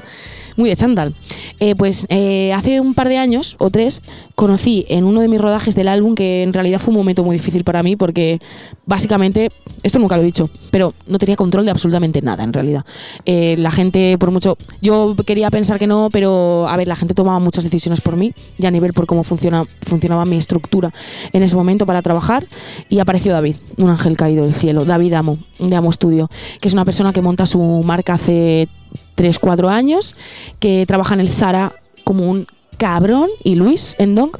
Muy 0.57 0.69
de 0.69 0.75
chándal. 0.75 1.15
Eh, 1.59 1.75
pues 1.75 2.05
eh, 2.09 2.53
hace 2.53 2.79
un 2.79 2.93
par 2.93 3.09
de 3.09 3.17
años 3.17 3.55
o 3.59 3.69
tres 3.69 4.01
conocí 4.35 4.85
en 4.89 5.03
uno 5.03 5.21
de 5.21 5.27
mis 5.27 5.39
rodajes 5.39 5.75
del 5.75 5.87
álbum 5.87 6.15
que 6.15 6.43
en 6.43 6.53
realidad 6.53 6.79
fue 6.79 6.91
un 6.91 6.97
momento 6.97 7.23
muy 7.23 7.35
difícil 7.35 7.63
para 7.63 7.83
mí 7.83 7.95
porque 7.95 8.39
básicamente, 8.85 9.51
esto 9.83 9.99
nunca 9.99 10.15
lo 10.15 10.23
he 10.23 10.25
dicho, 10.25 10.49
pero 10.71 10.93
no 11.07 11.17
tenía 11.17 11.35
control 11.35 11.65
de 11.65 11.71
absolutamente 11.71 12.21
nada 12.21 12.43
en 12.43 12.53
realidad. 12.53 12.85
Eh, 13.25 13.55
la 13.57 13.71
gente, 13.71 14.17
por 14.17 14.31
mucho, 14.31 14.57
yo 14.81 15.15
quería 15.25 15.49
pensar 15.51 15.79
que 15.79 15.87
no, 15.87 16.09
pero 16.11 16.67
a 16.67 16.77
ver, 16.77 16.87
la 16.87 16.95
gente 16.95 17.13
tomaba 17.13 17.39
muchas 17.39 17.63
decisiones 17.63 18.01
por 18.01 18.15
mí 18.15 18.33
y 18.57 18.65
a 18.65 18.71
nivel 18.71 18.93
por 18.93 19.05
cómo 19.05 19.23
funciona, 19.23 19.65
funcionaba 19.81 20.25
mi 20.25 20.37
estructura 20.37 20.93
en 21.33 21.43
ese 21.43 21.55
momento 21.55 21.85
para 21.85 22.01
trabajar 22.01 22.47
y 22.89 22.99
apareció 22.99 23.33
David, 23.33 23.55
un 23.77 23.89
ángel 23.89 24.17
caído 24.17 24.43
del 24.43 24.53
cielo, 24.53 24.85
David 24.85 25.13
Amo, 25.13 25.37
de 25.59 25.75
Amo 25.75 25.91
Studio, 25.91 26.29
que 26.59 26.67
es 26.67 26.73
una 26.73 26.85
persona 26.85 27.13
que 27.13 27.21
monta 27.21 27.45
su 27.45 27.59
marca 27.59 28.13
hace 28.13 28.69
3, 29.15 29.39
4 29.39 29.69
años, 29.69 30.15
que 30.59 30.85
trabaja 30.87 31.13
en 31.13 31.21
el 31.21 31.29
Zara 31.29 31.73
como 32.03 32.29
un 32.29 32.47
cabrón, 32.77 33.29
y 33.43 33.55
Luis 33.55 33.95
Endong, 33.99 34.31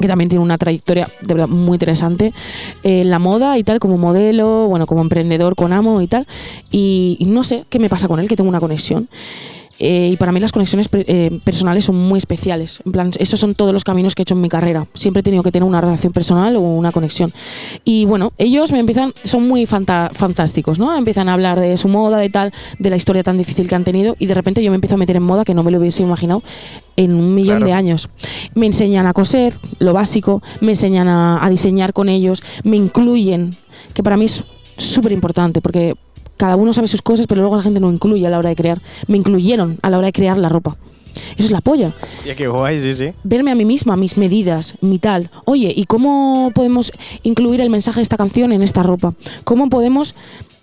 que 0.00 0.06
también 0.06 0.28
tiene 0.28 0.44
una 0.44 0.58
trayectoria 0.58 1.08
de 1.22 1.34
verdad 1.34 1.48
muy 1.48 1.74
interesante 1.74 2.32
eh, 2.82 3.00
en 3.00 3.10
la 3.10 3.18
moda 3.18 3.58
y 3.58 3.64
tal, 3.64 3.80
como 3.80 3.98
modelo, 3.98 4.68
bueno, 4.68 4.86
como 4.86 5.00
emprendedor 5.00 5.56
con 5.56 5.72
Amo 5.72 6.00
y 6.00 6.06
tal. 6.06 6.26
Y 6.70 7.18
no 7.26 7.42
sé 7.42 7.64
qué 7.68 7.78
me 7.78 7.88
pasa 7.88 8.08
con 8.08 8.20
él, 8.20 8.28
que 8.28 8.36
tengo 8.36 8.48
una 8.48 8.60
conexión. 8.60 9.08
Eh, 9.78 10.10
y 10.12 10.16
para 10.16 10.32
mí 10.32 10.40
las 10.40 10.52
conexiones 10.52 10.88
eh, 10.92 11.38
personales 11.44 11.84
son 11.84 11.96
muy 11.96 12.18
especiales. 12.18 12.80
En 12.84 12.92
plan, 12.92 13.10
esos 13.18 13.38
son 13.38 13.54
todos 13.54 13.72
los 13.72 13.84
caminos 13.84 14.14
que 14.14 14.22
he 14.22 14.24
hecho 14.24 14.34
en 14.34 14.40
mi 14.40 14.48
carrera. 14.48 14.86
Siempre 14.94 15.20
he 15.20 15.22
tenido 15.22 15.42
que 15.42 15.52
tener 15.52 15.66
una 15.68 15.80
relación 15.80 16.12
personal 16.12 16.56
o 16.56 16.60
una 16.60 16.90
conexión. 16.92 17.32
Y 17.84 18.04
bueno, 18.06 18.32
ellos 18.38 18.72
me 18.72 18.80
empiezan, 18.80 19.14
son 19.22 19.46
muy 19.46 19.66
fantásticos, 19.66 20.78
¿no? 20.78 20.96
Empiezan 20.96 21.28
a 21.28 21.34
hablar 21.34 21.60
de 21.60 21.76
su 21.76 21.88
moda, 21.88 22.18
de 22.18 22.28
tal, 22.28 22.52
de 22.78 22.90
la 22.90 22.96
historia 22.96 23.22
tan 23.22 23.38
difícil 23.38 23.68
que 23.68 23.74
han 23.74 23.84
tenido 23.84 24.16
y 24.18 24.26
de 24.26 24.34
repente 24.34 24.62
yo 24.62 24.70
me 24.70 24.76
empiezo 24.76 24.96
a 24.96 24.98
meter 24.98 25.16
en 25.16 25.22
moda 25.22 25.44
que 25.44 25.54
no 25.54 25.62
me 25.62 25.70
lo 25.70 25.78
hubiese 25.78 26.02
imaginado 26.02 26.42
en 26.96 27.14
un 27.14 27.34
millón 27.34 27.58
Claro. 27.58 27.66
de 27.66 27.72
años. 27.72 28.08
Me 28.54 28.66
enseñan 28.66 29.06
a 29.06 29.12
coser, 29.12 29.58
lo 29.78 29.92
básico, 29.92 30.42
me 30.60 30.72
enseñan 30.72 31.08
a, 31.08 31.44
a 31.44 31.48
diseñar 31.50 31.92
con 31.92 32.08
ellos, 32.08 32.42
me 32.64 32.76
incluyen, 32.76 33.56
que 33.94 34.02
para 34.02 34.16
mí 34.16 34.24
es 34.24 34.44
súper 34.76 35.12
importante 35.12 35.60
porque 35.60 35.94
cada 36.38 36.56
uno 36.56 36.72
sabe 36.72 36.88
sus 36.88 37.02
cosas, 37.02 37.26
pero 37.26 37.42
luego 37.42 37.56
la 37.56 37.62
gente 37.62 37.80
no 37.80 37.92
incluye 37.92 38.26
a 38.26 38.30
la 38.30 38.38
hora 38.38 38.48
de 38.48 38.56
crear. 38.56 38.80
Me 39.06 39.18
incluyeron 39.18 39.78
a 39.82 39.90
la 39.90 39.98
hora 39.98 40.06
de 40.06 40.12
crear 40.12 40.38
la 40.38 40.48
ropa. 40.48 40.78
Eso 41.36 41.46
es 41.46 41.50
la 41.50 41.60
polla 41.60 41.94
Hostia, 42.02 42.36
qué 42.36 42.46
guay, 42.46 42.80
sí, 42.80 42.94
sí. 42.94 43.12
verme 43.24 43.50
a 43.50 43.54
mí 43.54 43.64
misma, 43.64 43.96
mis 43.96 44.16
medidas, 44.16 44.76
mi 44.80 44.98
tal. 44.98 45.30
Oye, 45.46 45.72
¿y 45.74 45.84
cómo 45.84 46.52
podemos 46.54 46.92
incluir 47.22 47.60
el 47.60 47.70
mensaje 47.70 47.96
de 47.96 48.02
esta 48.02 48.16
canción 48.16 48.52
en 48.52 48.62
esta 48.62 48.82
ropa? 48.82 49.14
¿Cómo 49.44 49.68
podemos 49.68 50.14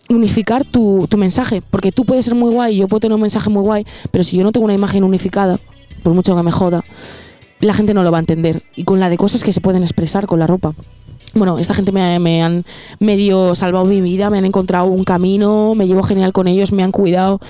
unificar 0.08 0.64
tu, 0.64 1.08
tu 1.10 1.18
mensaje? 1.18 1.62
Porque 1.70 1.92
tú 1.92 2.06
puedes 2.06 2.26
ser 2.26 2.36
muy 2.36 2.52
guay, 2.52 2.78
yo 2.78 2.88
puedo 2.88 3.02
tener 3.02 3.16
un 3.16 3.22
mensaje 3.22 3.50
muy 3.50 3.64
guay, 3.64 3.86
pero 4.12 4.24
si 4.24 4.38
yo 4.38 4.44
no 4.44 4.52
tengo 4.52 4.66
una 4.66 4.74
imagen 4.74 5.04
unificada, 5.04 5.60
por 6.04 6.14
mucho 6.14 6.36
que 6.36 6.44
me 6.44 6.52
joda, 6.52 6.86
la 7.60 7.74
gente 7.74 7.94
no 7.94 8.04
lo 8.04 8.12
va 8.12 8.20
a 8.20 8.22
entender. 8.22 8.64
Y 8.76 8.84
con 8.84 9.00
la 9.00 9.10
de 9.10 9.18
cosas 9.18 9.44
que 9.44 9.52
se 9.52 9.62
pueden 9.62 9.84
expresar 9.84 10.26
con 10.26 10.40
la 10.40 10.48
ropa. 10.48 10.74
Bueno, 11.36 11.60
esta 11.60 11.74
gente 11.74 11.92
me, 11.92 12.18
me 12.20 12.42
han 12.42 12.66
medio 13.00 13.56
salvado 13.56 13.84
mi 13.86 14.00
vida, 14.00 14.30
me 14.30 14.38
han 14.38 14.46
encontrado 14.46 14.86
un 14.86 15.04
camino, 15.04 15.74
me 15.76 15.86
llevo 15.86 16.02
genial 16.02 16.32
con 16.32 16.48
ellos, 16.48 16.72
me 16.72 16.82
han 16.82 16.92
cuidado 16.92 17.42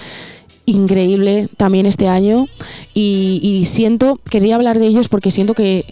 increíble 0.65 1.48
también 1.58 1.86
este 1.86 2.08
año 2.08 2.48
y, 2.95 3.39
y 3.43 3.65
siento, 3.65 4.19
quería 4.28 4.56
hablar 4.56 4.80
de 4.80 4.88
ellos 4.88 5.08
porque 5.08 5.30
siento 5.30 5.54
que, 5.54 5.86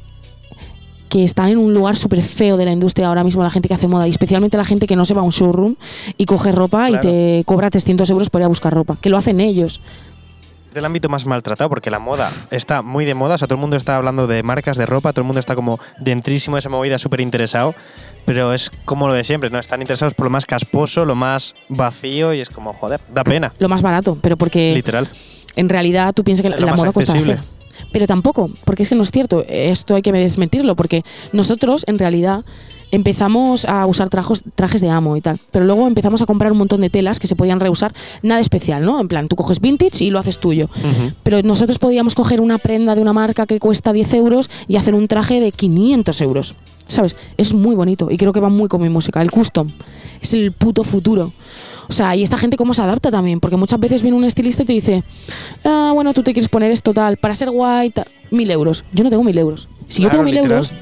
que 1.10 1.24
están 1.24 1.50
en 1.50 1.60
un 1.60 1.76
lugar 1.76 1.96
súper 1.96 2.24
feo 2.24 2.58
de 2.58 2.66
la 2.66 2.72
industria 2.72 3.08
ahora 3.10 3.24
mismo, 3.24 3.44
la 3.44 3.52
gente 3.52 3.68
que 3.68 3.76
hace 3.76 3.88
moda, 3.88 4.08
y 4.08 4.10
especialmente 4.10 4.58
la 4.58 4.66
gente 4.66 4.88
que 4.88 4.96
no 4.96 5.06
se 5.06 5.14
va 5.14 5.22
a 5.22 5.24
un 5.24 5.30
showroom 5.30 5.76
y 6.18 6.26
coge 6.26 6.52
ropa 6.52 6.88
Claro. 6.88 7.08
y 7.08 7.12
te 7.12 7.44
cobra 7.46 7.70
300 7.70 8.10
euros 8.10 8.32
por 8.32 8.42
ir 8.42 8.46
a 8.46 8.48
buscar 8.48 8.74
ropa, 8.74 8.98
que 9.00 9.10
lo 9.12 9.18
hacen 9.20 9.40
ellos. 9.40 9.80
Es 10.74 10.76
del 10.76 10.86
ámbito 10.86 11.08
más 11.08 11.28
maltratado 11.28 11.70
porque 11.70 11.92
la 11.92 12.00
moda 12.00 12.32
está 12.50 12.82
muy 12.82 13.06
de 13.06 13.14
moda, 13.14 13.36
o 13.36 13.38
sea, 13.38 13.48
todo 13.48 13.58
el 13.58 13.62
mundo 13.62 13.78
está 13.78 13.96
hablando 13.96 14.26
de 14.26 14.42
marcas 14.42 14.76
de 14.76 14.88
ropa, 14.88 15.14
todo 15.14 15.22
el 15.22 15.28
mundo 15.28 15.40
está 15.40 15.54
como 15.54 15.80
dentrísimo 16.00 16.56
de 16.56 16.62
esa 16.62 16.70
movida, 16.70 16.98
súper 16.98 17.22
interesado, 17.22 17.76
pero 18.26 18.56
es 18.56 18.72
como 18.84 19.08
lo 19.08 19.14
de 19.14 19.24
siempre, 19.24 19.52
¿no? 19.52 19.60
Están 19.60 19.82
interesados 19.82 20.16
por 20.16 20.24
lo 20.26 20.30
más 20.32 20.48
casposo, 20.48 21.06
lo 21.06 21.14
más 21.14 21.54
vacío 21.70 22.34
y 22.34 22.42
es 22.42 22.50
como, 22.50 22.74
joder, 22.74 23.02
da 23.14 23.24
pena, 23.24 23.54
Lo 23.60 23.70
más 23.70 23.84
barato, 23.84 24.18
pero 24.20 24.36
porque 24.36 24.74
literal. 24.74 25.12
en 25.56 25.70
realidad 25.70 26.12
tú 26.12 26.24
piensas 26.24 26.42
que 26.42 26.50
lo 26.50 26.58
la 26.58 26.76
moda 26.76 26.92
cuesta 26.92 27.12
accesible. 27.12 27.34
hacer. 27.34 27.46
Pero 27.92 28.08
tampoco, 28.08 28.50
porque 28.66 28.82
es 28.82 28.90
que 28.90 28.96
no 28.96 29.04
es 29.04 29.12
cierto. 29.12 29.46
Esto 29.48 29.94
hay 29.94 30.02
que 30.02 30.12
desmentirlo, 30.12 30.76
porque 30.76 31.04
nosotros 31.34 31.84
en 31.86 32.00
realidad 32.00 32.46
empezamos 32.94 33.66
a 33.66 33.88
usar 33.88 34.10
trajos, 34.10 34.44
trajes 34.54 34.80
de 34.80 34.90
amo 34.90 35.18
y 35.18 35.22
tal. 35.22 35.40
Pero 35.52 35.66
luego 35.66 35.88
empezamos 35.88 36.22
a 36.22 36.28
comprar 36.28 36.52
un 36.52 36.60
montón 36.60 36.80
de 36.82 36.92
telas 36.92 37.20
que 37.20 37.26
se 37.26 37.36
podían 37.36 37.60
reusar. 37.60 37.94
Nada 38.22 38.40
especial, 38.40 38.86
¿no? 38.86 39.02
En 39.02 39.08
plan, 39.08 39.28
tú 39.28 39.36
coges 39.36 39.60
vintage 39.60 40.04
y 40.04 40.12
lo 40.12 40.20
haces 40.20 40.40
tuyo. 40.40 40.70
Pero 41.24 41.42
nosotros 41.42 41.80
podíamos 41.80 42.14
coger 42.14 42.40
una 42.40 42.60
prenda 42.60 42.94
de 42.94 43.02
una 43.02 43.12
marca 43.12 43.48
que 43.48 43.60
cuesta 43.60 43.94
10 43.94 44.14
euros 44.14 44.50
y 44.68 44.76
hacer 44.76 44.94
un 44.94 45.08
traje 45.08 45.42
de 45.42 45.52
500 45.52 46.22
euros. 46.22 46.56
¿Sabes? 46.86 47.16
Es 47.38 47.54
muy 47.54 47.76
bonito 47.76 48.12
y 48.12 48.18
creo 48.18 48.32
que 48.32 48.40
va 48.40 48.50
muy 48.50 48.68
con 48.68 48.82
mi 48.82 48.90
música. 48.90 49.22
El 49.24 49.32
custom 49.32 49.72
es 50.22 50.34
el 50.34 50.52
puto 50.52 50.84
futuro. 50.84 51.34
O 51.90 51.94
sea, 51.94 52.16
y 52.16 52.22
esta 52.22 52.38
gente 52.38 52.58
cómo 52.58 52.76
se 52.76 52.82
adapta 52.84 53.10
también, 53.10 53.40
porque 53.40 53.58
muchas 53.58 53.80
veces 53.80 54.04
viene 54.04 54.16
un 54.18 54.24
estilista 54.24 54.64
y 54.64 54.66
te 54.66 54.74
dice, 54.74 55.04
ah, 55.66 55.92
bueno, 55.94 56.14
tú 56.14 56.22
te 56.24 56.32
quieres 56.32 56.48
poner 56.48 56.72
esto 56.72 56.94
tal, 56.94 57.18
para 57.18 57.34
ser 57.34 57.50
guay, 57.50 57.90
tal, 57.90 58.06
mil 58.32 58.50
euros. 58.52 58.86
Yo 58.94 59.04
no 59.04 59.10
tengo 59.10 59.24
mil 59.24 59.38
euros. 59.38 59.68
Si 59.88 60.02
yo 60.04 60.10
tengo 60.10 60.24
mil 60.24 60.36
literal. 60.36 60.52
euros, 60.52 60.74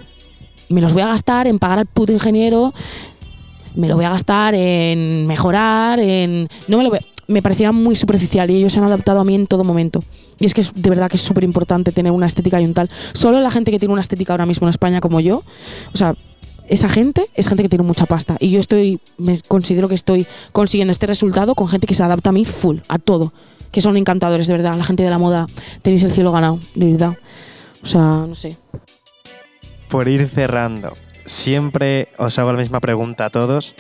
me 0.72 0.82
los 0.82 0.94
voy 0.94 1.02
a 1.04 1.08
gastar 1.08 1.48
en 1.48 1.60
pagar 1.60 1.80
al 1.80 1.86
puto 1.86 2.12
ingeniero, 2.12 2.74
me 3.76 3.88
lo 3.88 3.96
voy 3.96 4.06
a 4.06 4.10
gastar 4.10 4.54
en 4.56 5.26
mejorar, 5.28 6.00
en... 6.00 6.48
No 6.68 6.78
me 6.78 6.84
lo 6.84 6.90
voy 6.90 7.00
a- 7.00 7.06
Me 7.32 7.42
parecía 7.42 7.72
muy 7.72 7.96
superficial 7.96 8.50
y 8.52 8.56
ellos 8.58 8.74
se 8.74 8.80
han 8.80 8.86
adaptado 8.86 9.22
a 9.22 9.24
mí 9.24 9.34
en 9.36 9.48
todo 9.48 9.64
momento. 9.64 10.04
Y 10.40 10.46
es 10.46 10.54
que 10.54 10.62
es 10.62 10.74
de 10.76 10.90
verdad 10.90 11.10
que 11.10 11.16
es 11.16 11.22
súper 11.22 11.44
importante 11.46 11.92
tener 11.94 12.12
una 12.12 12.26
estética 12.26 12.60
y 12.60 12.66
un 12.66 12.74
tal. 12.74 12.90
Solo 13.14 13.40
la 13.40 13.52
gente 13.52 13.72
que 13.72 13.80
tiene 13.80 13.94
una 13.94 14.02
estética 14.02 14.34
ahora 14.34 14.46
mismo 14.46 14.68
en 14.68 14.70
España 14.72 15.00
como 15.00 15.20
yo, 15.22 15.44
o 15.94 15.98
sea, 15.98 16.16
esa 16.68 16.90
gente 16.90 17.28
es 17.36 17.48
gente 17.48 17.64
que 17.64 17.70
tiene 17.70 17.84
mucha 17.84 18.06
pasta. 18.06 18.36
Y 18.40 18.50
yo 18.52 18.60
estoy, 18.60 19.00
me 19.18 19.40
considero 19.48 19.88
que 19.88 19.96
estoy 19.96 20.26
consiguiendo 20.52 20.92
este 20.92 21.06
resultado 21.08 21.56
con 21.56 21.68
gente 21.70 21.88
que 21.88 21.94
se 21.94 22.04
adapta 22.04 22.30
a 22.32 22.34
mí 22.34 22.44
full, 22.44 22.80
a 22.90 22.98
todo. 23.00 23.32
Que 23.72 23.80
son 23.82 23.96
encantadores, 23.96 24.48
de 24.48 24.54
verdad. 24.54 24.78
La 24.78 24.84
gente 24.84 25.04
de 25.04 25.10
la 25.10 25.18
moda, 25.18 25.48
tenéis 25.82 26.04
el 26.04 26.12
cielo 26.12 26.32
ganado, 26.34 26.60
de 26.76 26.86
verdad. 26.92 27.18
O 27.82 27.86
sea, 27.86 28.26
no 28.28 28.36
sé. 28.36 28.58
Por 29.92 30.08
ir 30.08 30.30
cerrando, 30.30 30.96
siempre 31.26 32.08
os 32.18 32.40
hago 32.40 32.54
la 32.54 32.60
misma 32.60 32.80
pregunta 32.80 33.26
a 33.26 33.30
todos. 33.30 33.76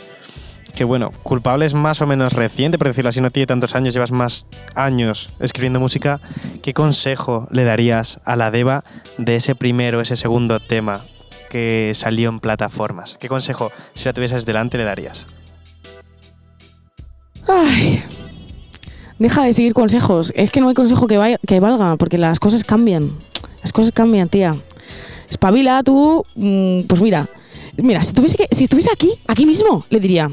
Que 0.75 0.83
bueno, 0.83 1.11
culpable 1.23 1.65
es 1.65 1.73
más 1.73 2.01
o 2.01 2.05
menos 2.05 2.33
reciente, 2.33 2.77
por 2.77 2.87
decirlo 2.87 3.09
así, 3.09 3.21
no 3.21 3.29
tiene 3.29 3.47
tantos 3.47 3.75
años, 3.75 3.93
llevas 3.93 4.11
más 4.11 4.45
años 4.75 5.31
escribiendo 5.39 5.79
música. 5.79 6.19
¿Qué 6.61 6.73
consejo 6.73 7.47
le 7.49 7.63
darías 7.63 8.19
a 8.25 8.35
la 8.35 8.51
Deva 8.51 8.83
de 9.17 9.37
ese 9.37 9.55
primero, 9.55 10.01
ese 10.01 10.17
segundo 10.17 10.59
tema 10.59 11.05
que 11.49 11.93
salió 11.95 12.27
en 12.27 12.41
plataformas? 12.41 13.15
¿Qué 13.17 13.29
consejo, 13.29 13.71
si 13.93 14.03
la 14.03 14.13
tuvieses 14.13 14.45
delante, 14.45 14.77
le 14.77 14.83
darías? 14.83 15.25
Ay, 17.47 18.03
deja 19.17 19.45
de 19.45 19.53
seguir 19.53 19.73
consejos. 19.73 20.33
Es 20.35 20.51
que 20.51 20.59
no 20.59 20.67
hay 20.67 20.73
consejo 20.73 21.07
que, 21.07 21.37
que 21.47 21.59
valga, 21.61 21.95
porque 21.95 22.17
las 22.17 22.37
cosas 22.41 22.65
cambian. 22.65 23.11
Las 23.61 23.71
cosas 23.71 23.93
cambian, 23.93 24.27
tía. 24.27 24.57
Espabila 25.31 25.81
tú, 25.81 26.23
mm, 26.35 26.81
pues 26.81 27.01
mira. 27.01 27.27
Mira, 27.77 28.03
si 28.03 28.11
estuviese 28.11 28.89
aquí, 28.91 29.11
aquí 29.27 29.45
mismo, 29.45 29.85
le 29.89 30.01
diría, 30.01 30.29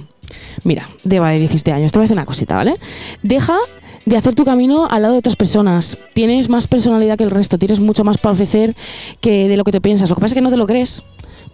mira, 0.64 0.88
Deba 1.04 1.30
de 1.30 1.38
17 1.38 1.72
años, 1.72 1.92
te 1.92 1.98
voy 1.98 2.04
a 2.04 2.06
hacer 2.06 2.16
una 2.16 2.26
cosita, 2.26 2.56
¿vale? 2.56 2.74
Deja 3.22 3.56
de 4.04 4.16
hacer 4.16 4.34
tu 4.34 4.44
camino 4.44 4.88
al 4.90 5.02
lado 5.02 5.14
de 5.14 5.20
otras 5.20 5.36
personas. 5.36 5.96
Tienes 6.14 6.48
más 6.48 6.66
personalidad 6.66 7.16
que 7.16 7.24
el 7.24 7.30
resto, 7.30 7.58
tienes 7.58 7.78
mucho 7.78 8.02
más 8.02 8.18
para 8.18 8.32
ofrecer 8.32 8.74
que 9.20 9.48
de 9.48 9.56
lo 9.56 9.62
que 9.62 9.70
te 9.72 9.80
piensas. 9.80 10.08
Lo 10.08 10.16
que 10.16 10.20
pasa 10.20 10.32
es 10.32 10.34
que 10.34 10.40
no 10.40 10.50
te 10.50 10.56
lo 10.56 10.66
crees. 10.66 11.04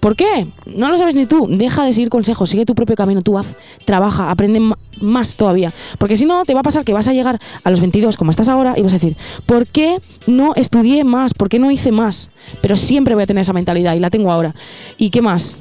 ¿Por 0.01 0.17
qué? 0.17 0.49
No 0.67 0.91
lo 0.91 0.99
sabes 0.99 1.15
ni 1.15 1.27
tú. 1.27 1.47
Deja 1.49 1.85
de 1.85 1.93
seguir 1.93 2.09
consejos, 2.09 2.51
sigue 2.51 2.65
tu 2.67 2.75
propio 2.75 2.97
camino, 2.97 3.23
tú 3.23 3.39
haz, 3.39 3.47
trabaja, 3.85 4.31
aprende 4.31 4.61
más 5.01 5.37
todavía. 5.37 5.73
Porque 5.99 6.17
si 6.17 6.25
no, 6.25 6.45
te 6.45 6.55
va 6.55 6.61
a 6.61 6.63
pasar 6.63 6.85
que 6.85 6.93
vas 6.93 7.09
a 7.09 7.13
llegar 7.13 7.39
a 7.63 7.71
los 7.71 7.81
22 7.81 8.17
como 8.17 8.31
estás 8.31 8.49
ahora 8.49 8.75
y 8.77 8.83
vas 8.83 8.93
a 8.93 8.97
decir, 8.97 9.17
¿por 9.47 9.67
qué 9.67 10.01
no 10.27 10.55
estudié 10.55 11.05
más? 11.05 11.35
¿Por 11.35 11.49
qué 11.49 11.59
no 11.59 11.71
hice 11.71 11.93
más? 11.93 12.31
Pero 12.61 12.77
siempre 12.77 13.15
voy 13.15 13.25
a 13.25 13.27
tener 13.27 13.43
esa 13.43 13.53
mentalidad 13.53 13.95
y 13.95 14.01
la 14.01 14.11
tengo 14.11 14.31
ahora. 14.31 14.55
¿Y 14.99 15.11
qué 15.11 15.23
más? 15.23 15.57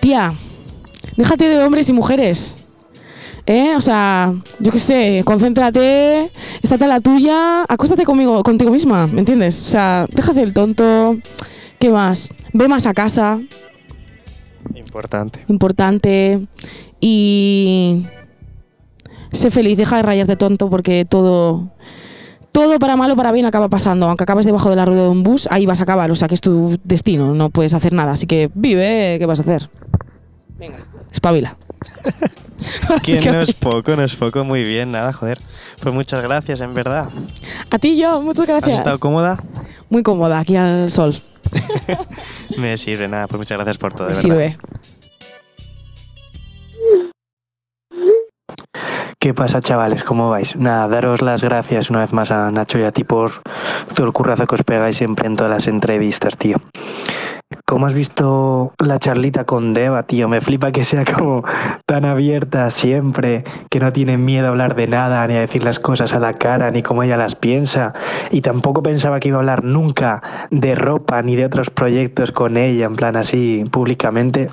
Tía, 0.00 0.34
déjate 1.16 1.48
de 1.48 1.62
hombres 1.62 1.88
y 1.88 1.92
mujeres. 1.92 2.56
¿Eh? 3.46 3.76
O 3.76 3.80
sea, 3.80 4.34
yo 4.58 4.72
qué 4.72 4.80
sé, 4.80 5.22
concéntrate, 5.24 6.32
estate 6.62 6.84
a 6.84 6.88
la 6.88 7.00
tuya, 7.00 7.62
acuéstate 7.68 8.04
conmigo, 8.04 8.42
contigo 8.42 8.72
misma, 8.72 9.06
¿me 9.06 9.20
entiendes? 9.20 9.62
O 9.62 9.66
sea, 9.66 10.06
déjate 10.10 10.42
el 10.42 10.52
tonto. 10.52 11.16
¿Qué 11.78 11.90
más? 11.90 12.32
Ve 12.52 12.68
más 12.68 12.86
a 12.86 12.94
casa, 12.94 13.38
Importante. 14.74 15.44
importante. 15.48 16.46
Y 17.00 18.06
sé 19.32 19.50
feliz, 19.50 19.76
deja 19.76 19.96
de 19.96 20.02
rayarte 20.02 20.36
tonto 20.36 20.70
porque 20.70 21.04
todo, 21.04 21.70
todo 22.52 22.78
para 22.78 22.96
mal 22.96 23.10
o 23.10 23.16
para 23.16 23.32
bien 23.32 23.46
acaba 23.46 23.68
pasando. 23.68 24.08
Aunque 24.08 24.24
acabes 24.24 24.46
debajo 24.46 24.70
de 24.70 24.76
la 24.76 24.84
rueda 24.86 25.02
de 25.04 25.08
un 25.10 25.22
bus, 25.22 25.48
ahí 25.50 25.66
vas 25.66 25.80
a 25.80 25.82
acabar. 25.82 26.10
O 26.10 26.14
sea, 26.14 26.28
que 26.28 26.34
es 26.34 26.40
tu 26.40 26.78
destino, 26.84 27.34
no 27.34 27.50
puedes 27.50 27.74
hacer 27.74 27.92
nada. 27.92 28.12
Así 28.12 28.26
que 28.26 28.50
vive, 28.54 29.16
¿qué 29.18 29.26
vas 29.26 29.40
a 29.40 29.42
hacer? 29.42 29.68
Venga, 30.58 30.78
espabila. 31.12 31.56
Que 33.02 33.20
no 33.20 33.42
es 33.42 33.52
poco, 33.52 33.94
no 33.96 34.02
es 34.02 34.16
poco. 34.16 34.44
Muy 34.44 34.64
bien, 34.64 34.90
nada, 34.92 35.12
joder. 35.12 35.38
Pues 35.82 35.94
muchas 35.94 36.22
gracias, 36.22 36.62
en 36.62 36.72
verdad. 36.74 37.10
A 37.70 37.78
ti 37.78 37.88
y 37.90 37.98
yo, 37.98 38.22
muchas 38.22 38.40
¿Has 38.40 38.46
gracias. 38.46 38.78
estado 38.78 38.98
cómoda? 38.98 39.42
Muy 39.90 40.02
cómoda 40.02 40.38
aquí 40.38 40.56
al 40.56 40.90
sol. 40.90 41.14
Me 42.58 42.76
sirve, 42.76 43.08
nada. 43.08 43.26
Pues 43.26 43.38
muchas 43.38 43.56
gracias 43.58 43.78
por 43.78 43.92
todo, 43.92 44.08
Me 44.08 44.14
verdad. 44.14 44.22
sirve. 44.22 44.56
¿Qué 49.18 49.34
pasa, 49.34 49.60
chavales? 49.60 50.04
¿Cómo 50.04 50.30
vais? 50.30 50.54
Nada, 50.56 50.86
daros 50.88 51.20
las 51.20 51.42
gracias 51.42 51.90
una 51.90 52.00
vez 52.00 52.12
más 52.12 52.30
a 52.30 52.50
Nacho 52.50 52.78
y 52.78 52.84
a 52.84 52.92
ti 52.92 53.02
por 53.02 53.42
todo 53.94 54.06
el 54.06 54.12
currazo 54.12 54.46
que 54.46 54.54
os 54.54 54.62
pegáis 54.62 54.96
siempre 54.98 55.26
en 55.26 55.36
todas 55.36 55.50
las 55.50 55.66
entrevistas, 55.66 56.36
tío. 56.36 56.58
¿Cómo 57.64 57.86
has 57.86 57.94
visto 57.94 58.72
la 58.84 58.98
charlita 58.98 59.44
con 59.44 59.72
Deva, 59.72 60.02
tío? 60.02 60.28
Me 60.28 60.40
flipa 60.40 60.72
que 60.72 60.84
sea 60.84 61.04
como 61.04 61.44
tan 61.86 62.04
abierta 62.04 62.70
siempre, 62.70 63.44
que 63.70 63.78
no 63.78 63.92
tiene 63.92 64.18
miedo 64.18 64.46
a 64.46 64.50
hablar 64.50 64.74
de 64.74 64.88
nada, 64.88 65.24
ni 65.28 65.36
a 65.36 65.40
decir 65.40 65.62
las 65.62 65.78
cosas 65.78 66.12
a 66.12 66.18
la 66.18 66.34
cara, 66.34 66.72
ni 66.72 66.82
como 66.82 67.04
ella 67.04 67.16
las 67.16 67.36
piensa. 67.36 67.92
Y 68.32 68.40
tampoco 68.40 68.82
pensaba 68.82 69.20
que 69.20 69.28
iba 69.28 69.36
a 69.36 69.40
hablar 69.40 69.62
nunca 69.62 70.48
de 70.50 70.74
ropa 70.74 71.22
ni 71.22 71.36
de 71.36 71.46
otros 71.46 71.70
proyectos 71.70 72.32
con 72.32 72.56
ella, 72.56 72.86
en 72.86 72.96
plan 72.96 73.16
así, 73.16 73.64
públicamente. 73.70 74.50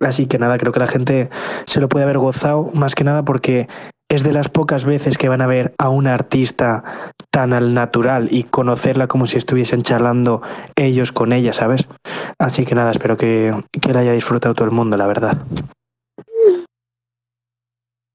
Así 0.00 0.26
que 0.26 0.38
nada, 0.38 0.58
creo 0.58 0.72
que 0.72 0.80
la 0.80 0.86
gente 0.86 1.30
se 1.64 1.80
lo 1.80 1.88
puede 1.88 2.04
haber 2.04 2.18
gozado, 2.18 2.70
más 2.74 2.94
que 2.94 3.04
nada 3.04 3.22
porque 3.24 3.68
es 4.08 4.22
de 4.22 4.32
las 4.32 4.48
pocas 4.48 4.84
veces 4.84 5.18
que 5.18 5.28
van 5.28 5.40
a 5.40 5.46
ver 5.46 5.74
a 5.78 5.88
una 5.88 6.14
artista 6.14 7.12
tan 7.30 7.52
al 7.52 7.74
natural 7.74 8.28
y 8.30 8.44
conocerla 8.44 9.06
como 9.06 9.26
si 9.26 9.38
estuviesen 9.38 9.82
charlando 9.82 10.42
ellos 10.76 11.12
con 11.12 11.32
ella, 11.32 11.52
¿sabes? 11.52 11.88
Así 12.38 12.64
que 12.64 12.74
nada, 12.74 12.90
espero 12.90 13.16
que, 13.16 13.54
que 13.80 13.92
la 13.92 14.00
haya 14.00 14.12
disfrutado 14.12 14.54
todo 14.54 14.66
el 14.66 14.74
mundo, 14.74 14.96
la 14.96 15.06
verdad. 15.06 15.38